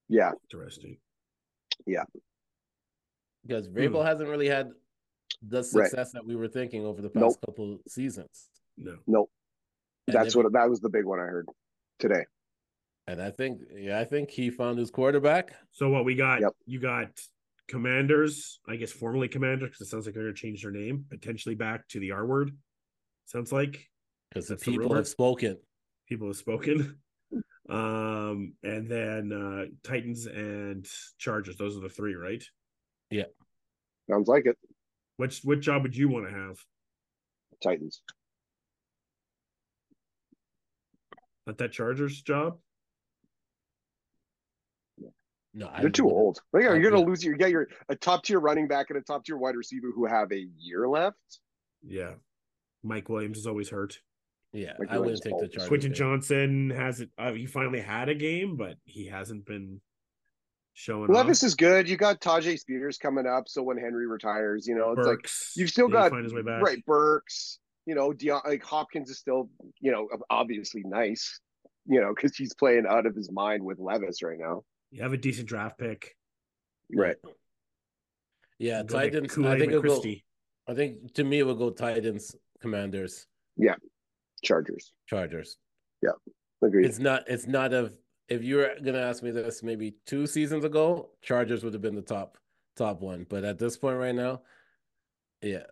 Yeah, 0.08 0.32
Interesting. 0.44 0.98
Yeah. 1.86 2.04
Because 3.44 3.68
Vrabel 3.68 4.04
hasn't 4.04 4.28
really 4.28 4.48
had 4.48 4.70
the 5.42 5.62
success 5.62 6.12
that 6.12 6.24
we 6.24 6.34
were 6.36 6.48
thinking 6.48 6.84
over 6.84 7.02
the 7.02 7.10
past 7.10 7.20
Nope. 7.22 7.40
couple 7.44 7.78
seasons. 7.86 8.48
No. 8.78 8.96
no, 9.06 9.28
And 10.06 10.14
that's 10.16 10.28
if- 10.28 10.36
what 10.36 10.52
that 10.52 10.70
was 10.70 10.80
the 10.80 10.88
big 10.88 11.04
one 11.04 11.18
I 11.20 11.24
heard 11.24 11.48
today. 11.98 12.24
And 13.06 13.20
I 13.22 13.30
think, 13.30 13.60
yeah, 13.74 13.98
I 13.98 14.04
think 14.04 14.30
he 14.30 14.50
found 14.50 14.78
his 14.78 14.90
quarterback. 14.90 15.54
So 15.70 15.88
what 15.88 16.04
we 16.04 16.14
got? 16.14 16.40
Yep. 16.42 16.52
You 16.66 16.78
got 16.78 17.08
Commanders, 17.66 18.60
I 18.68 18.76
guess 18.76 18.92
formerly 18.92 19.28
Commanders, 19.28 19.70
because 19.70 19.86
it 19.86 19.90
sounds 19.90 20.04
like 20.06 20.14
they're 20.14 20.24
going 20.24 20.34
to 20.34 20.40
change 20.40 20.62
their 20.62 20.70
name 20.72 21.04
potentially 21.08 21.54
back 21.54 21.88
to 21.88 22.00
the 22.00 22.12
R 22.12 22.26
word. 22.26 22.50
Sounds 23.26 23.50
like 23.50 23.88
because 24.28 24.46
the 24.48 24.54
That's 24.54 24.64
the 24.64 24.72
people 24.72 24.94
have 24.94 25.08
spoken. 25.08 25.58
people 26.08 26.26
have 26.28 26.36
spoken. 26.36 26.98
Um, 27.70 28.54
and 28.62 28.88
then 28.88 29.30
uh 29.30 29.66
Titans 29.86 30.24
and 30.24 30.88
Chargers. 31.18 31.56
Those 31.58 31.76
are 31.76 31.80
the 31.80 31.90
three, 31.90 32.14
right? 32.14 32.42
Yeah. 33.10 33.24
Sounds 34.08 34.26
like 34.26 34.46
it. 34.46 34.56
Which 35.18 35.40
which 35.44 35.60
job 35.60 35.82
would 35.82 35.94
you 35.94 36.08
want 36.08 36.26
to 36.26 36.32
have? 36.32 36.56
Titans. 37.62 38.00
Not 41.48 41.56
that 41.58 41.72
Chargers 41.72 42.20
job? 42.20 42.58
No, 45.54 45.70
I 45.72 45.80
They're 45.80 45.88
too 45.90 46.08
old. 46.08 46.40
Like, 46.52 46.64
Uh, 46.66 46.74
you're 46.74 46.90
gonna 46.90 47.02
lose. 47.02 47.24
Your 47.24 47.66
a 47.88 47.96
top 47.96 48.22
tier 48.22 48.38
running 48.38 48.68
back 48.68 48.90
and 48.90 48.98
a 48.98 49.02
top 49.02 49.24
tier. 49.24 49.34
You're 49.34 49.40
gonna 49.40 49.48
yeah. 49.48 49.48
lose. 49.48 49.48
You 49.48 49.48
get 49.48 49.48
your 49.48 49.48
a 49.48 49.48
top 49.48 49.48
tier 49.48 49.48
running 49.48 49.48
back 49.48 49.50
and 49.50 49.56
a 49.56 49.56
top 49.56 49.56
tier 49.56 49.56
wide 49.56 49.56
receiver 49.56 49.88
who 49.94 50.04
have 50.04 50.30
a 50.30 50.46
year 50.58 50.86
left. 50.86 51.16
Yeah. 51.82 52.14
Mike 52.82 53.08
Williams 53.08 53.38
is 53.38 53.46
always 53.46 53.70
hurt. 53.70 53.98
Yeah, 54.52 54.74
Like, 54.78 54.90
I 54.90 54.94
you're 54.94 55.02
wouldn't 55.04 55.22
take 55.22 55.30
the 55.30 55.34
always- 55.36 55.50
Chargers. 55.52 55.68
Quentin 55.68 55.90
game. 55.90 55.96
Johnson 55.96 56.70
has 56.70 57.00
it. 57.00 57.10
Uh, 57.18 57.32
he 57.32 57.46
finally 57.46 57.80
had 57.80 58.08
a 58.10 58.14
game, 58.14 58.56
but 58.56 58.76
he 58.84 59.06
hasn't 59.06 59.44
been 59.46 59.80
showing 60.74 61.10
Levis 61.10 61.42
off. 61.42 61.46
is 61.48 61.54
good. 61.54 61.88
You 61.88 61.96
got 61.96 62.20
Tyjae 62.20 62.58
Spears 62.58 62.98
coming 62.98 63.26
up. 63.26 63.48
So 63.48 63.62
when 63.62 63.78
Henry 63.78 64.06
retires, 64.06 64.66
you 64.68 64.74
know, 64.76 64.92
it's 64.92 65.06
like 65.06 65.28
you've 65.56 65.70
still 65.70 65.88
got 65.88 66.10
find 66.12 66.24
his 66.24 66.32
way 66.34 66.42
back. 66.42 66.62
right 66.62 66.84
Burks. 66.86 67.58
You 67.88 67.94
know, 67.94 68.10
Deion, 68.12 68.44
like 68.44 68.62
Hopkins 68.62 69.08
is 69.08 69.18
still, 69.18 69.48
you 69.80 69.90
know, 69.90 70.08
obviously 70.28 70.82
nice. 70.84 71.40
You 71.86 72.02
know, 72.02 72.12
because 72.14 72.36
he's 72.36 72.52
playing 72.52 72.84
out 72.86 73.06
of 73.06 73.14
his 73.16 73.32
mind 73.32 73.64
with 73.64 73.78
Levis 73.78 74.22
right 74.22 74.38
now. 74.38 74.62
You 74.90 75.02
have 75.02 75.14
a 75.14 75.16
decent 75.16 75.48
draft 75.48 75.78
pick. 75.78 76.14
Right. 76.94 77.16
Yeah, 78.58 78.82
Go 78.82 78.98
Titans. 78.98 79.32
I 79.32 79.34
Kool-Aid 79.34 79.58
think 79.58 79.72
it'll 79.72 79.82
go, 79.82 80.02
I 80.68 80.74
think 80.74 81.14
to 81.14 81.24
me 81.24 81.38
it 81.38 81.44
will 81.44 81.54
go 81.54 81.70
Titans, 81.70 82.36
Commanders, 82.60 83.26
Yeah, 83.56 83.76
Chargers. 84.44 84.92
Chargers. 85.06 85.56
Yeah, 86.02 86.10
agreed. 86.62 86.84
It's 86.84 86.98
not. 86.98 87.24
It's 87.26 87.46
not 87.46 87.72
a. 87.72 87.92
If 88.28 88.44
you 88.44 88.56
were 88.56 88.74
gonna 88.84 89.00
ask 89.00 89.22
me 89.22 89.30
this 89.30 89.62
maybe 89.62 89.94
two 90.04 90.26
seasons 90.26 90.66
ago, 90.66 91.08
Chargers 91.22 91.64
would 91.64 91.72
have 91.72 91.80
been 91.80 91.94
the 91.94 92.02
top 92.02 92.36
top 92.76 93.00
one. 93.00 93.24
But 93.26 93.44
at 93.44 93.58
this 93.58 93.78
point 93.78 93.96
right 93.96 94.14
now, 94.14 94.42
yeah, 95.40 95.64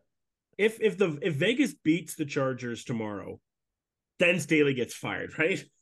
If 0.59 0.81
if 0.81 0.97
the 0.99 1.19
if 1.23 1.35
Vegas 1.35 1.75
beats 1.75 2.15
the 2.15 2.25
Chargers 2.25 2.85
tomorrow, 2.85 3.41
then 4.19 4.41
Staley 4.41 4.75
gets 4.75 4.95
fired, 4.95 5.39
right? 5.39 5.65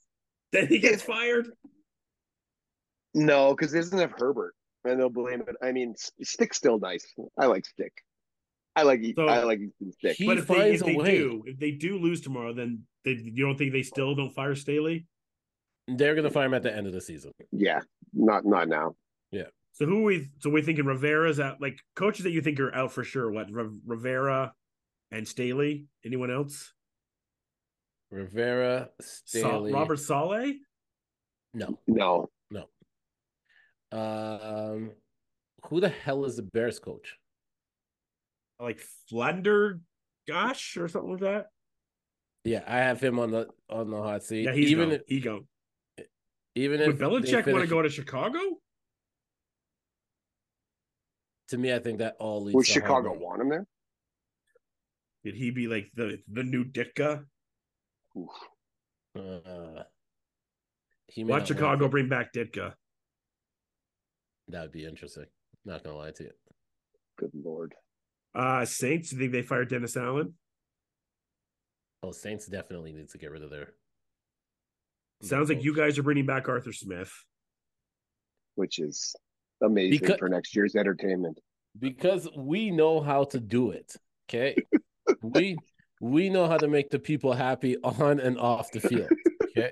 Then 0.53 0.69
he 0.69 0.79
gets 0.79 1.03
fired. 1.03 1.49
no, 3.15 3.55
because 3.55 3.73
they 3.73 3.79
doesn't 3.81 3.99
have 3.99 4.13
Herbert, 4.17 4.55
and 4.85 4.99
they'll 5.01 5.09
blame 5.11 5.41
it. 5.43 5.57
I 5.63 5.73
mean, 5.73 5.95
S- 5.99 6.13
Stick's 6.23 6.57
still 6.57 6.79
nice. 6.79 7.05
I 7.39 7.47
like 7.47 7.65
Stick. 7.67 7.93
I 8.77 8.83
like 8.83 9.03
So, 9.17 9.27
I 9.27 9.43
like 9.45 9.61
Easton 9.61 9.93
Stick. 9.93 10.17
but 10.27 10.39
if 10.39 10.47
they 10.49 10.73
if 10.75 10.81
they 10.85 10.95
way. 10.97 11.17
do 11.19 11.43
if 11.47 11.59
they 11.59 11.71
do 11.73 11.99
lose 11.99 12.21
tomorrow, 12.21 12.53
then 12.53 12.83
they, 13.05 13.13
you 13.13 13.45
don't 13.47 13.57
think 13.57 13.73
they 13.73 13.83
still 13.83 14.15
don't 14.15 14.31
fire 14.33 14.55
Staley? 14.55 15.07
they're 15.87 16.15
gonna 16.15 16.31
fire 16.31 16.47
him 16.47 16.55
at 16.55 16.63
the 16.63 16.75
end 16.75 16.87
of 16.87 16.93
the 16.93 17.01
season. 17.01 17.31
Yeah, 17.53 17.81
not 18.13 18.45
not 18.47 18.69
now. 18.69 18.95
Yeah. 19.31 19.49
So 19.73 19.87
who 19.87 20.01
are 20.01 20.05
we? 20.05 20.29
So 20.39 20.51
we're 20.51 20.63
thinking 20.63 20.87
Rivera's 20.87 21.39
out. 21.41 21.61
Like 21.61 21.79
coaches 21.97 22.23
that 22.25 22.31
you 22.31 22.41
think 22.41 22.59
are 22.61 22.75
out 22.75 22.93
for 22.93 23.05
sure. 23.05 23.31
What 23.31 23.51
Riv- 23.51 23.81
Rivera 23.85 24.53
and 25.15 25.27
Staley? 25.27 25.87
Anyone 26.05 26.31
else? 26.31 26.73
Rivera, 28.11 28.91
Sa- 29.01 29.39
Staley, 29.39 29.73
Robert 29.73 29.99
Saleh? 29.99 30.55
No, 31.55 31.79
No, 31.87 32.29
um, 33.93 34.91
who 35.69 35.81
the 35.81 35.89
hell 35.89 36.25
is 36.25 36.37
the 36.37 36.43
Bears 36.43 36.79
coach? 36.81 37.17
Like 38.61 38.81
Flender? 39.11 39.81
Gosh, 40.27 40.77
or 40.77 40.89
something 40.89 41.13
like 41.13 41.21
that. 41.21 41.47
Yeah, 42.45 42.63
I 42.67 42.79
have 42.79 43.01
him 43.01 43.19
on 43.19 43.31
the 43.31 43.49
on 43.71 43.91
the 43.91 44.03
hot 44.03 44.23
seat. 44.25 44.45
Yeah, 44.45 44.53
he's 44.53 44.71
even 44.71 44.89
gone. 44.91 44.97
if, 44.97 45.03
he 45.07 45.21
go. 45.21 45.47
even 46.55 46.81
Would 46.81 46.89
if 46.91 46.99
they 46.99 47.05
Belichick 47.05 47.53
want 47.53 47.63
to 47.65 47.71
go 47.71 47.83
to 47.83 47.89
Chicago? 47.89 48.39
to 51.49 51.59
me, 51.59 51.75
I 51.75 51.79
think 51.79 51.99
that 51.99 52.17
all 52.19 52.43
leads 52.43 52.55
would 52.57 52.67
to 52.67 52.73
Chicago 52.73 53.15
Harbaugh. 53.15 53.21
want 53.21 53.43
him 53.43 53.49
there? 53.51 53.67
Did 55.25 55.35
he 55.35 55.51
be 55.51 55.67
like 55.67 55.91
the 55.95 56.19
the 56.31 56.43
new 56.45 56.65
Ditka? 56.65 57.25
Oof. 58.17 58.31
Uh, 59.17 59.83
he 61.09 61.25
may 61.25 61.31
Watch 61.33 61.49
Chicago 61.49 61.85
to. 61.85 61.89
bring 61.89 62.09
back 62.09 62.33
Ditka. 62.33 62.75
That 64.49 64.63
would 64.63 64.73
be 64.73 64.85
interesting. 64.85 65.27
Not 65.65 65.83
gonna 65.83 65.97
lie 65.97 66.11
to 66.13 66.25
you. 66.25 66.31
Good 67.19 67.31
lord. 67.35 67.75
Uh 68.35 68.65
Saints. 68.65 69.13
You 69.13 69.19
think 69.19 69.33
they 69.33 69.43
fired 69.43 69.69
Dennis 69.71 69.97
Allen? 69.97 70.35
Oh, 72.03 72.13
Saints 72.13 72.47
definitely 72.47 72.93
need 72.93 73.09
to 73.11 73.19
get 73.19 73.31
rid 73.31 73.43
of 73.43 73.51
their. 73.51 73.69
Sounds 75.23 75.49
like 75.49 75.65
you 75.65 75.75
guys 75.75 75.99
are 75.99 76.03
bringing 76.03 76.27
back 76.27 76.49
Arthur 76.49 76.73
Smith. 76.73 77.11
which 78.57 78.79
is 78.79 79.17
amazing 79.63 79.99
Because- 80.01 80.19
for 80.19 80.29
next 80.29 80.55
year's 80.55 80.77
entertainment. 80.77 81.41
because 81.79 82.29
we 82.37 82.71
know 82.71 83.01
how 83.01 83.25
to 83.25 83.41
do 83.41 83.71
it. 83.71 83.97
Okay, 84.29 84.55
we 85.23 85.57
we 86.01 86.29
know 86.29 86.47
how 86.47 86.57
to 86.57 86.69
make 86.69 86.91
the 86.91 86.99
people 86.99 87.33
happy 87.33 87.77
on 87.83 88.21
and 88.21 88.39
off 88.39 88.71
the 88.73 88.81
field. 88.81 89.09
Okay, 89.57 89.71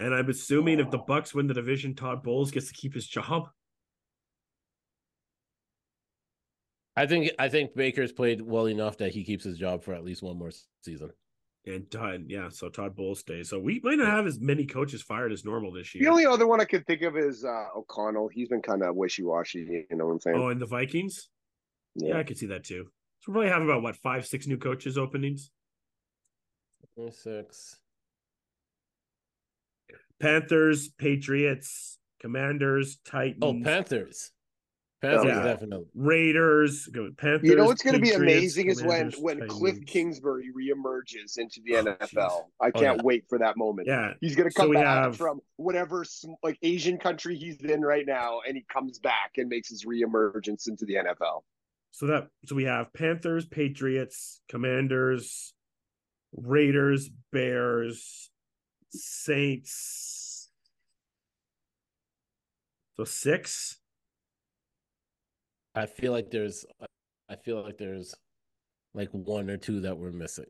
And 0.00 0.14
I'm 0.14 0.28
assuming 0.28 0.80
if 0.80 0.90
the 0.90 0.98
Bucks 0.98 1.34
win 1.34 1.46
the 1.46 1.54
division, 1.54 1.94
Todd 1.94 2.22
Bowles 2.22 2.50
gets 2.50 2.68
to 2.68 2.74
keep 2.74 2.94
his 2.94 3.06
job. 3.06 3.48
I 6.96 7.06
think 7.06 7.30
I 7.38 7.48
think 7.48 7.74
Baker's 7.74 8.12
played 8.12 8.40
well 8.40 8.66
enough 8.66 8.98
that 8.98 9.12
he 9.12 9.24
keeps 9.24 9.44
his 9.44 9.56
job 9.56 9.84
for 9.84 9.94
at 9.94 10.04
least 10.04 10.22
one 10.22 10.36
more 10.36 10.50
season. 10.82 11.10
And 11.64 11.90
Todd, 11.90 12.24
yeah, 12.28 12.48
so 12.48 12.68
Todd 12.68 12.96
Bowles 12.96 13.20
stays. 13.20 13.48
So 13.50 13.58
we 13.58 13.80
might 13.84 13.98
not 13.98 14.08
have 14.08 14.26
as 14.26 14.40
many 14.40 14.64
coaches 14.64 15.02
fired 15.02 15.32
as 15.32 15.44
normal 15.44 15.72
this 15.72 15.94
year. 15.94 16.02
The 16.04 16.10
only 16.10 16.26
other 16.26 16.46
one 16.46 16.60
I 16.60 16.64
could 16.64 16.86
think 16.86 17.02
of 17.02 17.16
is 17.16 17.44
uh, 17.44 17.66
O'Connell. 17.76 18.28
He's 18.28 18.48
been 18.48 18.62
kind 18.62 18.82
of 18.82 18.96
wishy 18.96 19.22
washy. 19.22 19.86
You 19.90 19.96
know 19.96 20.06
what 20.06 20.12
I'm 20.12 20.20
saying? 20.20 20.36
oh, 20.38 20.48
and 20.48 20.60
the 20.60 20.66
Vikings? 20.66 21.28
Yeah. 21.94 22.18
I 22.18 22.22
could 22.22 22.38
see 22.38 22.46
that 22.46 22.64
too. 22.64 22.90
So 23.20 23.32
we 23.32 23.34
probably 23.34 23.50
have 23.50 23.62
about 23.62 23.82
what 23.82 23.96
five, 23.96 24.26
six 24.26 24.46
new 24.46 24.58
coaches 24.58 24.96
openings. 24.98 25.50
Six. 27.10 27.76
Panthers, 30.20 30.88
Patriots, 30.88 31.98
Commanders, 32.20 32.98
Titans, 33.04 33.38
Oh, 33.42 33.60
Panthers. 33.62 34.32
Panthers 35.00 35.26
Yeah. 35.26 35.42
definitely. 35.44 35.86
Raiders. 35.94 36.86
Go 36.86 37.08
Panthers. 37.16 37.48
You 37.48 37.54
know 37.54 37.66
what's 37.66 37.84
going 37.84 37.94
to 37.94 38.00
be 38.02 38.10
amazing 38.10 38.66
is 38.68 38.82
when 38.82 39.12
Commanders, 39.12 39.20
when 39.20 39.48
Cliff 39.48 39.86
Kingsbury 39.86 40.50
reemerges 40.52 41.38
into 41.38 41.60
the 41.64 41.76
Oh, 41.76 41.84
NFL. 41.84 42.08
jeez. 42.10 42.44
I 42.60 42.66
Oh, 42.68 42.70
can't 42.72 42.96
yeah. 42.98 43.02
wait 43.04 43.28
for 43.28 43.38
that 43.38 43.56
moment. 43.56 43.86
Yeah, 43.86 44.14
He's 44.20 44.34
going 44.34 44.50
to 44.50 44.54
come 44.54 44.70
we 44.70 44.74
back 44.74 44.84
have- 45.04 45.16
from 45.16 45.40
whatever 45.54 46.04
like 46.42 46.58
Asian 46.62 46.98
country 46.98 47.36
he's 47.36 47.60
in 47.60 47.82
right 47.82 48.06
now, 48.06 48.40
and 48.40 48.56
he 48.56 48.64
comes 48.72 48.98
back 48.98 49.38
and 49.38 49.48
makes 49.48 49.68
his 49.68 49.84
reemergence 49.84 50.66
into 50.66 50.84
the 50.84 50.94
NFL. 50.96 51.44
So 51.98 52.06
that 52.06 52.28
so 52.46 52.54
we 52.54 52.62
have 52.62 52.92
Panthers, 52.92 53.44
Patriots, 53.44 54.40
Commanders, 54.48 55.52
Raiders, 56.32 57.10
Bears, 57.32 58.30
Saints. 58.90 60.48
So 62.96 63.02
six. 63.02 63.78
I 65.74 65.86
feel 65.86 66.12
like 66.12 66.30
there's 66.30 66.64
I 67.28 67.34
feel 67.34 67.60
like 67.64 67.78
there's 67.78 68.14
like 68.94 69.08
one 69.10 69.50
or 69.50 69.56
two 69.56 69.80
that 69.80 69.98
we're 69.98 70.12
missing. 70.12 70.44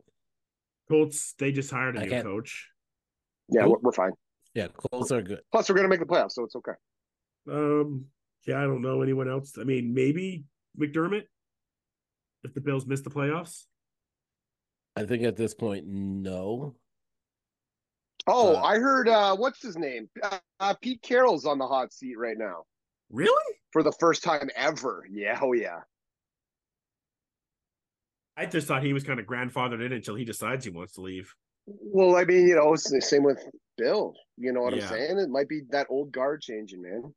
Colts, 0.90 1.34
they 1.38 1.50
just 1.50 1.70
hired 1.70 1.96
a 1.96 2.00
I 2.00 2.04
new 2.04 2.10
can't- 2.10 2.24
coach. 2.26 2.68
Yeah, 3.48 3.62
Cool. 3.62 3.70
we're, 3.72 3.78
we're 3.84 3.92
fine. 3.92 4.12
Yeah, 4.52 4.68
Colts 4.68 5.10
are 5.12 5.22
good. 5.22 5.40
Plus, 5.50 5.70
we're 5.70 5.76
going 5.76 5.84
to 5.84 5.88
make 5.88 6.00
the 6.00 6.04
playoffs, 6.06 6.32
so 6.32 6.44
it's 6.44 6.56
okay. 6.56 6.72
Um, 7.50 8.04
yeah, 8.46 8.58
I 8.58 8.64
don't 8.64 8.82
know 8.82 9.00
anyone 9.00 9.30
else. 9.30 9.54
I 9.58 9.64
mean, 9.64 9.94
maybe 9.94 10.44
McDermott 10.78 11.22
if 12.44 12.54
the 12.54 12.60
Bills 12.60 12.86
miss 12.86 13.00
the 13.02 13.10
playoffs. 13.10 13.64
I 14.96 15.04
think 15.04 15.22
at 15.22 15.36
this 15.36 15.54
point, 15.54 15.86
no. 15.86 16.74
Oh, 18.26 18.56
Uh, 18.56 18.60
I 18.62 18.78
heard 18.78 19.08
uh, 19.08 19.36
what's 19.36 19.62
his 19.62 19.76
name? 19.76 20.08
Uh, 20.22 20.38
uh, 20.60 20.74
Pete 20.80 21.02
Carroll's 21.02 21.46
on 21.46 21.58
the 21.58 21.66
hot 21.66 21.92
seat 21.92 22.16
right 22.18 22.36
now 22.36 22.64
Really? 23.10 23.54
for 23.72 23.82
the 23.82 23.92
first 24.00 24.22
time 24.22 24.50
ever. 24.56 25.06
Yeah, 25.10 25.38
oh 25.40 25.52
yeah. 25.52 25.80
I 28.36 28.46
just 28.46 28.68
thought 28.68 28.82
he 28.84 28.92
was 28.92 29.02
kind 29.04 29.18
of 29.18 29.26
grandfathered 29.26 29.84
in 29.84 29.92
until 29.92 30.14
he 30.14 30.24
decides 30.24 30.64
he 30.64 30.70
wants 30.70 30.94
to 30.94 31.00
leave. 31.00 31.32
Well, 31.66 32.16
I 32.16 32.24
mean, 32.24 32.46
you 32.46 32.54
know, 32.54 32.72
it's 32.72 32.88
the 32.90 33.00
same 33.00 33.24
with 33.24 33.42
Bill. 33.76 34.14
You 34.36 34.52
know 34.52 34.62
what 34.62 34.76
Yeah. 34.76 34.84
I'm 34.84 34.88
saying? 34.88 35.18
It 35.18 35.28
might 35.28 35.48
be 35.48 35.62
that 35.70 35.88
old 35.90 36.12
guard 36.12 36.40
changing, 36.42 36.82
man. 36.82 37.14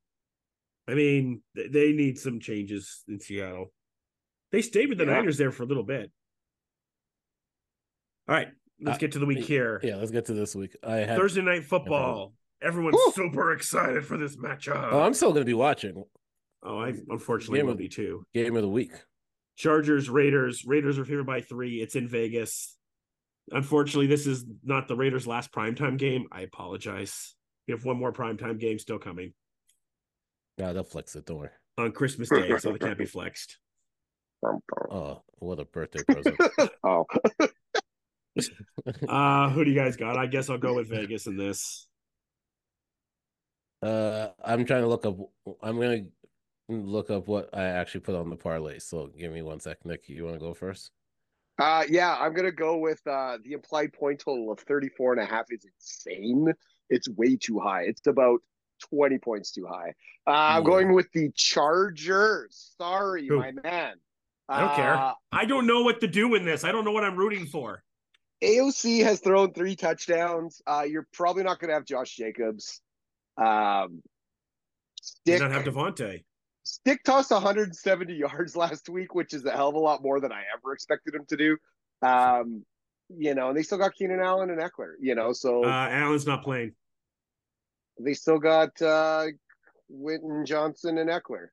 I 0.88 0.94
mean, 0.96 1.42
they 1.56 1.92
need 1.94 2.18
some 2.18 2.40
changes 2.40 3.04
in 3.08 3.20
Seattle. 3.20 3.72
They 4.52 4.62
stayed 4.62 4.90
with 4.90 4.98
the 4.98 5.06
Yeah. 5.06 5.14
Niners 5.14 5.38
there 5.38 5.52
for 5.52 5.64
a 5.64 5.66
little 5.66 5.84
bit. 5.84 6.12
All 8.28 8.36
right, 8.36 8.50
let's 8.80 8.98
Uh, 8.98 9.00
get 9.00 9.12
to 9.14 9.20
the 9.20 9.26
week 9.26 9.40
here. 9.46 9.80
Yeah, 9.84 9.96
let's 9.98 10.12
get 10.12 10.26
to 10.26 10.34
this 10.34 10.56
week. 10.56 10.76
I 10.84 10.98
had 10.98 11.18
Thursday 11.18 11.42
night 11.42 11.64
football. 11.66 12.34
Everyone's 12.62 12.94
Woo! 12.96 13.12
super 13.14 13.52
excited 13.54 14.06
for 14.06 14.18
this 14.18 14.36
matchup. 14.36 14.90
Oh, 14.92 15.02
I'm 15.02 15.14
still 15.14 15.34
gonna 15.34 15.46
be 15.46 15.54
watching 15.54 16.04
oh, 16.64 16.78
I 16.78 16.90
unfortunately 17.10 17.60
Game 17.60 17.66
will 17.66 17.74
of- 17.74 17.80
be 17.80 17.90
too. 17.90 18.24
game 18.34 18.56
of 18.56 18.62
the 18.62 18.70
week. 18.70 18.92
Chargers, 19.56 20.10
Raiders. 20.10 20.64
Raiders 20.66 20.98
are 21.00 21.06
favored 21.06 21.26
by 21.26 21.42
three. 21.42 21.82
It's 21.82 21.96
in 21.96 22.08
Vegas. 22.08 22.78
Unfortunately, 23.52 24.08
this 24.08 24.26
is 24.28 24.46
not 24.64 24.88
the 24.88 24.96
Raiders' 24.96 25.28
last 25.28 25.52
primetime 25.52 25.98
game. 25.98 26.28
I 26.32 26.42
apologize. 26.42 27.36
We 27.68 27.74
have 27.74 27.84
one 27.84 27.98
more 27.98 28.14
primetime 28.14 28.60
game 28.60 28.80
still 28.80 29.00
coming 29.00 29.34
Yeah, 30.58 30.74
they'll 30.74 30.84
flex 30.84 31.16
it. 31.16 31.26
Don't 31.26 31.40
worry. 31.40 31.50
on 31.78 31.92
Christmas 31.92 32.30
Day, 32.30 32.56
so 32.58 32.72
they 32.72 32.78
can't 32.80 32.98
be 32.98 33.06
flexed. 33.06 33.58
Oh, 34.44 35.22
what 35.40 35.60
a 35.60 35.66
birthday 35.66 36.04
present. 36.04 36.38
Oh, 36.84 37.06
Uh, 39.08 39.50
who 39.50 39.66
do 39.66 39.70
you 39.72 39.76
guys 39.76 39.98
got? 39.98 40.18
I 40.18 40.26
guess 40.26 40.50
I'll 40.50 40.58
go 40.58 40.74
with 40.76 40.88
Vegas 40.90 41.28
in 41.28 41.36
this. 41.36 41.88
Uh, 43.82 44.30
I'm 44.44 44.64
trying 44.66 44.84
to 44.84 44.88
look 44.88 45.06
up. 45.06 45.18
I'm 45.62 45.80
gonna 45.80 46.06
look 46.70 47.10
up 47.10 47.28
what 47.28 47.50
I 47.54 47.66
actually 47.66 48.02
put 48.02 48.16
on 48.16 48.30
the 48.30 48.36
parlay. 48.38 48.80
So 48.80 49.08
give 49.18 49.34
me 49.34 49.42
one 49.42 49.60
sec, 49.60 49.86
Nick. 49.86 50.08
You 50.08 50.24
want 50.26 50.36
to 50.36 50.40
go 50.40 50.54
first? 50.54 50.92
Uh, 51.60 51.84
yeah, 51.90 52.16
I'm 52.18 52.34
gonna 52.34 52.52
go 52.52 52.78
with 52.78 53.02
uh 53.06 53.38
the 53.44 53.52
implied 53.54 53.92
point 53.94 54.20
total 54.20 54.52
of 54.52 54.60
34 54.62 55.14
and 55.14 55.22
a 55.22 55.26
half 55.26 55.46
is 55.50 55.66
insane. 55.66 56.54
It's 56.90 57.10
way 57.10 57.36
too 57.36 57.60
high. 57.60 57.84
It's 57.84 58.08
about 58.08 58.40
20 58.90 59.18
points 59.20 59.52
too 59.52 59.66
high. 59.68 59.94
Uh, 60.26 60.32
I'm 60.32 60.64
Yeah. 60.64 60.68
going 60.68 60.94
with 60.94 61.12
the 61.14 61.32
Chargers. 61.36 62.74
Sorry, 62.78 63.28
Who? 63.28 63.38
my 63.38 63.52
man. 63.64 63.96
I 64.52 64.60
don't 64.60 64.70
Uh, 64.72 64.76
care. 64.76 65.14
I 65.32 65.46
don't 65.46 65.66
know 65.66 65.82
what 65.84 66.02
to 66.02 66.08
do 66.08 66.36
in 66.36 66.44
this. 66.46 66.64
I 66.64 66.72
don't 66.72 66.84
know 66.86 66.92
what 66.92 67.04
I'm 67.04 67.16
rooting 67.16 67.46
for. 67.46 67.84
AOC 68.44 69.04
has 69.04 69.20
thrown 69.20 69.54
three 69.54 69.76
touchdowns. 69.76 70.62
Uh, 70.68 70.86
you're 70.88 71.08
probably 71.14 71.44
not 71.44 71.60
gonna 71.60 71.74
have 71.74 71.86
Josh 71.86 72.16
Jacobs. 72.16 72.82
Um, 73.38 74.02
Stick 75.02 75.40
not 75.42 75.52
have 75.52 75.64
Davante. 75.64 76.24
Stick 76.64 77.04
tossed 77.04 77.32
170 77.32 78.14
yards 78.14 78.56
last 78.56 78.90
week, 78.90 79.16
which 79.16 79.34
is 79.34 79.46
a 79.46 79.52
hell 79.52 79.70
of 79.70 79.76
a 79.76 79.80
lot 79.80 80.02
more 80.04 80.20
than 80.20 80.32
I 80.32 80.44
ever 80.56 80.74
expected 80.74 81.16
him 81.16 81.26
to 81.28 81.38
do. 81.38 81.58
Um, 82.02 82.66
you 83.10 83.36
know, 83.36 83.50
and 83.50 83.58
they 83.58 83.64
still 83.64 83.78
got 83.78 83.94
Keenan 83.94 84.20
Allen 84.22 84.50
and 84.50 84.60
Ekeler. 84.60 84.94
You 85.00 85.16
know, 85.16 85.34
so 85.34 85.64
Uh, 85.64 85.88
Allen's 85.92 86.26
not 86.28 86.44
playing. 86.44 86.74
they 88.00 88.14
still 88.14 88.40
got 88.40 88.80
uh, 88.82 89.28
Witten 89.92 90.46
Johnson 90.46 90.98
and 90.98 91.10
Ekeler. 91.10 91.48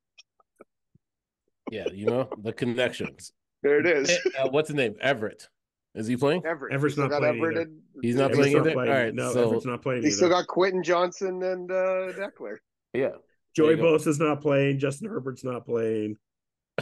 Yeah, 1.71 1.87
you 1.93 2.07
know 2.07 2.29
the 2.39 2.53
connections. 2.53 3.33
There 3.63 3.81
it 3.81 3.87
is. 3.87 4.11
Uh, 4.39 4.49
what's 4.51 4.69
the 4.69 4.75
name? 4.75 4.95
Everett. 5.01 5.49
Is 5.95 6.07
he 6.07 6.17
playing? 6.17 6.45
Everett. 6.47 6.73
Everett's 6.75 6.97
not 6.97 7.11
playing 7.11 7.37
Everett 7.37 7.57
and- 7.57 7.81
He's 8.03 8.15
not 8.15 8.31
Everett's 8.31 8.51
playing 8.53 8.57
either? 8.69 8.71
All 8.81 8.87
right, 9.05 9.15
No, 9.15 9.33
so- 9.33 9.47
Everett's 9.47 9.67
not 9.67 9.83
playing 9.83 10.03
They 10.03 10.09
either. 10.09 10.17
still 10.17 10.29
got 10.29 10.47
Quentin 10.47 10.83
Johnson 10.85 11.43
and 11.43 11.71
uh, 11.71 12.13
Ekeler. 12.13 12.59
Yeah. 12.93 13.09
Joey 13.57 13.75
There 13.75 13.77
you 13.77 13.83
go. 13.83 13.99
Bosa's 13.99 14.21
not 14.21 14.41
playing. 14.41 14.79
Justin 14.79 15.09
Herbert's 15.09 15.43
not 15.43 15.67
playing. 15.67 16.17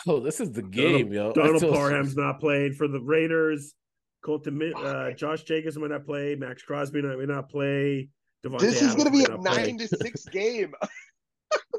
Oh, 0.06 0.20
this 0.20 0.40
is 0.40 0.52
the 0.52 0.60
game, 0.62 1.10
yo. 1.12 1.30
I 1.30 1.32
Donald 1.32 1.60
told- 1.62 1.74
Parham's 1.74 2.16
not 2.16 2.38
playing 2.40 2.74
for 2.74 2.86
the 2.88 3.00
Raiders. 3.00 3.74
Colton, 4.22 4.60
uh, 4.76 5.12
Josh 5.12 5.44
Jacobs 5.44 5.78
might 5.78 5.90
not 5.90 6.04
play. 6.04 6.34
Maxx 6.34 6.62
Crosby 6.62 7.00
might, 7.00 7.16
may 7.16 7.26
not 7.26 7.48
play. 7.48 8.08
Davante 8.44 8.58
This 8.58 8.82
is 8.82 8.94
going 8.94 9.06
to 9.06 9.12
be 9.12 9.24
a 9.24 9.28
not 9.28 9.40
play. 9.44 9.56
nine 9.66 9.78
to 9.78 9.88
six 9.88 10.24
game. 10.32 10.74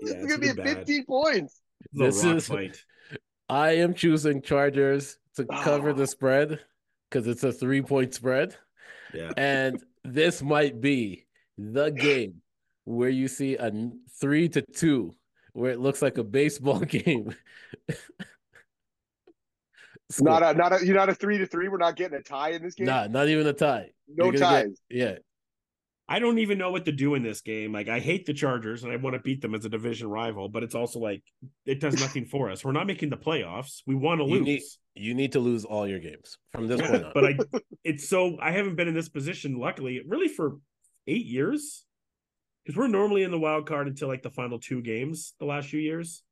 Yeah, 0.02 0.14
this 0.14 0.16
is 0.16 0.26
going 0.28 0.30
to 0.30 0.40
be 0.40 0.48
gonna 0.48 0.62
a 0.62 0.76
bad. 0.76 0.78
15 0.88 1.06
points. 1.06 1.62
It's 1.94 2.24
a 2.24 2.34
This 2.34 2.44
is- 2.44 2.48
fight. 2.48 2.84
I 3.50 3.72
am 3.78 3.94
choosing 3.94 4.42
Chargers 4.42 5.18
to 5.36 5.46
cover 5.46 5.90
Oh. 5.92 5.94
the 5.94 6.04
ah. 6.04 6.08
spread 6.08 6.60
because 7.10 7.28
it's 7.28 7.44
a 7.44 7.52
three 7.54 7.82
point 7.82 8.14
spread. 8.14 8.56
Yeah. 9.14 9.32
And 9.38 9.82
this 10.04 10.42
might 10.42 10.82
be 10.82 11.26
the 11.58 11.90
game 11.92 12.42
where 12.84 13.10
you 13.10 13.28
see 13.30 13.56
a 13.56 13.72
three 14.20 14.50
to 14.50 14.62
two, 14.62 15.16
where 15.54 15.72
it 15.72 15.80
looks 15.80 16.02
like 16.02 16.18
a 16.18 16.24
baseball 16.24 16.80
game. 16.98 17.34
Not 20.22 20.42
a 20.44 20.54
not 20.58 20.74
a 20.82 20.86
you're 20.86 20.96
not 20.96 21.10
a 21.10 21.16
three 21.16 21.38
to 21.38 21.46
three. 21.46 21.68
We're 21.68 21.78
not 21.78 21.96
getting 21.96 22.18
a 22.18 22.22
tie 22.22 22.52
in 22.52 22.64
this 22.64 22.76
game. 22.76 22.88
Nah, 22.88 23.08
not 23.08 23.28
even 23.28 23.46
a 23.48 23.54
tie. 23.54 23.92
no 24.08 24.26
You're 24.26 24.34
ties. 24.38 24.80
get- 24.90 24.98
yeah. 24.98 25.18
I 26.10 26.20
don't 26.20 26.40
even 26.40 26.58
know 26.58 26.72
what 26.72 26.86
to 26.86 26.92
do 26.94 27.16
in 27.16 27.24
this 27.24 27.42
game. 27.42 27.74
Like, 27.74 27.90
I 27.90 28.00
hate 28.00 28.26
the 28.26 28.34
Chargers 28.34 28.84
and 28.84 28.94
I 28.94 28.96
want 28.96 29.16
to 29.16 29.20
beat 29.22 29.42
them 29.42 29.54
as 29.54 29.66
a 29.66 29.70
division 29.70 30.08
rival, 30.10 30.48
but 30.48 30.64
it's 30.64 30.76
also 30.76 31.00
like 31.00 31.22
it 31.66 31.80
does 31.82 32.00
nothing 32.00 32.26
for 32.32 32.50
us. 32.50 32.64
We're 32.64 32.72
not 32.72 32.88
making 32.88 33.10
the 33.10 33.18
playoffs. 33.18 33.82
We 33.86 33.96
want 33.96 34.22
to 34.22 34.26
You 34.26 34.36
lose. 34.36 34.46
need 34.46 34.62
you 34.96 35.14
need 35.14 35.34
to 35.34 35.40
lose 35.40 35.64
all 35.66 35.86
your 35.88 36.00
games 36.00 36.38
from 36.54 36.68
this 36.68 36.82
point 36.82 37.04
on. 37.06 37.12
but 37.14 37.26
I, 37.26 37.38
it's 37.84 38.08
so 38.10 38.38
I 38.42 38.52
haven't 38.52 38.76
been 38.78 38.88
in 38.88 38.94
this 38.96 39.10
position, 39.10 39.60
luckily, 39.60 40.02
really 40.08 40.28
for 40.30 40.58
eight 41.08 41.26
years, 41.26 41.86
because 42.66 42.78
we're 42.78 42.88
normally 42.88 43.24
in 43.24 43.32
the 43.32 43.38
wild 43.40 43.68
card 43.68 43.88
until 43.88 44.08
like 44.08 44.24
the 44.24 44.32
final 44.32 44.60
two 44.60 44.82
games 44.82 45.34
the 45.40 45.46
last 45.46 45.68
few 45.70 45.80
years. 45.80 46.24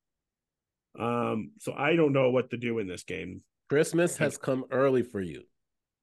Um, 0.98 1.52
so 1.60 1.74
I 1.74 1.96
don't 1.98 2.14
know 2.14 2.30
what 2.32 2.50
to 2.52 2.58
do 2.58 2.80
in 2.80 2.88
this 2.88 3.04
game. 3.04 3.42
Christmas 3.68 4.16
has 4.18 4.38
come 4.38 4.64
early 4.72 5.04
for 5.04 5.20
you. 5.20 5.44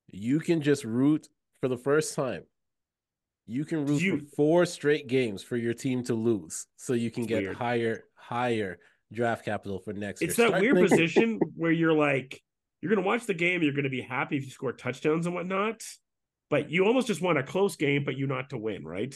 You 0.09 0.41
can 0.41 0.61
just 0.61 0.85
root 0.85 1.29
for 1.61 1.68
the 1.68 1.79
first 1.79 2.14
time. 2.14 2.43
You 3.47 3.64
can 3.64 3.86
root 3.86 4.01
You- 4.03 4.18
for 4.20 4.24
four 4.36 4.66
straight 4.66 5.07
games 5.09 5.43
for 5.43 5.57
your 5.57 5.74
team 5.74 6.05
to 6.05 6.14
lose, 6.14 6.66
so 6.76 6.93
you 6.95 7.11
can 7.11 7.26
get 7.26 7.43
weird. 7.43 7.57
higher, 7.57 8.05
higher 8.14 8.78
draft 9.12 9.45
capital 9.45 9.78
for 9.80 9.93
next 9.93 10.22
It's 10.22 10.38
year. 10.38 10.47
that 10.47 10.51
Start 10.51 10.62
weird 10.62 10.76
thinking- 10.76 10.90
position 10.97 11.40
where 11.57 11.72
you're 11.72 11.93
like, 11.93 12.40
you're 12.80 12.95
gonna 12.95 13.07
watch 13.07 13.26
the 13.26 13.34
game, 13.34 13.62
you're 13.62 13.74
gonna 13.74 13.88
be 13.90 14.01
happy 14.01 14.36
if 14.36 14.45
you 14.45 14.51
score 14.51 14.72
touchdowns 14.72 15.26
and 15.26 15.34
whatnot, 15.34 15.82
but 16.51 16.70
you 16.70 16.84
almost 16.86 17.07
just 17.09 17.20
want 17.20 17.38
a 17.38 17.43
close 17.43 17.76
game, 17.76 18.05
but 18.05 18.16
you 18.16 18.26
not 18.26 18.51
to 18.51 18.59
win, 18.59 18.84
right? 18.84 19.14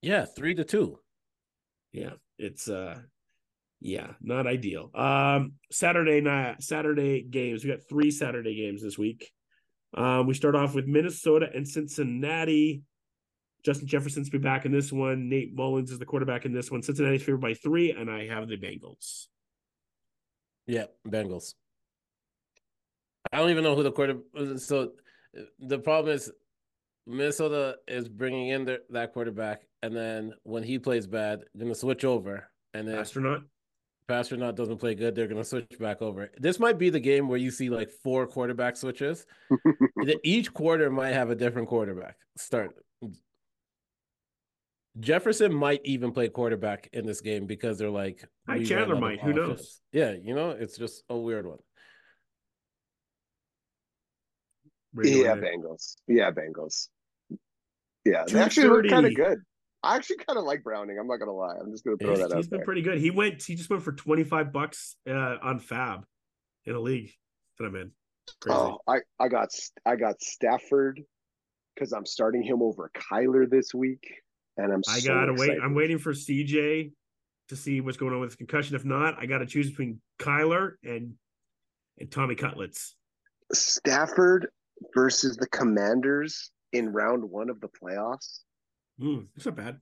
Yeah, 0.00 0.24
three 0.24 0.54
to 0.54 0.64
two. 0.64 0.98
Yeah, 1.92 2.14
it's 2.38 2.68
uh 2.68 3.00
yeah, 3.80 4.14
not 4.20 4.46
ideal. 4.46 4.90
Um 4.94 5.54
Saturday 5.70 6.20
night 6.20 6.62
Saturday 6.62 7.22
games. 7.22 7.64
We 7.64 7.70
got 7.70 7.88
three 7.88 8.10
Saturday 8.10 8.54
games 8.54 8.82
this 8.82 8.98
week. 8.98 9.30
Um 9.94 10.26
we 10.26 10.34
start 10.34 10.54
off 10.54 10.74
with 10.74 10.86
Minnesota 10.86 11.48
and 11.54 11.66
Cincinnati. 11.68 12.82
Justin 13.64 13.86
Jefferson's 13.86 14.28
be 14.28 14.38
back 14.38 14.64
in 14.64 14.72
this 14.72 14.92
one. 14.92 15.28
Nate 15.28 15.54
Mullens 15.54 15.90
is 15.90 15.98
the 15.98 16.06
quarterback 16.06 16.44
in 16.44 16.52
this 16.52 16.70
one. 16.70 16.82
Cincinnati's 16.82 17.22
favored 17.22 17.40
by 17.40 17.54
three, 17.54 17.92
and 17.92 18.10
I 18.10 18.26
have 18.26 18.48
the 18.48 18.56
Bengals. 18.56 19.26
Yeah, 20.66 20.86
Bengals. 21.06 21.54
I 23.32 23.38
don't 23.38 23.50
even 23.50 23.62
know 23.62 23.76
who 23.76 23.84
the 23.84 23.92
quarter. 23.92 24.18
So 24.56 24.92
the 25.60 25.78
problem 25.78 26.14
is 26.14 26.32
Minnesota 27.06 27.76
is 27.86 28.08
bringing 28.08 28.48
in 28.48 28.64
their, 28.64 28.78
that 28.90 29.12
quarterback, 29.12 29.62
and 29.82 29.96
then 29.96 30.32
when 30.42 30.62
he 30.62 30.78
plays 30.78 31.06
bad, 31.06 31.44
going 31.56 31.72
to 31.72 31.78
switch 31.78 32.04
over, 32.04 32.48
and 32.74 32.86
then 32.86 32.98
Astronaut. 32.98 33.42
Passtronaut 34.08 34.56
doesn't 34.56 34.78
play 34.78 34.94
good, 34.94 35.14
they're 35.14 35.26
going 35.26 35.42
to 35.42 35.48
switch 35.48 35.78
back 35.78 36.02
over. 36.02 36.30
This 36.38 36.58
might 36.58 36.78
be 36.78 36.90
the 36.90 37.00
game 37.00 37.28
where 37.28 37.38
you 37.38 37.50
see 37.50 37.70
like 37.70 37.90
four 37.90 38.26
quarterback 38.26 38.76
switches. 38.76 39.26
Each 40.24 40.52
quarter 40.52 40.90
might 40.90 41.12
have 41.12 41.30
a 41.30 41.34
different 41.34 41.68
quarterback 41.68 42.16
start. 42.36 42.74
Jefferson 45.00 45.54
might 45.54 45.80
even 45.84 46.12
play 46.12 46.28
quarterback 46.28 46.90
in 46.92 47.06
this 47.06 47.20
game 47.20 47.46
because 47.46 47.78
they're 47.78 47.88
like 47.90 48.28
Hi, 48.46 48.62
Chandler 48.62 48.96
might. 48.96 49.20
Who 49.20 49.32
knows? 49.32 49.80
Yeah, 49.92 50.12
you 50.12 50.34
know, 50.34 50.50
it's 50.50 50.76
just 50.76 51.02
a 51.08 51.16
weird 51.16 51.46
one. 51.46 51.58
Yeah, 55.02 55.36
Bengals. 55.36 55.96
Yeah, 56.06 56.30
Bengals. 56.30 56.88
Yeah, 58.04 58.24
they 58.26 58.40
actually 58.40 58.68
look 58.68 58.84
230. 58.84 58.88
kind 58.90 59.06
of 59.06 59.14
good. 59.14 59.38
I 59.82 59.96
actually 59.96 60.18
kind 60.18 60.38
of 60.38 60.44
like 60.44 60.62
Browning. 60.62 60.98
I'm 60.98 61.06
not 61.06 61.18
gonna 61.18 61.32
lie. 61.32 61.56
I'm 61.60 61.70
just 61.72 61.84
gonna 61.84 61.96
throw 61.96 62.10
He's, 62.10 62.18
that 62.20 62.32
out 62.32 62.36
he's 62.36 62.46
been 62.46 62.58
there. 62.58 62.64
pretty 62.64 62.82
good. 62.82 62.98
He 62.98 63.10
went. 63.10 63.42
He 63.42 63.54
just 63.54 63.70
went 63.70 63.82
for 63.82 63.92
twenty 63.92 64.24
five 64.24 64.52
bucks 64.52 64.96
uh, 65.08 65.36
on 65.42 65.60
FAAB 65.60 66.04
in 66.66 66.74
a 66.74 66.80
league 66.80 67.10
that 67.58 67.64
I'm 67.64 67.74
in. 67.74 67.90
Crazy. 68.40 68.56
Oh, 68.56 68.78
I 68.86 68.98
I 69.18 69.28
got 69.28 69.48
I 69.84 69.96
got 69.96 70.20
Stafford 70.20 71.02
because 71.74 71.92
I'm 71.92 72.06
starting 72.06 72.42
him 72.42 72.62
over 72.62 72.90
Kyler 72.94 73.50
this 73.50 73.74
week, 73.74 74.06
and 74.56 74.72
I'm. 74.72 74.82
I 74.88 75.00
so 75.00 75.08
gotta 75.08 75.34
wait. 75.34 75.58
I'm 75.62 75.74
waiting 75.74 75.98
for 75.98 76.12
CJ 76.12 76.92
to 77.48 77.56
see 77.56 77.80
what's 77.80 77.96
going 77.96 78.14
on 78.14 78.20
with 78.20 78.30
his 78.30 78.36
concussion. 78.36 78.76
If 78.76 78.84
not, 78.84 79.16
I 79.18 79.26
got 79.26 79.38
to 79.38 79.46
choose 79.46 79.68
between 79.68 80.00
Kyler 80.18 80.74
and 80.84 81.14
and 81.98 82.10
Tommy 82.10 82.34
Cutlets. 82.34 82.94
Stafford 83.52 84.48
versus 84.94 85.36
the 85.36 85.48
Commanders 85.48 86.50
in 86.72 86.92
round 86.92 87.22
one 87.28 87.50
of 87.50 87.60
the 87.60 87.68
playoffs. 87.68 88.40
Mm, 89.02 89.26
it's 89.36 89.46
not 89.46 89.56
bad. 89.56 89.80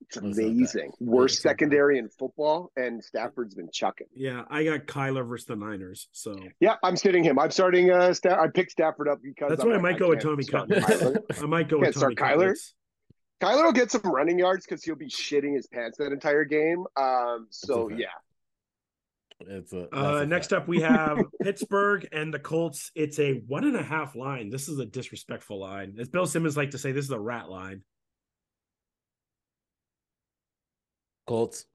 It's 0.00 0.14
That's 0.14 0.36
not 0.38 0.44
amazing. 0.46 0.92
Worst 1.00 1.34
it's 1.36 1.42
secondary 1.42 1.98
in 1.98 2.08
football, 2.08 2.70
and 2.76 3.02
Stafford's 3.02 3.54
been 3.54 3.68
chucking. 3.72 4.06
Yeah, 4.14 4.44
I 4.48 4.64
got 4.64 4.86
Kyler 4.86 5.26
versus 5.28 5.46
the 5.46 5.56
Niners. 5.56 6.08
So 6.12 6.36
Yeah, 6.60 6.76
I'm 6.84 6.96
sitting 6.96 7.24
him. 7.24 7.38
I'm 7.38 7.50
starting. 7.50 7.90
Uh, 7.90 8.12
Sta- 8.14 8.38
I 8.40 8.46
picked 8.48 8.70
Stafford 8.72 9.08
up 9.08 9.18
because 9.22 9.50
that's 9.50 9.62
I'm 9.62 9.68
why 9.68 9.74
I 9.74 9.76
like, 9.76 9.82
might 9.82 9.98
go 9.98 10.08
with 10.10 10.20
Tommy 10.22 10.42
start 10.44 10.68
Cutlets. 10.70 11.02
Kyler. 11.02 11.42
I 11.42 11.46
might 11.46 11.68
go 11.68 11.76
Can't 11.80 11.86
with 11.88 11.94
Tommy 12.00 12.14
start 12.14 12.16
Kyler? 12.16 12.38
Cutlets. 12.38 12.74
Kyler 13.40 13.64
will 13.64 13.72
get 13.72 13.90
some 13.90 14.02
running 14.04 14.38
yards 14.38 14.64
because 14.66 14.82
he'll 14.84 14.96
be 14.96 15.08
shitting 15.08 15.54
his 15.54 15.66
pants 15.68 15.98
that 15.98 16.12
entire 16.12 16.44
game. 16.44 16.84
Um, 16.96 17.46
so 17.50 17.88
fact. 17.88 18.00
yeah, 18.00 18.06
It's 19.56 19.72
a 19.72 19.88
Uh, 19.94 20.24
next 20.24 20.52
up, 20.52 20.66
we 20.68 20.80
have 20.80 21.18
Pittsburgh 21.42 22.08
and 22.12 22.32
the 22.34 22.38
Colts. 22.40 22.90
It's 22.96 23.18
a 23.20 23.34
one 23.46 23.64
and 23.64 23.76
a 23.76 23.82
half 23.82 24.16
line. 24.16 24.50
This 24.50 24.68
is 24.68 24.78
a 24.78 24.86
disrespectful 24.86 25.60
line. 25.60 25.96
As 26.00 26.08
Bill 26.08 26.26
Simmons 26.26 26.56
like 26.56 26.70
to 26.72 26.78
say, 26.78 26.90
this 26.92 27.04
is 27.04 27.10
a 27.12 27.18
rat 27.20 27.48
line. 27.48 27.82
Colts. 31.28 31.66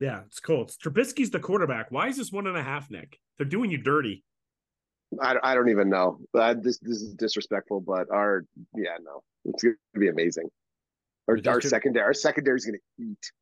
Yeah, 0.00 0.20
it's 0.26 0.38
Colts. 0.38 0.78
Trubisky's 0.82 1.30
the 1.30 1.40
quarterback. 1.40 1.90
Why 1.90 2.06
is 2.06 2.16
this 2.16 2.30
one 2.30 2.46
and 2.46 2.56
a 2.56 2.62
half, 2.62 2.88
Nick? 2.90 3.18
They're 3.36 3.46
doing 3.46 3.70
you 3.70 3.78
dirty. 3.78 4.22
I, 5.20 5.36
I 5.42 5.54
don't 5.54 5.70
even 5.70 5.88
know. 5.88 6.20
Uh, 6.38 6.54
this 6.54 6.78
this 6.78 7.02
is 7.02 7.14
disrespectful, 7.14 7.80
but 7.80 8.06
our 8.12 8.44
yeah 8.76 8.96
no, 9.02 9.22
it's 9.44 9.62
gonna 9.62 9.74
be 9.98 10.08
amazing. 10.08 10.48
Our, 11.26 11.36
Because 11.36 11.48
our 11.48 11.60
Trub- 11.60 11.70
secondary, 11.70 12.04
our 12.04 12.14
secondary's 12.14 12.64
gonna 12.64 12.78
eat. 12.98 13.32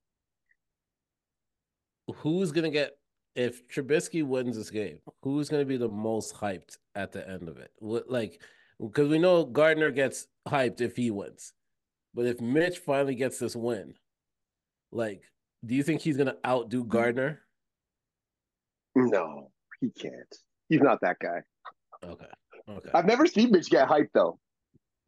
Who's 2.16 2.52
gonna 2.52 2.70
get 2.70 2.92
if 3.34 3.68
Trubisky 3.68 4.24
wins 4.24 4.56
this 4.56 4.70
game? 4.70 4.98
Who's 5.22 5.48
gonna 5.48 5.64
be 5.64 5.76
the 5.76 5.88
most 5.88 6.34
hyped 6.34 6.78
at 6.94 7.12
the 7.12 7.28
end 7.28 7.48
of 7.48 7.58
it? 7.58 7.72
What 7.80 8.08
like 8.08 8.40
because 8.80 9.08
we 9.08 9.18
know 9.18 9.44
Gardner 9.44 9.90
gets 9.90 10.28
hyped 10.48 10.80
if 10.80 10.96
he 10.96 11.10
wins. 11.10 11.52
But 12.14 12.26
if 12.26 12.40
Mitch 12.40 12.78
finally 12.78 13.14
gets 13.14 13.38
this 13.38 13.56
win, 13.56 13.94
like, 14.92 15.22
do 15.64 15.74
you 15.74 15.82
think 15.82 16.00
he's 16.00 16.16
gonna 16.16 16.36
outdo 16.46 16.84
Gardner? 16.84 17.42
No, 18.94 19.50
he 19.80 19.90
can't. 19.90 20.34
He's 20.68 20.80
not 20.80 21.00
that 21.02 21.16
guy. 21.20 21.42
Okay. 22.04 22.26
Okay. 22.68 22.90
I've 22.94 23.06
never 23.06 23.26
seen 23.26 23.50
Mitch 23.50 23.70
get 23.70 23.88
hyped 23.88 24.10
though. 24.14 24.38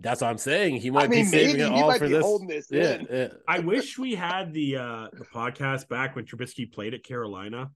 That's 0.01 0.20
what 0.20 0.29
I'm 0.29 0.39
saying. 0.39 0.76
He 0.76 0.91
might 0.91 1.05
I 1.05 1.09
mean, 1.09 1.24
be 1.24 1.31
saving 1.31 1.47
maybe 1.57 1.62
it 1.62 1.72
he 1.72 1.81
all 1.83 1.89
might 1.89 1.99
for 1.99 2.07
be 2.07 2.12
this. 2.12 2.22
holding 2.22 2.47
this 2.47 2.68
yeah, 2.70 3.03
yeah. 3.11 3.29
I 3.49 3.59
wish 3.59 3.99
we 3.99 4.14
had 4.14 4.53
the 4.53 4.76
uh 4.76 5.09
the 5.12 5.24
podcast 5.35 5.89
back 5.89 6.14
when 6.14 6.24
Trubisky 6.24 6.70
played 6.70 6.95
at 6.95 7.03
Carolina 7.03 7.70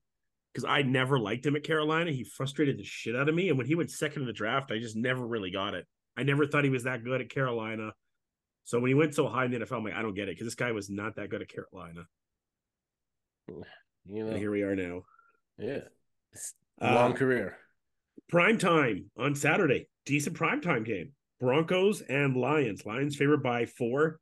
because 0.53 0.65
I 0.69 0.83
never 0.83 1.19
liked 1.19 1.45
him 1.45 1.57
at 1.57 1.65
Carolina. 1.65 2.13
He 2.13 2.25
frustrated 2.25 2.79
the 2.79 2.85
shit 2.85 3.17
out 3.17 3.29
of 3.29 3.35
me, 3.35 3.49
and 3.49 3.59
when 3.59 3.67
he 3.67 3.75
went 3.75 3.91
second 3.91 4.23
in 4.23 4.27
the 4.27 4.33
draft, 4.33 4.71
I 4.71 4.79
just 4.79 4.97
never 4.97 5.27
really 5.27 5.51
got 5.51 5.75
it. 5.75 5.87
I 6.17 6.23
never 6.23 6.47
thought 6.47 6.65
he 6.65 6.71
was 6.71 6.85
that 6.85 7.03
good 7.03 7.21
at 7.21 7.31
Carolina. 7.31 7.93
So 8.65 8.79
when 8.81 8.89
he 8.89 8.95
went 8.95 9.15
so 9.15 9.27
high 9.29 9.45
in 9.45 9.51
the 9.51 9.59
NFL, 9.59 9.79
I'm 9.79 9.85
like, 9.85 9.95
I 9.95 10.03
don't 10.03 10.15
get 10.15 10.29
it 10.29 10.37
because 10.37 10.47
this 10.47 10.55
guy 10.55 10.73
was 10.73 10.89
not 10.89 11.17
that 11.17 11.31
good 11.31 11.43
at 11.43 11.49
Carolina. 11.49 12.03
You 13.49 14.25
know, 14.25 14.29
And 14.31 14.39
here 14.39 14.51
we 14.51 14.63
are 14.63 14.75
now. 14.77 15.03
yeah. 15.59 15.81
It's 16.33 16.55
a 16.81 16.91
Uh, 16.91 16.95
long 16.95 17.15
career. 17.15 17.59
Prime 18.29 18.59
time 18.59 19.11
on 19.17 19.35
Saturday. 19.35 19.89
Decent 20.07 20.37
prime 20.37 20.61
time 20.61 20.85
game. 20.85 21.13
Broncos 21.41 22.01
and 22.03 22.37
Lions. 22.37 22.87
Lions 22.87 23.17
favored 23.17 23.43
by 23.43 23.67
four. 23.67 24.19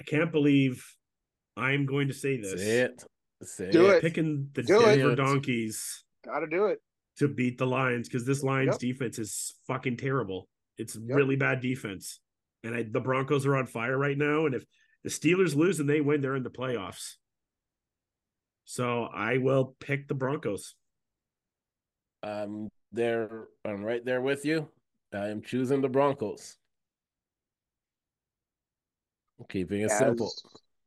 I 0.00 0.04
can't 0.04 0.32
believe 0.32 0.84
I'm 1.56 1.86
going 1.86 2.08
to 2.08 2.14
say 2.14 2.36
this. 2.40 2.60
Say 2.60 2.80
it. 2.82 3.04
Say 3.42 3.70
Do 3.70 3.90
it. 3.90 3.96
it. 3.96 4.02
Picking 4.02 4.50
the 4.54 4.62
Do. 4.62 4.78
Denver 4.80 5.12
It. 5.12 5.16
Donkeys 5.16 6.04
Gotta 6.24 6.46
do 6.46 6.66
it. 6.66 6.80
to 7.18 7.28
beat 7.28 7.58
the 7.58 7.66
Lions 7.66 8.08
because 8.08 8.26
this 8.26 8.42
Lions 8.42 8.74
Yep. 8.74 8.78
defense 8.80 9.18
is 9.18 9.58
fucking 9.66 9.96
terrible. 9.96 10.48
It's 10.78 10.96
Yep. 10.96 11.16
really 11.16 11.36
bad 11.36 11.60
defense. 11.60 12.20
And 12.66 12.74
I, 12.74 12.82
the 12.82 13.00
Broncos 13.00 13.46
are 13.46 13.56
on 13.56 13.66
fire 13.66 13.96
right 13.96 14.18
now. 14.18 14.46
And 14.46 14.54
if 14.54 14.64
the 15.04 15.10
Steelers 15.10 15.54
lose 15.54 15.78
and 15.78 15.88
they 15.88 16.00
win, 16.00 16.20
they're 16.20 16.34
in 16.34 16.42
the 16.42 16.50
playoffs. 16.50 17.14
So 18.64 19.04
I 19.04 19.38
will 19.38 19.76
pick 19.78 20.08
the 20.08 20.14
Broncos. 20.14 20.74
I'm 22.22 22.68
there. 22.90 23.46
I'm 23.64 23.84
right 23.84 24.04
there 24.04 24.20
with 24.20 24.44
you. 24.44 24.68
I 25.14 25.28
am 25.28 25.42
choosing 25.42 25.80
the 25.80 25.88
Broncos. 25.88 26.56
Keeping 29.48 29.82
it 29.82 29.90
As, 29.92 29.98
simple. 29.98 30.32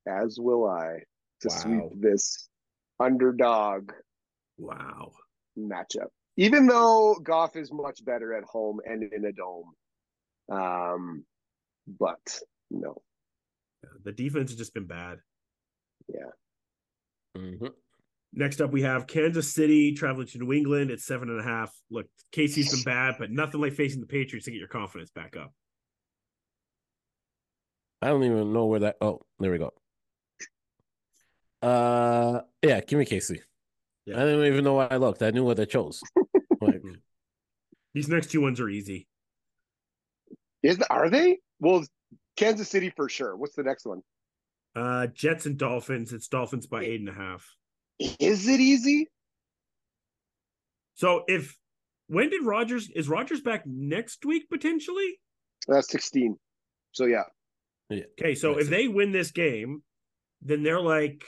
as 0.05 0.37
will 0.37 0.67
I 0.67 1.03
to 1.41 1.47
Wow. 1.47 1.55
sweep 1.61 2.01
this 2.01 2.49
underdog 2.99 3.91
Wow. 4.57 5.13
matchup. 5.57 6.09
Even 6.35 6.67
though 6.67 7.15
Goff 7.23 7.55
is 7.55 7.71
much 7.71 8.03
better 8.03 8.33
at 8.33 8.43
home 8.43 8.81
and 8.85 9.03
in 9.03 9.23
a 9.23 9.31
dome. 9.31 9.73
Um, 10.51 11.25
but 11.97 12.39
no. 12.69 13.01
The 14.03 14.11
defense 14.11 14.51
has 14.51 14.57
just 14.57 14.73
been 14.73 14.87
bad. 14.87 15.19
Mhm. 17.35 17.73
Next 18.33 18.61
up, 18.61 18.71
we 18.71 18.81
have 18.83 19.07
Kansas 19.07 19.53
City 19.53 19.93
traveling 19.93 20.27
to 20.27 20.37
New 20.39 20.53
England 20.53 20.91
at 20.91 20.99
seven 20.99 21.29
and 21.29 21.39
a 21.39 21.43
half. 21.43 21.75
Look, 21.89 22.07
Casey's 22.31 22.71
been 22.71 22.83
bad, 22.83 23.15
but 23.17 23.31
nothing 23.31 23.61
like 23.61 23.73
facing 23.73 24.01
the 24.01 24.07
Patriots 24.07 24.45
to 24.45 24.51
get 24.51 24.59
your 24.59 24.67
confidence 24.67 25.11
back 25.11 25.35
up. 25.35 25.53
I 28.01 28.07
don't 28.07 28.23
even 28.23 28.53
know 28.53 28.65
where 28.65 28.81
that. 28.81 28.97
Oh, 29.01 29.21
there 29.39 29.51
we 29.51 29.57
go. 29.57 29.73
Uh, 31.61 32.41
yeah, 32.61 32.81
give 32.81 32.99
me 32.99 33.05
Casey. 33.05 33.41
Yeah. 34.05 34.17
I 34.17 34.25
didn't 34.25 34.45
even 34.45 34.63
know 34.63 34.75
why 34.75 34.87
I 34.89 34.97
looked. 34.97 35.21
I 35.21 35.31
knew 35.31 35.43
what 35.43 35.59
I 35.59 35.65
chose. 35.65 36.01
Like, 36.61 36.81
These 37.93 38.09
next 38.09 38.31
two 38.31 38.41
ones 38.41 38.59
are 38.59 38.67
easy. 38.67 39.07
Is 40.61 40.77
are 40.89 41.09
they? 41.09 41.39
Well, 41.59 41.85
Kansas 42.37 42.69
City 42.69 42.91
for 42.95 43.09
sure. 43.09 43.35
What's 43.35 43.55
the 43.55 43.63
next 43.63 43.85
one? 43.85 44.01
Uh, 44.75 45.07
Jets 45.07 45.45
and 45.45 45.57
Dolphins. 45.57 46.13
It's 46.13 46.27
Dolphins 46.27 46.67
by 46.67 46.83
eight 46.83 46.99
and 46.99 47.09
a 47.09 47.13
half. 47.13 47.45
Is 48.19 48.47
it 48.47 48.59
easy? 48.59 49.07
So 50.95 51.23
if 51.27 51.57
when 52.07 52.29
did 52.29 52.43
Rodgers 52.43 52.89
is 52.89 53.07
Rodgers 53.07 53.41
back 53.41 53.63
next 53.65 54.25
week 54.25 54.49
potentially? 54.49 55.19
That's 55.67 55.89
16. 55.89 56.37
So 56.91 57.05
yeah. 57.05 57.23
yeah, 57.89 58.03
Okay, 58.19 58.35
so 58.35 58.51
Makes 58.51 58.63
if 58.63 58.69
they 58.69 58.87
win 58.87 59.11
this 59.11 59.31
game, 59.31 59.83
then 60.41 60.63
they're 60.63 60.81
like 60.81 61.23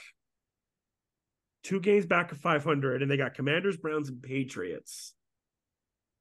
two 1.62 1.80
games 1.80 2.06
back 2.06 2.32
of 2.32 2.38
500 2.38 3.02
and 3.02 3.10
they 3.10 3.16
got 3.16 3.34
Commanders, 3.34 3.76
Browns 3.76 4.08
and 4.08 4.22
Patriots. 4.22 5.14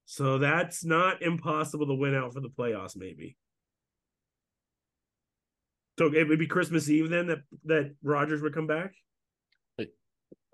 So 0.05 0.37
that's 0.37 0.83
not 0.83 1.21
impossible 1.21 1.87
to 1.87 1.93
win 1.93 2.13
out 2.13 2.33
for 2.33 2.41
the 2.41 2.49
playoffs 2.49 2.95
maybe. 2.95 3.37
So 5.99 6.07
it 6.13 6.27
would 6.27 6.39
be 6.39 6.47
Christmas 6.47 6.89
Eve 6.89 7.09
then 7.09 7.27
that 7.27 7.39
that 7.65 7.95
Rodgers 8.03 8.41
would 8.41 8.53
come 8.53 8.67
back. 8.67 8.93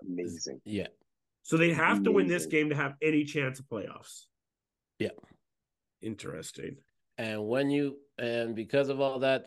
Amazing. 0.02 0.60
yeah. 0.64 0.86
So 1.42 1.56
they'd 1.56 1.72
have 1.74 2.04
to 2.04 2.12
win 2.12 2.28
this 2.28 2.46
game 2.46 2.68
to 2.68 2.76
have 2.76 2.94
any 3.02 3.24
chance 3.24 3.58
of 3.58 3.66
playoffs. 3.66 4.26
Yeah. 5.00 5.10
Interesting. 6.02 6.76
And 7.16 7.46
when 7.48 7.68
you 7.70 7.96
and 8.18 8.54
because 8.54 8.90
of 8.90 9.00
all 9.00 9.18
that, 9.20 9.46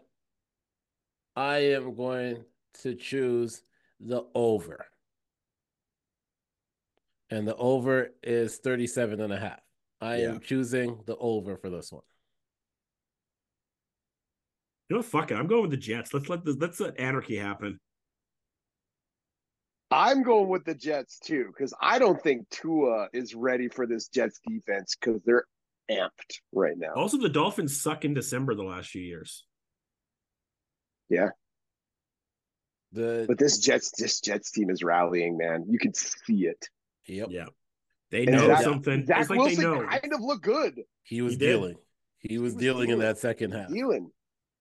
I 1.38 1.58
am 1.74 1.96
going 1.96 2.44
to 2.82 2.96
choose 2.96 3.62
the 4.02 4.24
over. 4.36 4.86
And 7.30 7.48
the 7.48 7.56
over 7.56 8.10
is 8.22 8.58
37 8.58 9.22
and 9.22 9.32
a 9.32 9.39
half. 9.39 9.60
I 10.02 10.18
Yeah. 10.18 10.30
am 10.32 10.39
choosing 10.42 11.00
the 11.06 11.16
over 11.18 11.56
for 11.56 11.70
this 11.70 11.92
one. 11.94 12.04
You 14.92 14.98
know, 14.98 15.04
fuck 15.04 15.32
it. 15.32 15.36
I'm 15.36 15.48
going 15.48 15.62
with 15.62 15.72
the 15.72 15.78
Jets. 15.78 16.14
Let's 16.14 16.28
let 16.28 16.44
the 16.44 16.52
let's 16.60 16.82
let 16.82 17.00
anarchy 17.00 17.38
happen. 17.38 17.80
I'm 19.89 20.22
going 20.22 20.50
with 20.50 20.66
the 20.66 20.76
Jets 20.76 21.18
too, 21.18 21.46
because 21.48 21.74
I 21.82 21.98
don't 21.98 22.22
think 22.22 22.50
Tua 22.50 23.08
is 23.14 23.34
ready 23.34 23.70
for 23.70 23.88
this 23.88 24.10
Jets 24.10 24.42
defense 24.46 24.98
because 25.00 25.22
they're 25.26 25.46
amped 25.89 26.42
right 26.52 26.78
now. 26.78 26.92
Also, 26.98 27.18
the 27.18 27.30
Dolphins 27.30 27.80
suck 27.80 28.04
in 28.04 28.14
December 28.14 28.54
the 28.54 28.64
last 28.64 28.89
few 28.89 29.02
years. 29.02 29.46
Yeah. 31.08 31.30
The 32.92 33.24
But 33.30 33.38
this 33.38 33.60
Jets, 33.60 33.92
this 33.98 34.20
Jets 34.20 34.52
team 34.52 34.70
is 34.70 34.84
rallying, 34.84 35.38
man. 35.38 35.68
You 35.70 35.80
can 35.80 35.94
see 35.94 36.48
it. 36.48 36.68
yep, 37.08 37.28
Yeah. 37.32 37.46
They 38.10 38.26
know 38.26 38.48
Zach- 38.48 38.64
something. 38.64 39.06
Zach 39.06 39.22
it's 39.22 39.30
like 39.30 39.39
Wilson 39.39 39.58
they 39.58 39.70
know. 39.70 39.88
kind 39.88 40.14
of 40.14 40.20
looked 40.20 40.44
good. 40.44 40.82
he 41.04 41.22
was 41.22 41.36
He 41.36 41.39
dealing. 41.39 41.78
He 42.20 42.39
was, 42.39 42.56
was 42.56 42.62
dealing 42.62 42.89
in 42.89 43.00
that 43.00 43.20
second 43.20 43.52
half. 43.52 43.70
Dealing. 43.70 44.12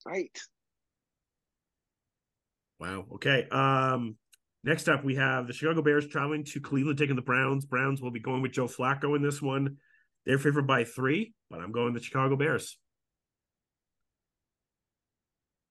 Right. 0.06 0.38
Wow. 2.78 3.04
Okay. 3.14 3.46
Um, 3.50 4.16
next 4.64 4.88
up 4.88 5.04
we 5.04 5.16
have 5.16 5.46
the 5.46 5.52
Chicago 5.52 5.82
Bears 5.82 6.06
traveling 6.06 6.44
to 6.44 6.60
Cleveland, 6.60 6.98
taking 6.98 7.16
the 7.16 7.22
Browns. 7.22 7.66
Browns 7.66 8.00
will 8.00 8.10
be 8.10 8.20
going 8.20 8.42
with 8.42 8.52
Joe 8.52 8.66
Flacco 8.66 9.14
in 9.16 9.22
this 9.22 9.42
one. 9.42 9.76
They're 10.26 10.38
favored 10.38 10.66
by 10.66 10.84
three, 10.84 11.34
but 11.50 11.60
I'm 11.60 11.72
going 11.72 11.92
the 11.92 12.02
Chicago 12.02 12.36
Bears. 12.36 12.78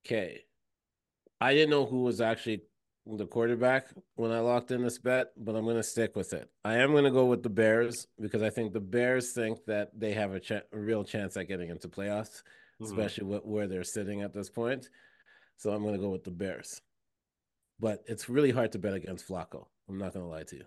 Okay. 0.05 0.41
I 1.41 1.53
didn't 1.53 1.69
know 1.69 1.85
who 1.85 2.03
was 2.03 2.21
actually 2.21 2.61
the 3.05 3.25
quarterback 3.25 3.87
when 4.15 4.31
I 4.31 4.39
locked 4.39 4.71
in 4.71 4.83
this 4.83 4.99
bet, 4.99 5.27
but 5.37 5.55
I'm 5.55 5.63
going 5.63 5.77
to 5.77 5.83
stick 5.83 6.15
with 6.15 6.33
it. 6.33 6.49
I 6.63 6.75
am 6.75 6.91
going 6.91 7.05
to 7.05 7.11
go 7.11 7.25
with 7.25 7.43
the 7.43 7.49
Bears 7.49 8.07
because 8.19 8.43
I 8.43 8.49
think 8.49 8.73
the 8.73 8.79
Bears 8.79 9.31
think 9.31 9.59
that 9.65 9.89
they 9.97 10.13
have 10.13 10.33
a, 10.33 10.39
ch- 10.39 10.51
a 10.51 10.63
real 10.71 11.03
chance 11.03 11.37
at 11.37 11.47
getting 11.47 11.69
into 11.69 11.87
playoffs, 11.87 12.43
Mhm. 12.81 12.85
especially 12.85 13.25
with 13.25 13.43
where 13.45 13.67
they're 13.67 13.83
sitting 13.83 14.21
at 14.21 14.33
this 14.33 14.49
point. 14.49 14.89
So 15.57 15.71
I'm 15.71 15.81
going 15.81 15.95
to 15.95 15.99
go 15.99 16.09
with 16.11 16.23
the 16.23 16.31
Bears. 16.31 16.81
But 17.79 18.03
it's 18.07 18.29
really 18.29 18.51
hard 18.51 18.71
to 18.73 18.79
bet 18.79 18.93
against 18.93 19.27
Flacco. 19.27 19.67
I'm 19.87 19.97
not 19.97 20.13
going 20.13 20.25
to 20.25 20.29
lie 20.29 20.43
to 20.43 20.55
you. 20.57 20.65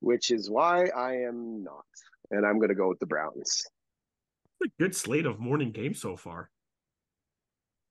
Which 0.00 0.30
is 0.30 0.48
why 0.50 0.86
I 0.86 1.14
am 1.18 1.62
not. 1.62 1.84
And 2.30 2.46
I'm 2.46 2.58
going 2.58 2.68
to 2.70 2.74
go 2.74 2.88
with 2.88 3.00
the 3.00 3.06
Browns. 3.06 3.62
A 4.62 4.68
good 4.78 4.94
slate 4.94 5.26
of 5.26 5.38
morning 5.40 5.72
games 5.72 6.00
so 6.00 6.16
far. 6.16 6.50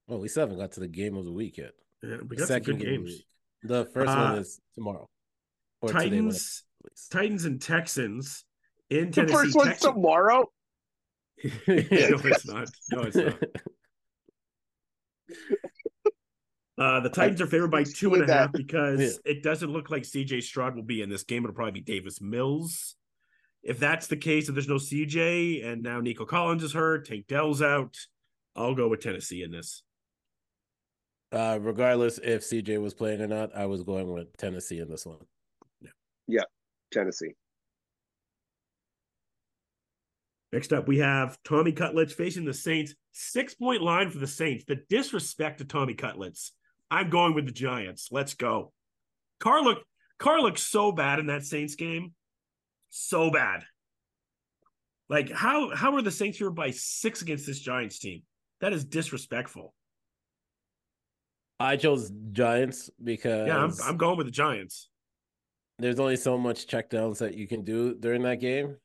Oh, 0.08 0.18
we 0.18 0.28
still 0.28 0.42
haven't 0.42 0.58
got 0.58 0.72
to 0.72 0.80
the 0.80 0.88
game 0.88 1.16
of 1.16 1.24
the 1.24 1.32
week 1.32 1.58
yet. 1.58 1.72
Yeah, 2.02 2.16
we 2.22 2.28
The 2.28 2.36
got 2.36 2.48
some 2.48 2.62
good 2.62 2.78
game 2.78 3.00
of 3.02 3.06
the 3.06 3.12
games. 3.12 3.24
The 3.62 3.84
first 3.92 4.10
Uh, 4.10 4.14
one 4.30 4.38
is 4.38 4.60
tomorrow. 4.74 5.08
Or 5.82 5.88
today, 5.90 6.04
Titans, 6.10 6.64
it's. 6.86 7.08
Titans 7.08 7.44
and 7.44 7.60
Texans 7.60 8.44
in 8.88 9.12
Tennessee. 9.12 9.12
The 9.12 9.14
Tennessee. 9.26 9.32
first 9.34 9.56
one's 9.56 9.68
Texans- 9.70 9.94
tomorrow. 9.94 10.52
no, 11.68 12.20
it's 12.24 12.46
not. 12.46 12.68
No, 12.92 13.00
it's 13.02 13.16
not. 13.16 13.38
Uh, 16.78 17.00
the 17.00 17.10
Titans 17.10 17.40
are 17.42 17.46
favored 17.46 17.70
by 17.70 17.84
two 17.84 18.14
and 18.14 18.16
a 18.16 18.18
With 18.20 18.28
that. 18.28 18.52
because 18.52 19.00
Yeah. 19.00 19.32
it 19.32 19.42
doesn't 19.42 19.70
look 19.70 19.90
like 19.90 20.02
CJ 20.04 20.42
Stroud 20.42 20.74
will 20.76 20.82
be 20.82 21.02
in 21.02 21.10
this 21.10 21.24
game. 21.24 21.44
It'll 21.44 21.54
probably 21.54 21.72
be 21.72 21.80
Davis 21.82 22.20
Mills. 22.22 22.96
If 23.62 23.78
that's 23.78 24.06
the 24.06 24.16
case, 24.16 24.48
if 24.48 24.54
there's 24.54 24.68
no 24.68 24.76
CJ 24.76 25.62
and 25.64 25.82
now 25.82 26.00
Nico 26.00 26.24
Collins 26.24 26.62
is 26.62 26.72
hurt, 26.72 27.06
Tank 27.06 27.26
Dell's 27.26 27.60
out, 27.60 27.98
I'll 28.56 28.74
go 28.74 28.88
with 28.88 29.00
Tennessee 29.02 29.42
in 29.42 29.50
this. 29.50 29.82
Uh, 31.30 31.58
regardless 31.60 32.18
if 32.18 32.42
CJ 32.42 32.80
was 32.80 32.94
playing 32.94 33.20
or 33.20 33.26
not, 33.28 33.54
I 33.54 33.66
was 33.66 33.82
going 33.82 34.10
with 34.10 34.34
Tennessee 34.38 34.78
in 34.80 34.88
this 34.88 35.04
one. 35.04 35.18
Yeah, 36.26 36.44
Tennessee. 36.90 37.34
Next 40.52 40.72
up, 40.72 40.88
we 40.88 40.98
have 40.98 41.38
Tommy 41.44 41.72
Cutlets 41.72 42.12
facing 42.12 42.44
the 42.44 42.54
Saints. 42.54 42.94
Six 43.12 43.54
point 43.54 43.82
line 43.82 44.10
for 44.10 44.18
the 44.18 44.26
Saints. 44.26 44.64
The 44.66 44.80
disrespect 44.88 45.58
to 45.58 45.64
Tommy 45.64 45.94
Cutlets. 45.94 46.52
I'm 46.90 47.08
going 47.08 47.34
with 47.34 47.46
the 47.46 47.52
Giants. 47.52 48.08
Let's 48.10 48.34
go. 48.34 48.72
Carr 49.38 49.62
looked 49.62 49.84
Carr 50.18 50.40
looked 50.40 50.58
so 50.58 50.90
bad 50.92 51.18
in 51.20 51.26
that 51.26 51.44
Saints 51.44 51.76
game. 51.76 52.14
So 52.90 53.30
bad. 53.30 53.64
Like 55.08 55.30
how 55.30 55.74
how 55.74 55.94
are 55.94 56.02
the 56.02 56.10
Saints 56.10 56.38
here 56.38 56.50
by 56.50 56.72
six 56.72 57.22
against 57.22 57.46
this 57.46 57.60
Giants 57.60 57.98
team? 58.00 58.22
That 58.60 58.72
is 58.72 58.84
disrespectful. 58.84 59.72
I 61.58 61.76
chose 61.76 62.10
Giants 62.32 62.90
because 63.02 63.46
Yeah, 63.46 63.58
I'm 63.58 63.72
I'm 63.84 63.96
going 63.96 64.16
with 64.16 64.26
the 64.26 64.32
Giants. 64.32 64.88
there's 65.78 66.00
only 66.00 66.16
so 66.16 66.36
much 66.36 66.66
checkdowns 66.66 67.18
that 67.18 67.34
you 67.34 67.46
can 67.46 67.64
do 67.64 67.94
during 67.94 68.22
that 68.22 68.40
game. 68.40 68.76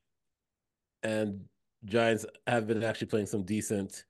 And 1.02 1.44
Giants 1.84 2.26
have 2.46 2.66
been 2.66 2.82
actually 2.82 3.06
playing 3.08 3.26
some 3.26 3.42
decent 3.44 4.04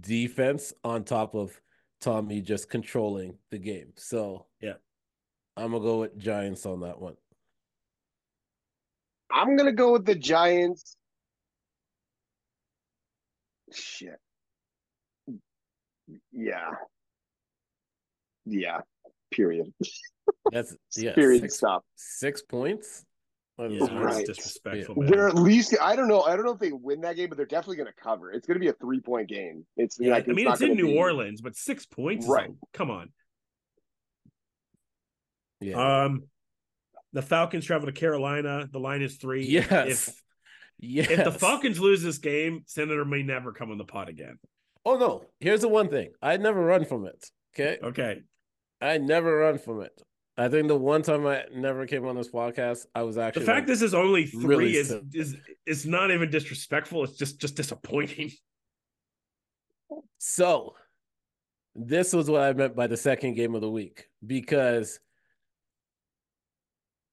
defense 0.00 0.72
on 0.84 1.04
top 1.04 1.34
of 1.34 1.58
Tommy 2.00 2.40
just 2.40 2.68
controlling 2.68 3.38
the 3.50 3.58
game. 3.58 3.92
So 3.96 4.46
Yeah. 4.60 4.74
I'm 5.56 5.72
gonna 5.72 5.82
go 5.82 6.00
with 6.00 6.16
Giants 6.18 6.66
on 6.66 6.80
that 6.80 7.00
one. 7.00 7.16
I'm 9.30 9.56
gonna 9.56 9.72
go 9.72 9.92
with 9.92 10.04
the 10.04 10.14
Giants. 10.14 10.96
Shit. 13.72 14.18
Yeah. 16.32 16.70
Yeah. 18.46 18.80
Period. 19.30 19.72
That's 20.52 20.74
yeah, 20.96 21.14
Period. 21.14 21.42
six, 21.42 21.56
Stop. 21.56 21.84
six 21.96 22.40
points. 22.42 23.04
That 23.58 23.72
is 23.72 23.80
Yeah, 23.80 23.88
really- 23.88 24.04
that's 24.04 24.16
Right. 24.16 24.26
disrespectful. 24.26 24.94
man. 24.96 25.10
They're 25.10 25.28
at 25.28 25.34
least. 25.34 25.74
I 25.80 25.96
don't 25.96 26.06
know. 26.08 26.22
I 26.22 26.36
don't 26.36 26.44
know 26.44 26.52
if 26.52 26.60
they 26.60 26.70
win 26.72 27.00
that 27.02 27.16
game, 27.16 27.28
but 27.28 27.36
they're 27.36 27.44
definitely 27.46 27.76
gonna 27.76 27.92
cover. 27.92 28.30
It's 28.32 28.46
gonna 28.46 28.60
be 28.60 28.68
a 28.68 28.72
three 28.74 29.00
point 29.00 29.28
game. 29.28 29.66
It's 29.76 29.98
Yeah, 30.00 30.12
like 30.12 30.28
I 30.28 30.32
mean 30.32 30.44
not 30.44 30.54
it's 30.54 30.62
in 30.62 30.76
New 30.76 30.86
be- 30.86 30.96
Orleans, 30.96 31.40
but 31.40 31.56
six 31.56 31.84
points. 31.84 32.24
is 32.24 32.30
a- 32.30 32.34
Right. 32.34 32.50
come 32.72 32.90
on. 32.90 33.12
Yeah. 35.60 36.04
Um, 36.04 36.24
the 37.12 37.22
Falcons 37.22 37.64
travel 37.64 37.86
to 37.86 37.92
Carolina. 37.92 38.68
The 38.70 38.78
line 38.80 39.02
is 39.02 39.16
three. 39.16 39.44
yes. 39.46 40.08
If 40.08 40.22
yes. 40.78 41.10
if 41.10 41.24
the 41.24 41.32
Falcons 41.32 41.80
lose 41.80 42.02
this 42.02 42.18
game, 42.18 42.62
Senator 42.66 43.04
may 43.04 43.22
never 43.22 43.52
come 43.52 43.70
on 43.72 43.78
the 43.78 43.84
pot 43.84 44.08
again. 44.08 44.38
Oh 44.84 44.96
no. 44.96 45.24
Here's 45.40 45.62
the 45.62 45.68
one 45.68 45.88
thing. 45.88 46.12
I 46.22 46.36
never 46.36 46.64
run 46.64 46.84
from 46.84 47.06
it. 47.06 47.24
Okay. 47.54 47.78
Okay. 47.82 48.20
I 48.80 48.98
never 48.98 49.36
run 49.38 49.58
from 49.58 49.80
it. 49.82 50.00
I 50.38 50.48
think 50.48 50.68
the 50.68 50.76
one 50.76 51.02
time 51.02 51.26
I 51.26 51.44
never 51.52 51.84
came 51.84 52.06
on 52.06 52.14
this 52.14 52.30
podcast, 52.30 52.86
I 52.94 53.02
was 53.02 53.18
actually 53.18 53.40
The 53.40 53.46
fact 53.46 53.62
like, 53.62 53.66
this 53.66 53.82
is 53.82 53.92
only 53.92 54.26
three 54.26 54.44
really 54.46 54.76
is 54.76 54.94
is 55.12 55.36
is 55.66 55.84
not 55.84 56.12
even 56.12 56.30
disrespectful. 56.30 57.02
It's 57.02 57.16
just 57.16 57.40
just 57.40 57.56
disappointing. 57.56 58.30
so. 60.18 60.74
This 61.80 62.12
was 62.12 62.28
what 62.28 62.40
I 62.40 62.52
meant 62.54 62.74
by 62.74 62.88
the 62.88 62.96
second 62.96 63.34
game 63.34 63.54
of 63.54 63.60
the 63.60 63.70
week 63.70 64.08
because 64.26 64.98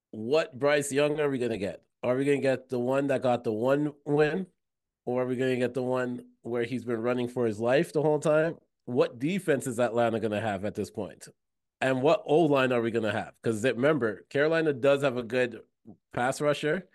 what 0.10 0.58
Bryce 0.58 0.92
Young 0.92 1.20
are 1.20 1.30
we 1.30 1.38
gonna 1.38 1.58
get? 1.58 1.84
Are 2.02 2.16
we 2.16 2.26
gonna 2.26 2.42
get 2.42 2.70
the 2.70 2.80
one 2.80 3.08
that 3.08 3.22
got 3.22 3.44
the 3.44 3.52
one 3.52 3.94
win, 4.06 4.48
or 5.06 5.22
are 5.22 5.26
we 5.28 5.36
gonna 5.36 5.58
get 5.58 5.76
the 5.76 5.84
one 5.84 6.26
where 6.42 6.64
he's 6.64 6.84
been 6.84 7.02
running 7.02 7.28
for 7.28 7.46
his 7.46 7.60
life 7.60 7.94
the 7.94 8.02
whole 8.02 8.20
time? 8.20 8.56
What 8.86 9.20
defense 9.20 9.68
is 9.68 9.80
Atlanta 9.80 10.20
gonna 10.20 10.42
have 10.42 10.66
at 10.66 10.74
this 10.74 10.90
point? 10.90 11.28
And 11.86 12.02
what 12.02 12.24
O 12.26 12.40
line 12.40 12.72
are 12.72 12.82
we 12.82 12.90
gonna 12.90 13.12
have? 13.12 13.34
Because 13.44 13.64
remember, 13.64 14.26
Carolina 14.32 14.74
does 14.74 15.04
have 15.04 15.18
a 15.18 15.24
good 15.24 15.60
pass 16.14 16.42
rusher. 16.42 16.88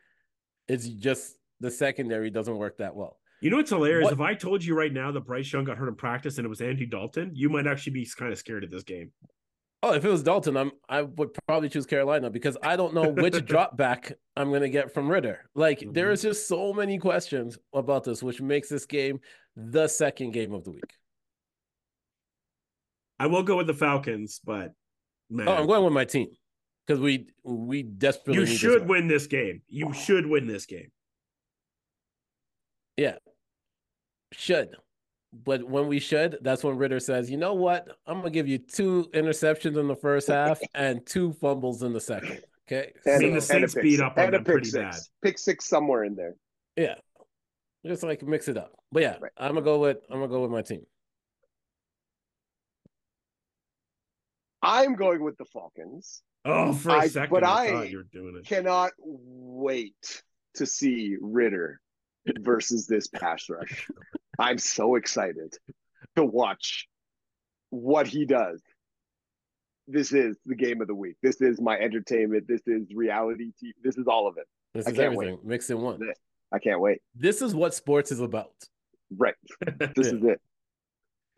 It's 0.66 0.88
just 0.88 1.36
the 1.60 1.70
secondary 1.70 2.28
doesn't 2.28 2.56
work 2.56 2.78
that 2.78 2.96
well. 2.96 3.20
You 3.40 3.50
know 3.50 3.58
what's 3.58 3.70
hilarious? 3.70 4.06
What- 4.06 4.14
If 4.14 4.20
I 4.20 4.34
told 4.34 4.64
you 4.64 4.74
right 4.76 4.92
now 4.92 5.12
that 5.12 5.20
Bryce 5.20 5.52
Young 5.52 5.62
got 5.62 5.76
hurt 5.78 5.86
in 5.88 5.94
practice 5.94 6.38
and 6.38 6.44
it 6.44 6.48
was 6.48 6.60
Andy 6.60 6.86
Dalton, 6.86 7.30
you 7.34 7.48
might 7.48 7.68
actually 7.68 7.92
be 7.92 8.08
kind 8.16 8.32
of 8.32 8.38
scared 8.40 8.64
of 8.64 8.70
this 8.70 8.82
game. 8.82 9.12
Oh, 9.84 9.94
if 9.94 10.04
it 10.04 10.08
was 10.10 10.24
Dalton, 10.24 10.56
I'm 10.56 10.72
I 10.88 11.02
would 11.02 11.30
probably 11.46 11.68
choose 11.68 11.86
Carolina 11.86 12.28
because 12.28 12.56
I 12.60 12.74
don't 12.74 12.92
know 12.92 13.10
which 13.10 13.44
drop 13.46 13.76
back 13.76 14.12
I'm 14.36 14.50
gonna 14.52 14.68
get 14.68 14.92
from 14.92 15.08
Ridder. 15.08 15.48
Like 15.54 15.84
there 15.92 16.08
Mhm. 16.08 16.12
is 16.14 16.22
just 16.22 16.48
so 16.48 16.72
many 16.72 16.98
questions 16.98 17.58
about 17.72 18.02
this, 18.02 18.24
which 18.24 18.40
makes 18.40 18.68
this 18.68 18.86
game 18.86 19.20
the 19.54 19.86
second 19.86 20.32
game 20.32 20.52
of 20.52 20.64
the 20.64 20.72
week. 20.72 20.96
I 23.20 23.26
will 23.28 23.42
go 23.44 23.56
with 23.58 23.66
the 23.68 23.74
Falcons, 23.74 24.40
but 24.42 24.72
man, 25.30 25.48
Oh, 25.48 25.52
I'm 25.54 25.66
going 25.66 25.84
with 25.84 25.92
my 25.92 26.04
team 26.04 26.28
because 26.86 27.00
we 27.00 27.28
we 27.44 27.82
desperately 27.82 28.34
you 28.34 28.40
need 28.46 28.52
this 28.52 28.58
should 28.58 28.80
one. 28.80 28.88
win 28.88 29.08
this 29.08 29.26
game. 29.26 29.62
You 29.68 29.92
should 29.92 30.26
win 30.26 30.46
this 30.46 30.66
game. 30.66 30.90
Yeah, 32.96 33.16
should. 34.32 34.76
But 35.32 35.62
when 35.62 35.86
we 35.86 36.00
should, 36.00 36.38
that's 36.42 36.64
when 36.64 36.76
Ridder 36.76 36.98
says, 37.00 37.30
"You 37.30 37.36
know 37.36 37.54
what? 37.54 37.86
I'm 38.06 38.18
gonna 38.18 38.30
give 38.30 38.48
you 38.48 38.58
two 38.58 39.08
interceptions 39.14 39.78
in 39.78 39.86
the 39.86 39.94
first 39.96 40.26
half 40.28 40.60
and 40.74 41.06
two 41.06 41.32
fumbles 41.34 41.82
in 41.82 41.92
the 41.92 42.00
second. 42.00 42.40
Okay, 42.68 42.92
I 43.06 43.10
And, 43.10 43.20
mean, 43.22 43.30
a- 43.32 43.34
the 43.36 43.40
Saints 43.40 43.74
pick 43.74 43.82
beat 43.84 43.90
six- 43.98 44.02
up 44.02 44.18
on 44.18 44.24
and 44.24 44.34
a 44.34 44.38
them 44.38 44.44
pick 44.44 44.52
pretty 44.54 44.70
six. 44.70 44.82
bad. 44.82 45.00
Pick 45.22 45.38
six 45.38 45.66
somewhere 45.66 46.04
in 46.04 46.16
there. 46.16 46.34
yeah, 46.76 46.96
just 47.86 48.02
like 48.02 48.22
mix 48.22 48.48
it 48.48 48.56
up. 48.56 48.72
But 48.92 49.02
yeah, 49.02 49.18
Right. 49.20 49.32
I'm 49.36 49.52
gonna 49.54 49.62
go 49.62 49.78
with 49.78 49.98
I'm 50.10 50.18
gonna 50.18 50.28
go 50.28 50.42
with 50.42 50.50
my 50.50 50.62
team. 50.62 50.84
I'm 54.62 54.94
going 54.94 55.22
with 55.22 55.36
the 55.38 55.44
Falcons. 55.46 56.22
Oh, 56.44 56.72
for 56.72 56.90
a 56.90 57.00
I- 57.00 57.06
second, 57.08 57.30
but 57.30 57.44
I, 57.44 57.68
I 57.68 57.82
you 57.84 57.98
were 57.98 58.06
doing 58.12 58.36
it. 58.36 58.46
Cannot 58.46 58.92
wait 58.98 60.22
to 60.54 60.66
see 60.66 61.16
Ridder 61.20 61.80
versus 62.40 62.86
this 62.86 63.08
pass 63.08 63.48
rush. 63.48 63.88
I'm 64.38 64.58
so 64.58 64.94
excited 64.96 65.54
to 66.16 66.24
watch 66.24 66.86
what 67.70 68.06
he 68.06 68.24
does. 68.24 68.60
This 69.86 70.12
is 70.12 70.36
the 70.46 70.54
game 70.54 70.80
of 70.80 70.86
the 70.86 70.94
week. 70.94 71.16
This 71.22 71.40
is 71.40 71.60
my 71.60 71.76
entertainment. 71.78 72.46
This 72.48 72.62
is 72.66 72.86
reality 72.94 73.52
TV. 73.62 73.72
This 73.82 73.96
is 73.98 74.06
all 74.06 74.28
of 74.28 74.36
it. 74.38 74.46
This 74.72 74.86
I 74.86 74.90
is 74.90 74.96
can't 74.96 75.14
wait. 75.16 75.28
everything 75.28 75.48
mixed 75.48 75.70
in 75.70 75.80
one. 75.80 76.00
I 76.52 76.58
can't 76.58 76.80
wait. 76.80 76.98
This 77.14 77.42
is 77.42 77.54
what 77.54 77.74
sports 77.74 78.12
is 78.12 78.20
about. 78.20 78.52
Right. 79.16 79.34
This 79.96 80.06
Yeah. 80.12 80.18
is 80.18 80.24
it. 80.24 80.40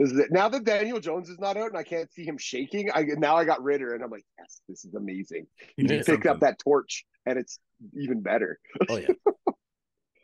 This 0.02 0.10
is 0.10 0.18
it. 0.18 0.32
Now 0.32 0.48
that 0.48 0.64
Daniel 0.64 0.98
Jones 0.98 1.28
is 1.28 1.38
not 1.38 1.56
out 1.56 1.68
and 1.68 1.76
I 1.76 1.84
can't 1.84 2.12
see 2.12 2.24
him 2.24 2.36
shaking, 2.36 2.90
I 2.92 3.04
now 3.18 3.36
I 3.36 3.44
got 3.44 3.62
Ridder 3.62 3.94
and 3.94 4.02
I'm 4.02 4.10
like, 4.10 4.24
yes, 4.36 4.60
this 4.68 4.84
is 4.84 4.94
amazing. 4.94 5.46
You 5.76 5.86
picked 5.86 6.26
up 6.26 6.40
that 6.40 6.58
torch 6.58 7.04
and 7.24 7.38
it's 7.38 7.60
even 7.94 8.20
better. 8.20 8.58
Oh 8.88 8.96
yeah. 8.96 9.06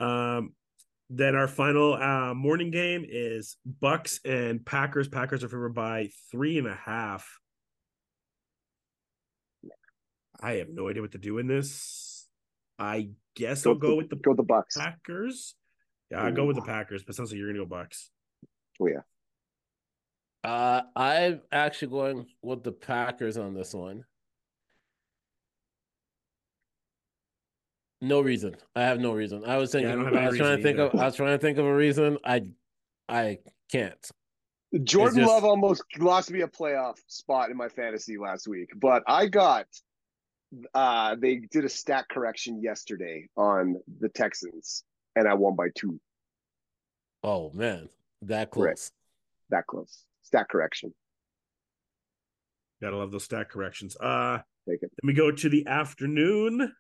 Um, 0.01 0.53
then 1.11 1.37
our 1.37 1.47
final 1.47 1.95
uh, 1.95 2.35
morning 2.35 2.73
game 2.73 3.05
is 3.09 3.57
Bucks 3.65 4.19
and 4.25 4.67
Packers. 4.67 5.07
Packers 5.07 5.45
are 5.45 5.49
favored 5.49 5.75
by 5.75 6.11
three 6.33 6.59
and 6.59 6.67
a 6.67 6.75
half. 6.75 7.39
I 10.41 10.55
have 10.55 10.71
no 10.71 10.89
idea 10.89 11.03
what 11.03 11.13
to 11.13 11.19
do 11.19 11.39
in 11.39 11.47
this. 11.47 12.27
I 12.81 13.11
guess 13.37 13.65
I'll 13.65 13.75
go 13.77 13.95
with 13.95 14.11
the 14.11 14.17
go 14.17 14.35
the 14.35 14.43
Bucks. 14.43 14.77
Packers. 14.77 15.55
Yeah, 16.11 16.23
I'll 16.23 16.33
go 16.33 16.47
with 16.47 16.57
the 16.57 16.63
Packers, 16.63 17.05
but 17.05 17.15
sounds 17.15 17.31
like 17.31 17.39
you're 17.39 17.49
gonna 17.49 17.65
go 17.65 17.67
Bucks. 17.67 18.11
Oh 18.81 18.89
yeah. 18.89 19.03
Uh, 20.45 20.83
I'm 20.95 21.41
actually 21.51 21.89
going 21.89 22.27
with 22.43 22.63
the 22.63 22.73
Packers 22.73 23.37
on 23.37 23.55
this 23.55 23.75
one. 23.75 24.05
No 28.01 28.21
reason. 28.21 28.57
I 28.77 28.83
have 28.83 29.01
no 29.01 29.13
reason. 29.13 29.45
I 29.45 29.57
was 29.57 29.73
thinking. 29.73 29.91
don't 29.91 30.05
have 30.05 30.15
I, 30.15 30.29
was 30.29 30.37
trying 30.37 30.51
to 30.51 30.57
reason 30.57 30.63
think 30.63 30.95
of. 30.95 31.01
I 31.01 31.05
was 31.07 31.17
trying 31.17 31.37
to 31.37 31.39
think 31.39 31.59
of 31.59 31.67
a 31.67 31.75
reason. 31.75 32.19
I, 32.25 32.43
I 33.09 33.39
can't. 33.73 34.11
Jordan 34.85 35.21
just- 35.21 35.31
Love 35.31 35.45
almost 35.45 35.83
lost 35.99 36.31
me 36.31 36.43
a 36.43 36.47
playoff 36.47 36.99
spot 37.09 37.51
in 37.51 37.57
my 37.57 37.69
fantasy 37.69 38.19
last 38.19 38.47
week, 38.47 38.71
but 38.77 39.03
I 39.07 39.27
got 39.27 39.67
uh 40.75 41.15
they 41.19 41.37
did 41.37 41.65
a 41.65 41.69
stat 41.69 42.07
correction 42.11 42.63
yesterday 42.63 43.29
on 43.37 43.77
the 44.01 44.09
Texans 44.09 44.83
and 45.17 45.29
I 45.29 45.35
won 45.35 45.57
by 45.57 45.69
two. 45.75 46.01
Oh 47.23 47.51
man, 47.53 47.89
that 48.23 48.51
Correct. 48.51 48.79
close. 48.79 48.93
That 49.51 49.67
close. 49.67 50.05
Stat 50.29 50.47
correction. 50.51 50.93
Gotta 52.83 52.99
love 52.99 53.11
those 53.11 53.25
stat 53.25 53.49
corrections. 53.49 53.97
Uh 53.99 54.41
Take 54.69 54.83
it. 54.83 54.91
then 55.01 55.07
we 55.07 55.15
go 55.15 55.31
to 55.33 55.49
the 55.49 55.67
afternoon. 55.67 56.71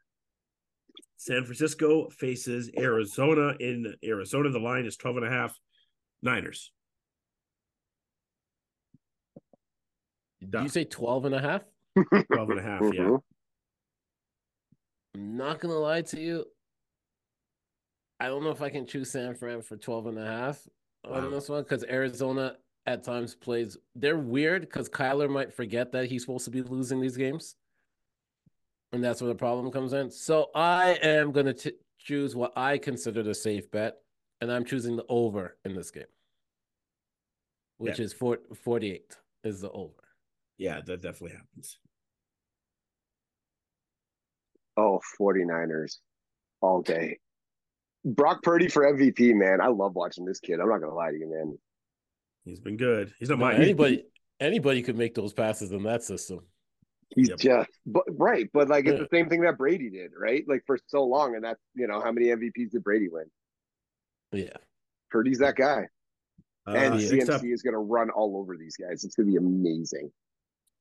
San 1.16 1.44
Francisco 1.44 2.10
faces 2.10 2.70
Arizona 2.78 3.54
in 3.58 3.94
Arizona. 4.04 4.50
The 4.50 4.58
line 4.58 4.84
is 4.84 4.98
12 4.98 5.16
and 5.16 5.26
a 5.26 5.30
half. 5.30 5.58
Niners. 6.20 6.72
Did 10.46 10.62
you 10.62 10.68
say 10.68 10.84
12 10.84 11.24
and 11.24 11.34
a 11.34 11.40
half? 11.40 11.62
12 12.32 12.50
and 12.50 12.58
a 12.60 12.62
half, 12.62 12.82
yeah. 12.82 12.88
Mhm. 13.00 13.22
I'm 15.14 15.36
not 15.38 15.58
gonna 15.58 15.74
lie 15.78 16.02
to 16.02 16.20
you. 16.20 16.44
I 18.20 18.26
don't 18.26 18.44
know 18.44 18.50
if 18.50 18.60
I 18.60 18.68
can 18.68 18.86
choose 18.86 19.10
San 19.10 19.34
Fran 19.34 19.62
for 19.62 19.78
12 19.78 20.06
and 20.08 20.18
a 20.18 20.26
half 20.26 20.68
on 21.04 21.24
Wow. 21.24 21.30
this 21.30 21.48
one 21.48 21.62
because 21.62 21.82
Arizona 21.84 22.58
at 22.88 23.04
times 23.04 23.34
plays. 23.34 23.76
They're 23.94 24.16
weird 24.18 24.62
because 24.62 24.88
Kyler 24.88 25.28
might 25.30 25.52
forget 25.52 25.92
that 25.92 26.06
he's 26.06 26.22
supposed 26.22 26.46
to 26.46 26.50
be 26.50 26.62
losing 26.62 27.00
these 27.00 27.16
games. 27.18 27.54
And 28.92 29.04
that's 29.04 29.20
where 29.20 29.28
the 29.28 29.34
problem 29.34 29.70
comes 29.70 29.92
in. 29.92 30.10
So 30.10 30.50
I 30.54 30.92
am 31.02 31.30
gonna 31.32 31.52
t- 31.52 31.72
choose 31.98 32.34
what 32.34 32.56
I 32.56 32.78
consider 32.78 33.22
the 33.22 33.34
safe 33.34 33.70
bet, 33.70 33.98
and 34.40 34.50
I'm 34.50 34.64
choosing 34.64 34.96
the 34.96 35.04
over 35.10 35.58
in 35.66 35.74
this 35.74 35.90
game, 35.90 36.04
which 37.76 37.98
Yeah. 37.98 38.06
is 38.06 38.14
four, 38.14 38.38
48 38.54 39.14
is 39.44 39.60
the 39.60 39.70
over. 39.70 39.92
Yeah, 40.56 40.80
that 40.80 41.02
definitely 41.02 41.36
happens. 41.36 41.78
Oh, 44.78 45.00
49ers 45.18 45.98
all 46.62 46.80
day. 46.80 47.18
Brock 48.04 48.42
Purdy 48.42 48.68
for 48.68 48.84
MVP, 48.86 49.34
man. 49.34 49.60
I 49.60 49.66
love 49.66 49.94
watching 49.94 50.24
this 50.24 50.40
kid. 50.40 50.60
I'm 50.60 50.68
not 50.68 50.78
gonna 50.80 50.94
lie 50.94 51.10
to 51.10 51.18
you, 51.18 51.28
man. 51.30 51.58
He's 52.48 52.60
been 52.60 52.76
good. 52.76 53.12
He's 53.18 53.28
not 53.28 53.38
No, 53.38 53.46
mine. 53.46 53.56
anybody 53.62 54.04
anybody 54.40 54.82
could 54.82 54.96
make 54.96 55.14
those 55.14 55.32
passes 55.32 55.70
in 55.72 55.82
that 55.84 56.02
system. 56.02 56.40
He's 57.14 57.28
Yep. 57.30 57.38
just 57.38 57.70
but 57.86 58.04
right, 58.12 58.48
but 58.52 58.68
like 58.68 58.86
it's 58.86 58.94
Yeah. 58.98 59.06
the 59.10 59.16
same 59.16 59.28
thing 59.28 59.40
that 59.42 59.58
Brady 59.58 59.90
did, 59.90 60.12
right? 60.18 60.44
Like 60.48 60.62
for 60.66 60.78
so 60.86 61.04
long, 61.04 61.34
and 61.34 61.44
that's 61.44 61.60
you 61.74 61.86
know 61.86 62.00
how 62.00 62.12
many 62.12 62.26
MVPs 62.28 62.70
did 62.70 62.82
Brady 62.84 63.08
win? 63.08 63.24
Yeah. 64.32 64.56
Purdy's 65.10 65.38
that 65.38 65.56
guy, 65.56 65.88
Uh, 66.66 66.72
and 66.72 66.94
next 66.94 67.08
CMC 67.10 67.30
up, 67.30 67.44
is 67.44 67.62
gonna 67.62 67.78
run 67.80 68.10
all 68.10 68.36
over 68.36 68.56
these 68.56 68.76
guys. 68.76 69.04
It's 69.04 69.14
gonna 69.14 69.28
be 69.30 69.36
amazing 69.36 70.10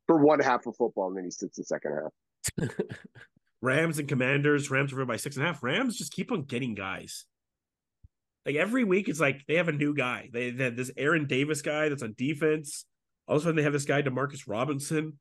for 0.05 0.17
one 0.17 0.39
half 0.39 0.65
of 0.67 0.75
football, 0.75 1.07
and 1.07 1.17
then 1.17 1.23
he 1.25 1.31
sits 1.31 1.57
the 1.57 1.63
second 1.63 1.93
half. 1.93 2.69
Rams 3.61 3.97
and 3.99 4.07
Commanders. 4.07 4.69
Rams 4.69 4.93
are 4.93 5.05
by 5.05 5.17
six 5.17 5.35
and 5.35 5.43
a 5.43 5.47
half. 5.47 5.63
Rams 5.63 5.97
just 5.97 6.13
keep 6.13 6.31
on 6.31 6.43
getting 6.43 6.75
guys. 6.75 7.25
Like 8.47 8.55
every 8.55 8.85
week, 8.85 9.09
it's 9.09 9.19
like 9.19 9.45
they 9.45 9.55
have 9.55 9.67
a 9.67 9.73
new 9.73 9.93
guy. 9.93 10.29
They, 10.31 10.51
they 10.51 10.63
have 10.63 10.77
this 10.77 10.89
Aaron 10.95 11.27
Davis 11.27 11.61
guy 11.61 11.89
that's 11.89 12.01
on 12.01 12.15
defense. 12.17 12.85
All 13.27 13.35
of 13.35 13.41
a 13.41 13.43
sudden, 13.43 13.57
they 13.57 13.63
have 13.63 13.73
this 13.73 13.83
guy 13.83 14.01
Demarcus 14.01 14.43
Robinson. 14.47 15.19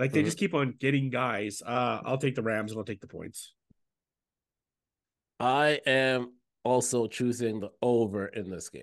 Like 0.00 0.12
they 0.12 0.22
Mhm. 0.22 0.26
just 0.26 0.38
keep 0.38 0.54
on 0.54 0.72
getting 0.72 1.08
guys. 1.08 1.62
Uh, 1.64 2.00
I'll 2.04 2.18
take 2.18 2.34
the 2.34 2.42
Rams 2.42 2.72
and 2.72 2.78
I'll 2.78 2.84
take 2.84 3.00
the 3.00 3.06
points. 3.06 3.54
I 5.38 5.80
am 5.86 6.32
also 6.64 7.06
choosing 7.06 7.60
the 7.60 7.70
over 7.80 8.26
in 8.26 8.50
this 8.50 8.68
game. 8.70 8.82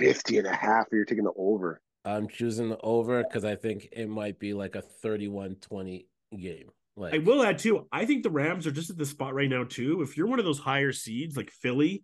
50 0.00 0.38
and 0.38 0.48
a 0.48 0.54
half. 0.54 0.86
You're 0.90 1.04
taking 1.04 1.24
the 1.24 1.32
over. 1.36 1.80
I'm 2.04 2.26
choosing 2.28 2.68
the 2.68 2.78
over 2.80 3.22
because 3.22 3.44
I 3.44 3.54
think 3.54 3.88
it 3.92 4.08
might 4.08 4.40
be 4.40 4.54
like 4.54 4.74
a 4.74 4.82
31-20 5.04 6.06
game. 6.36 6.70
Like 6.96 7.14
I 7.14 7.18
will 7.18 7.44
add 7.44 7.58
too. 7.58 7.86
I 7.92 8.06
think 8.06 8.24
the 8.24 8.30
Rams 8.30 8.66
are 8.66 8.72
just 8.72 8.90
at 8.90 8.96
the 8.96 9.06
spot 9.06 9.34
right 9.34 9.50
now 9.50 9.62
too. 9.64 10.02
If 10.02 10.16
you're 10.16 10.26
one 10.26 10.40
of 10.40 10.44
those 10.44 10.58
higher 10.58 10.92
seeds 10.92 11.36
like 11.36 11.50
Philly, 11.50 12.02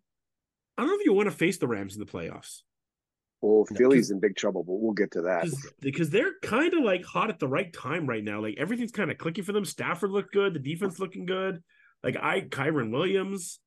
I 0.79 0.83
don't 0.83 0.91
know 0.91 0.99
if 0.99 1.05
you 1.05 1.13
want 1.13 1.29
to 1.31 1.35
face 1.37 1.59
the 1.59 1.69
Rams 1.69 1.95
in 1.95 2.01
the 2.01 2.07
playoffs. 2.07 2.63
Well, 3.41 3.67
No, 3.71 3.77
Philly's 3.77 4.11
in 4.11 4.21
big 4.21 4.37
trouble, 4.37 4.63
but 4.63 4.75
we'll 4.75 4.93
get 4.93 5.11
to 5.13 5.23
that. 5.23 5.45
because 5.45 5.73
because 5.81 6.11
they're 6.11 6.35
kind 6.43 6.73
of 6.75 6.85
like 6.85 7.05
hot 7.05 7.29
at 7.29 7.39
the 7.41 7.49
right 7.49 7.73
time 7.73 8.07
right 8.07 8.23
now. 8.23 8.41
Like 8.41 8.55
everything's 8.59 8.93
kind 8.93 9.11
of 9.11 9.19
clicking 9.19 9.45
for 9.45 9.53
them. 9.53 9.65
Stafford 9.65 10.11
looked 10.11 10.33
good. 10.33 10.55
The 10.55 10.61
defense 10.61 10.99
looking 10.99 11.27
good. 11.27 11.63
Like 12.05 12.17
I, 12.21 12.41
Kyren 12.43 12.91
Williams, 12.93 13.59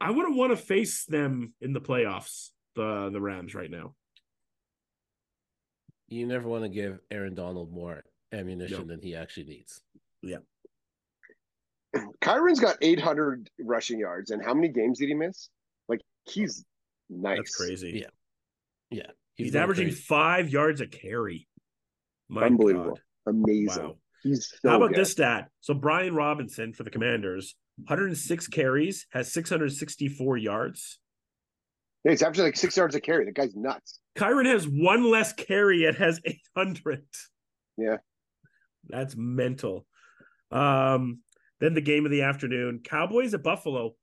I 0.00 0.10
wouldn't 0.10 0.36
want 0.36 0.52
to 0.52 0.56
face 0.56 1.04
them 1.06 1.54
in 1.60 1.72
the 1.72 1.80
playoffs. 1.80 2.50
The 2.76 3.08
the 3.10 3.20
Rams 3.20 3.54
right 3.54 3.70
now. 3.70 3.94
you 6.08 6.26
never 6.26 6.48
want 6.48 6.64
to 6.64 6.68
give 6.68 6.98
Aaron 7.10 7.34
Donald 7.34 7.72
more 7.72 8.04
ammunition 8.32 8.78
No. 8.80 8.84
than 8.84 9.00
he 9.00 9.16
actually 9.16 9.46
needs. 9.46 9.80
Yeah. 10.22 10.38
Kyren's 12.20 12.60
got 12.60 12.76
800 12.82 13.48
rushing 13.60 13.98
yards, 14.00 14.30
and 14.32 14.44
how 14.44 14.52
many 14.54 14.68
games 14.68 14.98
did 14.98 15.08
he 15.08 15.14
miss? 15.14 15.48
Like 15.88 16.00
he's 16.24 16.64
nice. 17.10 17.38
That's 17.38 17.56
crazy. 17.56 18.00
Yeah. 18.02 18.10
Yeah. 18.90 19.10
He's, 19.34 19.52
going 19.52 19.62
averaging 19.62 19.86
crazy. 19.86 20.00
five 20.00 20.50
yards 20.50 20.80
a 20.80 20.86
carry. 20.86 21.48
My 22.28 22.44
Unbelievable. 22.44 22.98
God. 23.26 23.34
amazing. 23.34 23.82
Wow. 23.84 23.96
He's 24.22 24.48
so 24.62 24.70
How 24.70 24.76
about 24.76 24.90
good. 24.90 24.98
this 25.00 25.12
stat? 25.12 25.48
So 25.60 25.74
Brian 25.74 26.14
Robinson 26.14 26.72
for 26.72 26.82
the 26.82 26.90
Commanders, 26.90 27.54
106 27.76 28.46
carries, 28.48 29.06
has 29.12 29.32
664 29.32 30.36
yards. 30.38 30.98
Yeah, 32.04 32.12
he's 32.12 32.22
averaging 32.22 32.44
like 32.44 32.56
six 32.56 32.76
yards 32.76 32.94
a 32.94 33.00
carry. 33.00 33.24
The 33.24 33.32
guy's 33.32 33.54
nuts. 33.54 33.98
Kyren 34.16 34.46
has 34.46 34.66
one 34.66 35.10
less 35.10 35.32
carry 35.32 35.84
and 35.84 35.96
has 35.96 36.20
800. 36.24 37.04
Yeah. 37.76 37.96
That's 38.88 39.14
mental. 39.16 39.86
Um, 40.50 41.20
then 41.60 41.74
the 41.74 41.80
game 41.80 42.04
of 42.04 42.10
the 42.10 42.22
afternoon, 42.22 42.80
Cowboys 42.84 43.34
at 43.34 43.42
Buffalo. 43.42 43.94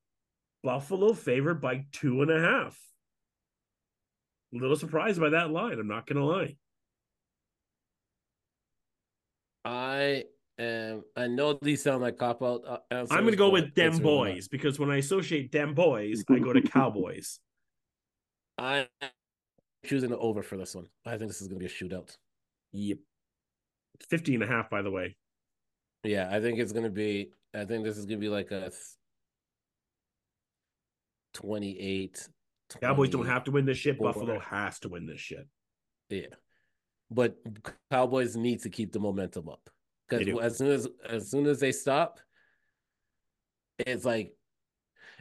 Buffalo 0.63 1.13
favored 1.13 1.61
by 1.61 1.85
two 1.91 2.21
and 2.21 2.31
a 2.31 2.39
half. 2.39 2.77
A 4.53 4.57
little 4.57 4.75
surprised 4.75 5.19
by 5.19 5.29
that 5.29 5.49
line. 5.51 5.79
I'm 5.79 5.87
not 5.87 6.05
gonna 6.05 6.25
lie. 6.25 6.55
I 9.63 10.25
am 10.59 11.03
I 11.15 11.27
know 11.27 11.57
these 11.61 11.83
sound 11.83 12.01
like 12.01 12.17
cop 12.17 12.41
out 12.43 12.63
uh. 12.65 13.05
I'm 13.09 13.23
gonna 13.23 13.35
go 13.35 13.49
with 13.49 13.73
them 13.75 13.97
boys 13.99 14.47
because 14.47 14.79
when 14.79 14.91
I 14.91 14.97
associate 14.97 15.51
them 15.51 15.73
boys, 15.73 16.23
I 16.29 16.39
go 16.39 16.53
to 16.53 16.61
Cowboys. 16.69 17.39
I'm 18.57 18.87
choosing 19.85 20.09
the 20.09 20.17
over 20.17 20.43
for 20.43 20.57
this 20.57 20.75
one. 20.75 20.87
I 21.05 21.17
think 21.17 21.29
this 21.29 21.41
is 21.41 21.47
gonna 21.47 21.59
be 21.59 21.65
a 21.65 21.69
shootout. 21.69 22.15
Yep. 22.73 22.99
50 24.09 24.35
and 24.35 24.43
a 24.43 24.47
half, 24.47 24.69
by 24.69 24.81
the 24.81 24.91
way. 24.91 25.15
Yeah, 26.03 26.29
I 26.31 26.41
think 26.41 26.59
it's 26.59 26.71
gonna 26.71 26.89
be. 26.89 27.31
I 27.53 27.65
think 27.65 27.83
this 27.83 27.97
is 27.97 28.05
gonna 28.05 28.19
be 28.19 28.29
like 28.29 28.51
a 28.51 28.71
th- 31.33 31.41
twenty-eight. 31.41 32.27
Cowboys 32.79 33.09
don't 33.09 33.25
have 33.25 33.43
to 33.45 33.51
win 33.51 33.65
this 33.65 33.77
shit. 33.77 33.97
Four. 33.97 34.13
Buffalo 34.13 34.39
has 34.39 34.79
to 34.79 34.89
win 34.89 35.05
this 35.05 35.19
shit. 35.19 35.47
Yeah, 36.09 36.27
but 37.09 37.35
Cowboys 37.91 38.35
need 38.35 38.61
to 38.61 38.69
keep 38.69 38.91
the 38.91 38.99
momentum 38.99 39.49
up 39.49 39.69
because 40.09 40.27
as 40.41 40.57
soon 40.57 40.71
as 40.71 40.87
as 41.07 41.29
soon 41.29 41.47
as 41.47 41.59
they 41.59 41.71
stop, 41.71 42.19
it's 43.79 44.05
like 44.05 44.33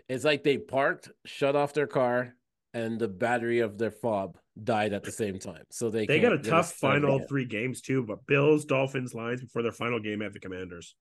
it's 0.08 0.24
like 0.24 0.44
they 0.44 0.58
parked, 0.58 1.10
shut 1.26 1.56
off 1.56 1.74
their 1.74 1.86
car, 1.86 2.34
and 2.74 2.98
the 2.98 3.08
battery 3.08 3.60
of 3.60 3.78
their 3.78 3.90
fob 3.90 4.38
died 4.62 4.92
at 4.92 5.02
the 5.04 5.12
same 5.12 5.38
time. 5.38 5.64
So 5.70 5.90
they 5.90 6.06
They 6.06 6.20
got 6.20 6.32
a 6.32 6.36
can't 6.36 6.42
get 6.44 6.48
it 6.48 6.50
tough 6.50 6.72
final 6.72 7.16
again. 7.16 7.28
three 7.28 7.44
games 7.46 7.80
too, 7.80 8.02
but 8.04 8.26
Bills, 8.26 8.64
Dolphins, 8.64 9.14
Lions 9.14 9.40
before 9.40 9.62
their 9.62 9.72
final 9.72 9.98
game 10.00 10.22
at 10.22 10.32
the 10.32 10.40
Commanders. 10.40 10.94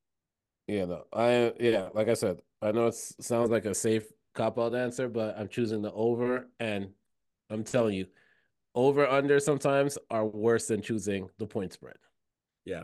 Yeah, 0.67 0.85
no, 0.85 1.03
I 1.13 1.53
yeah, 1.59 1.89
like 1.93 2.09
I 2.09 2.13
said, 2.13 2.39
I 2.61 2.71
know 2.71 2.87
it 2.87 2.95
sounds 2.95 3.49
like 3.49 3.65
a 3.65 3.73
safe 3.73 4.05
cop 4.35 4.57
out 4.59 4.75
answer, 4.75 5.07
but 5.09 5.37
I'm 5.37 5.47
choosing 5.47 5.81
the 5.81 5.91
over, 5.91 6.47
and 6.59 6.89
I'm 7.49 7.63
telling 7.63 7.95
you, 7.95 8.05
over 8.75 9.07
under 9.07 9.39
sometimes 9.39 9.97
are 10.09 10.25
worse 10.25 10.67
than 10.67 10.81
choosing 10.81 11.29
the 11.37 11.47
point 11.47 11.73
spread. 11.73 11.97
Yeah. 12.65 12.83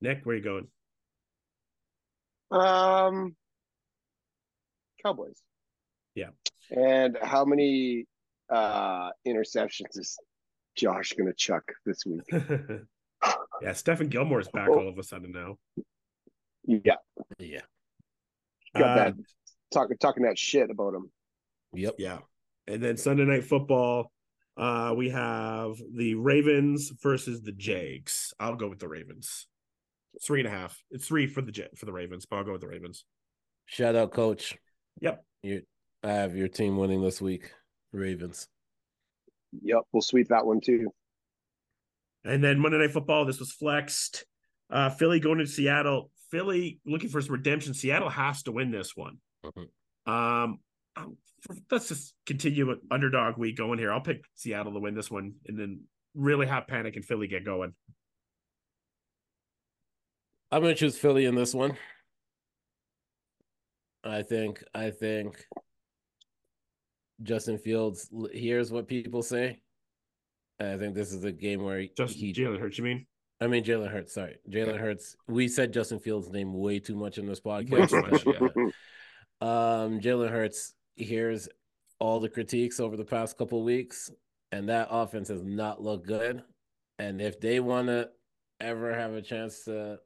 Nick, 0.00 0.24
where 0.24 0.34
are 0.34 0.38
you 0.38 0.44
going? 0.44 0.68
Um, 2.50 3.34
Cowboys. 5.02 5.40
Yeah. 6.14 6.30
And 6.70 7.16
how 7.22 7.44
many 7.44 8.06
uh 8.50 9.10
interceptions 9.26 9.96
is 9.98 10.18
Josh 10.76 11.12
gonna 11.12 11.32
chuck 11.34 11.64
this 11.84 12.04
week? 12.06 12.22
yeah, 12.32 13.72
Stephon 13.72 14.08
Gilmore's 14.08 14.48
back 14.48 14.68
Oh. 14.70 14.78
all 14.80 14.88
of 14.88 14.98
a 14.98 15.02
sudden 15.02 15.32
now. 15.32 15.56
Yeah, 16.64 16.94
Yeah. 17.38 17.60
got 18.74 18.82
Uh, 18.82 18.94
that 18.96 19.14
talking 19.70 19.96
talking 19.98 20.24
that 20.24 20.38
shit 20.38 20.70
about 20.70 20.94
him. 20.94 21.10
Yep. 21.74 21.96
Yeah. 21.98 22.18
And 22.66 22.82
then 22.82 22.96
Sunday 22.96 23.24
night 23.24 23.44
football, 23.44 24.12
uh, 24.56 24.94
we 24.96 25.10
have 25.10 25.76
the 25.94 26.14
Ravens 26.14 26.92
versus 27.02 27.40
the 27.42 27.52
Jags. 27.52 28.32
I'll 28.38 28.56
go 28.56 28.68
with 28.68 28.78
the 28.78 28.88
Ravens. 28.88 29.46
Three 30.22 30.40
and 30.40 30.48
a 30.48 30.50
half. 30.50 30.82
It's 30.90 31.06
three 31.06 31.26
for 31.26 31.42
the 31.42 31.52
J- 31.52 31.68
for 31.76 31.86
the 31.86 31.92
Ravens, 31.92 32.26
but 32.26 32.36
I'll 32.36 32.44
go 32.44 32.52
with 32.52 32.60
the 32.60 32.68
Ravens. 32.68 33.04
Shout 33.66 33.94
out, 33.94 34.12
coach. 34.12 34.56
Yep. 35.00 35.24
You, 35.42 35.62
I 36.02 36.12
have 36.12 36.34
your 36.34 36.48
team 36.48 36.76
winning 36.76 37.02
this 37.02 37.20
week, 37.20 37.52
Ravens. 37.92 38.48
Yep, 39.62 39.82
we'll 39.92 40.02
sweep 40.02 40.28
that 40.28 40.46
one 40.46 40.60
too. 40.60 40.92
And 42.24 42.42
then 42.42 42.58
Monday 42.58 42.78
Night 42.78 42.92
Football, 42.92 43.24
this 43.24 43.38
was 43.38 43.52
flexed. 43.52 44.24
Uh, 44.70 44.90
Philly 44.90 45.20
going 45.20 45.38
to 45.38 45.46
Seattle. 45.46 46.10
Philly 46.30 46.80
looking 46.84 47.08
for 47.08 47.22
some 47.22 47.32
redemption. 47.32 47.72
Seattle 47.72 48.10
has 48.10 48.42
to 48.42 48.52
win 48.52 48.70
this 48.70 48.96
one. 48.96 49.18
Mhm. 49.56 50.10
Um, 50.10 50.60
let's 51.70 51.88
just 51.88 52.14
continue 52.26 52.66
with 52.66 52.78
underdog 52.90 53.36
week 53.38 53.56
going 53.56 53.78
here. 53.78 53.92
I'll 53.92 54.00
pick 54.00 54.24
Seattle 54.34 54.72
to 54.72 54.80
win 54.80 54.94
this 54.94 55.10
one, 55.10 55.34
and 55.46 55.58
then 55.58 55.84
really 56.14 56.46
have 56.46 56.66
panic 56.66 56.96
and 56.96 57.04
Philly 57.04 57.28
get 57.28 57.44
going. 57.44 57.74
I'm 60.50 60.62
gonna 60.62 60.74
choose 60.74 60.98
Philly 60.98 61.26
in 61.26 61.34
this 61.34 61.54
one. 61.54 61.76
I 64.02 64.22
think 64.22 64.64
I 64.74 64.90
think 64.90 65.44
Justin 67.22 67.58
Fields 67.58 68.08
hears 68.32 68.72
what 68.72 68.88
people 68.88 69.22
say. 69.22 69.60
I 70.60 70.76
think 70.76 70.94
this 70.94 71.12
is 71.12 71.24
a 71.24 71.32
game 71.32 71.62
where 71.62 71.86
Just 71.96 72.16
he 72.16 72.32
Jalen 72.32 72.58
Hurts, 72.58 72.78
you 72.78 72.84
mean? 72.84 73.06
I 73.40 73.46
mean 73.46 73.62
Jalen 73.62 73.90
Hurts, 73.90 74.14
sorry. 74.14 74.38
Jalen 74.50 74.78
Hurts. 74.78 75.14
We 75.28 75.46
said 75.48 75.72
Justin 75.72 76.00
Fields' 76.00 76.30
name 76.30 76.52
way 76.54 76.80
too 76.80 76.96
much 76.96 77.18
in 77.18 77.26
this 77.26 77.40
podcast. 77.40 78.72
too 79.40 79.46
much, 79.46 79.60
but, 79.62 79.80
yeah. 79.84 79.84
Um 79.84 80.00
Jalen 80.00 80.30
Hurts 80.30 80.74
hears 80.96 81.48
all 81.98 82.20
the 82.20 82.28
critiques 82.28 82.80
over 82.80 82.96
the 82.96 83.04
past 83.04 83.36
couple 83.38 83.62
weeks, 83.62 84.10
and 84.52 84.68
that 84.68 84.88
offense 84.90 85.28
has 85.28 85.42
not 85.42 85.82
looked 85.82 86.06
good. 86.06 86.42
And 86.98 87.20
if 87.20 87.40
they 87.40 87.60
want 87.60 87.88
to 87.88 88.10
ever 88.60 88.94
have 88.94 89.14
a 89.14 89.22
chance 89.22 89.64
to 89.64 90.00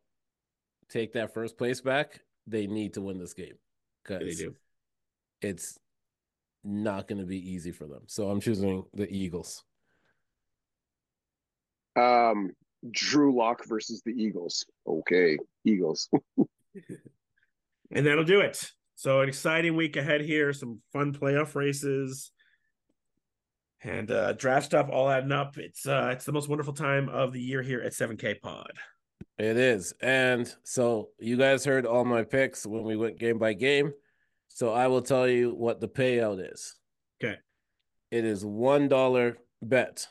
take 0.89 1.13
that 1.15 1.33
first 1.33 1.57
place 1.57 1.81
back, 1.81 2.21
they 2.47 2.67
need 2.67 2.95
to 2.95 3.03
win 3.03 3.19
this 3.19 3.35
game. 3.35 3.55
Because 4.03 4.39
do. 4.39 4.55
it's 5.41 5.79
not 6.65 7.09
going 7.09 7.21
to 7.21 7.27
be 7.27 7.51
easy 7.51 7.73
for 7.73 7.87
them. 7.87 8.03
So 8.07 8.29
I'm 8.31 8.41
choosing 8.41 8.85
the 8.95 9.09
Eagles. 9.11 9.65
Um, 11.97 12.53
Drew 12.91 13.37
Lock 13.37 13.67
versus 13.67 14.03
the 14.05 14.13
Eagles. 14.13 14.67
Okay, 14.87 15.39
Eagles. 15.65 16.09
And 17.95 18.07
that'll 18.07 18.25
do 18.25 18.41
it. 18.41 18.73
So 19.03 19.21
an 19.21 19.29
exciting 19.29 19.75
week 19.75 19.97
ahead 19.97 20.21
here. 20.21 20.53
Some 20.53 20.79
fun 20.93 21.13
playoff 21.13 21.57
races. 21.57 22.31
And 23.83 24.09
uh 24.13 24.35
draft 24.35 24.67
stuff 24.67 24.89
all 24.93 25.11
adding 25.11 25.33
up. 25.33 25.59
It's 25.59 25.89
uh 25.89 26.11
it's 26.13 26.25
the 26.25 26.31
most 26.31 26.49
wonderful 26.49 26.73
time 26.73 27.09
of 27.09 27.33
the 27.33 27.41
year 27.41 27.63
here 27.63 27.81
at 27.81 27.95
7K 27.95 28.41
Pod. 28.41 28.71
It 29.39 29.57
is. 29.57 29.93
And 30.01 30.55
so 30.63 31.09
you 31.19 31.37
guys 31.37 31.65
heard 31.65 31.85
all 31.85 32.05
my 32.05 32.23
picks 32.23 32.65
when 32.65 32.85
we 32.85 32.95
went 32.95 33.19
game 33.19 33.39
by 33.39 33.55
game. 33.55 33.93
So 34.47 34.73
I 34.73 34.87
will 34.87 35.03
tell 35.03 35.27
you 35.27 35.53
what 35.53 35.81
the 35.81 35.89
payout 35.89 36.53
is. 36.53 36.77
Okay. 37.21 37.39
It 38.13 38.25
is 38.25 38.45
$1 38.45 39.37
bet. 39.63 40.07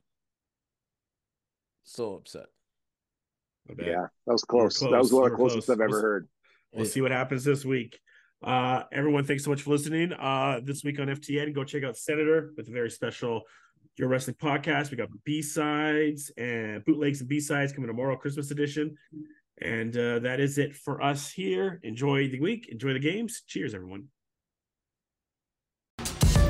So 1.84 2.14
upset. 2.14 2.46
I 3.70 3.74
bet. 3.74 3.86
Yeah, 3.86 4.06
that 4.26 4.32
was 4.32 4.44
close. 4.44 4.78
close. 4.78 4.90
That 4.90 4.98
was 4.98 5.12
one 5.12 5.24
of 5.24 5.30
the 5.30 5.36
closest 5.36 5.66
close. 5.66 5.76
I've 5.76 5.80
ever 5.80 5.90
We'll- 5.90 6.02
heard. 6.02 6.28
We'll 6.74 6.86
see 6.86 7.00
what 7.00 7.12
happens 7.12 7.44
this 7.44 7.64
week. 7.64 8.00
Uh, 8.42 8.82
everyone, 8.90 9.24
thanks 9.24 9.44
so 9.44 9.50
much 9.50 9.62
for 9.62 9.70
listening. 9.70 10.12
Uh, 10.12 10.60
this 10.62 10.82
week 10.82 10.98
on 10.98 11.06
FTN, 11.06 11.54
go 11.54 11.62
check 11.62 11.84
out 11.84 11.96
Senator 11.96 12.52
with 12.56 12.66
a 12.66 12.72
very 12.72 12.90
special 12.90 13.42
Your 13.96 14.08
Wrestling 14.08 14.34
podcast. 14.42 14.90
We 14.90 14.96
got 14.96 15.08
B 15.22 15.40
sides 15.40 16.32
and 16.36 16.84
bootlegs 16.84 17.20
and 17.20 17.28
B 17.28 17.38
sides 17.38 17.72
coming 17.72 17.86
tomorrow, 17.86 18.16
Christmas 18.16 18.50
edition. 18.50 18.96
And 19.60 19.96
uh, 19.96 20.18
that 20.20 20.40
is 20.40 20.58
it 20.58 20.74
for 20.74 21.02
us 21.02 21.30
here. 21.30 21.80
Enjoy 21.82 22.28
the 22.28 22.40
week, 22.40 22.68
enjoy 22.70 22.92
the 22.92 22.98
games. 22.98 23.42
Cheers, 23.46 23.74
everyone. 23.74 24.08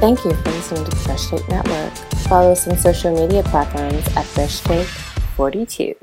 Thank 0.01 0.25
you 0.25 0.35
for 0.35 0.51
listening 0.51 0.85
to 0.85 0.91
the 0.91 0.97
Fresh 0.97 1.29
Take 1.29 1.49
Network. 1.49 1.93
Follow 2.29 2.53
us 2.53 2.67
on 2.69 2.77
social 2.77 3.15
media 3.15 3.43
platforms 3.43 4.07
at 4.17 4.25
Fresh 4.25 4.61
Take 4.61 4.87
42. 5.37 5.95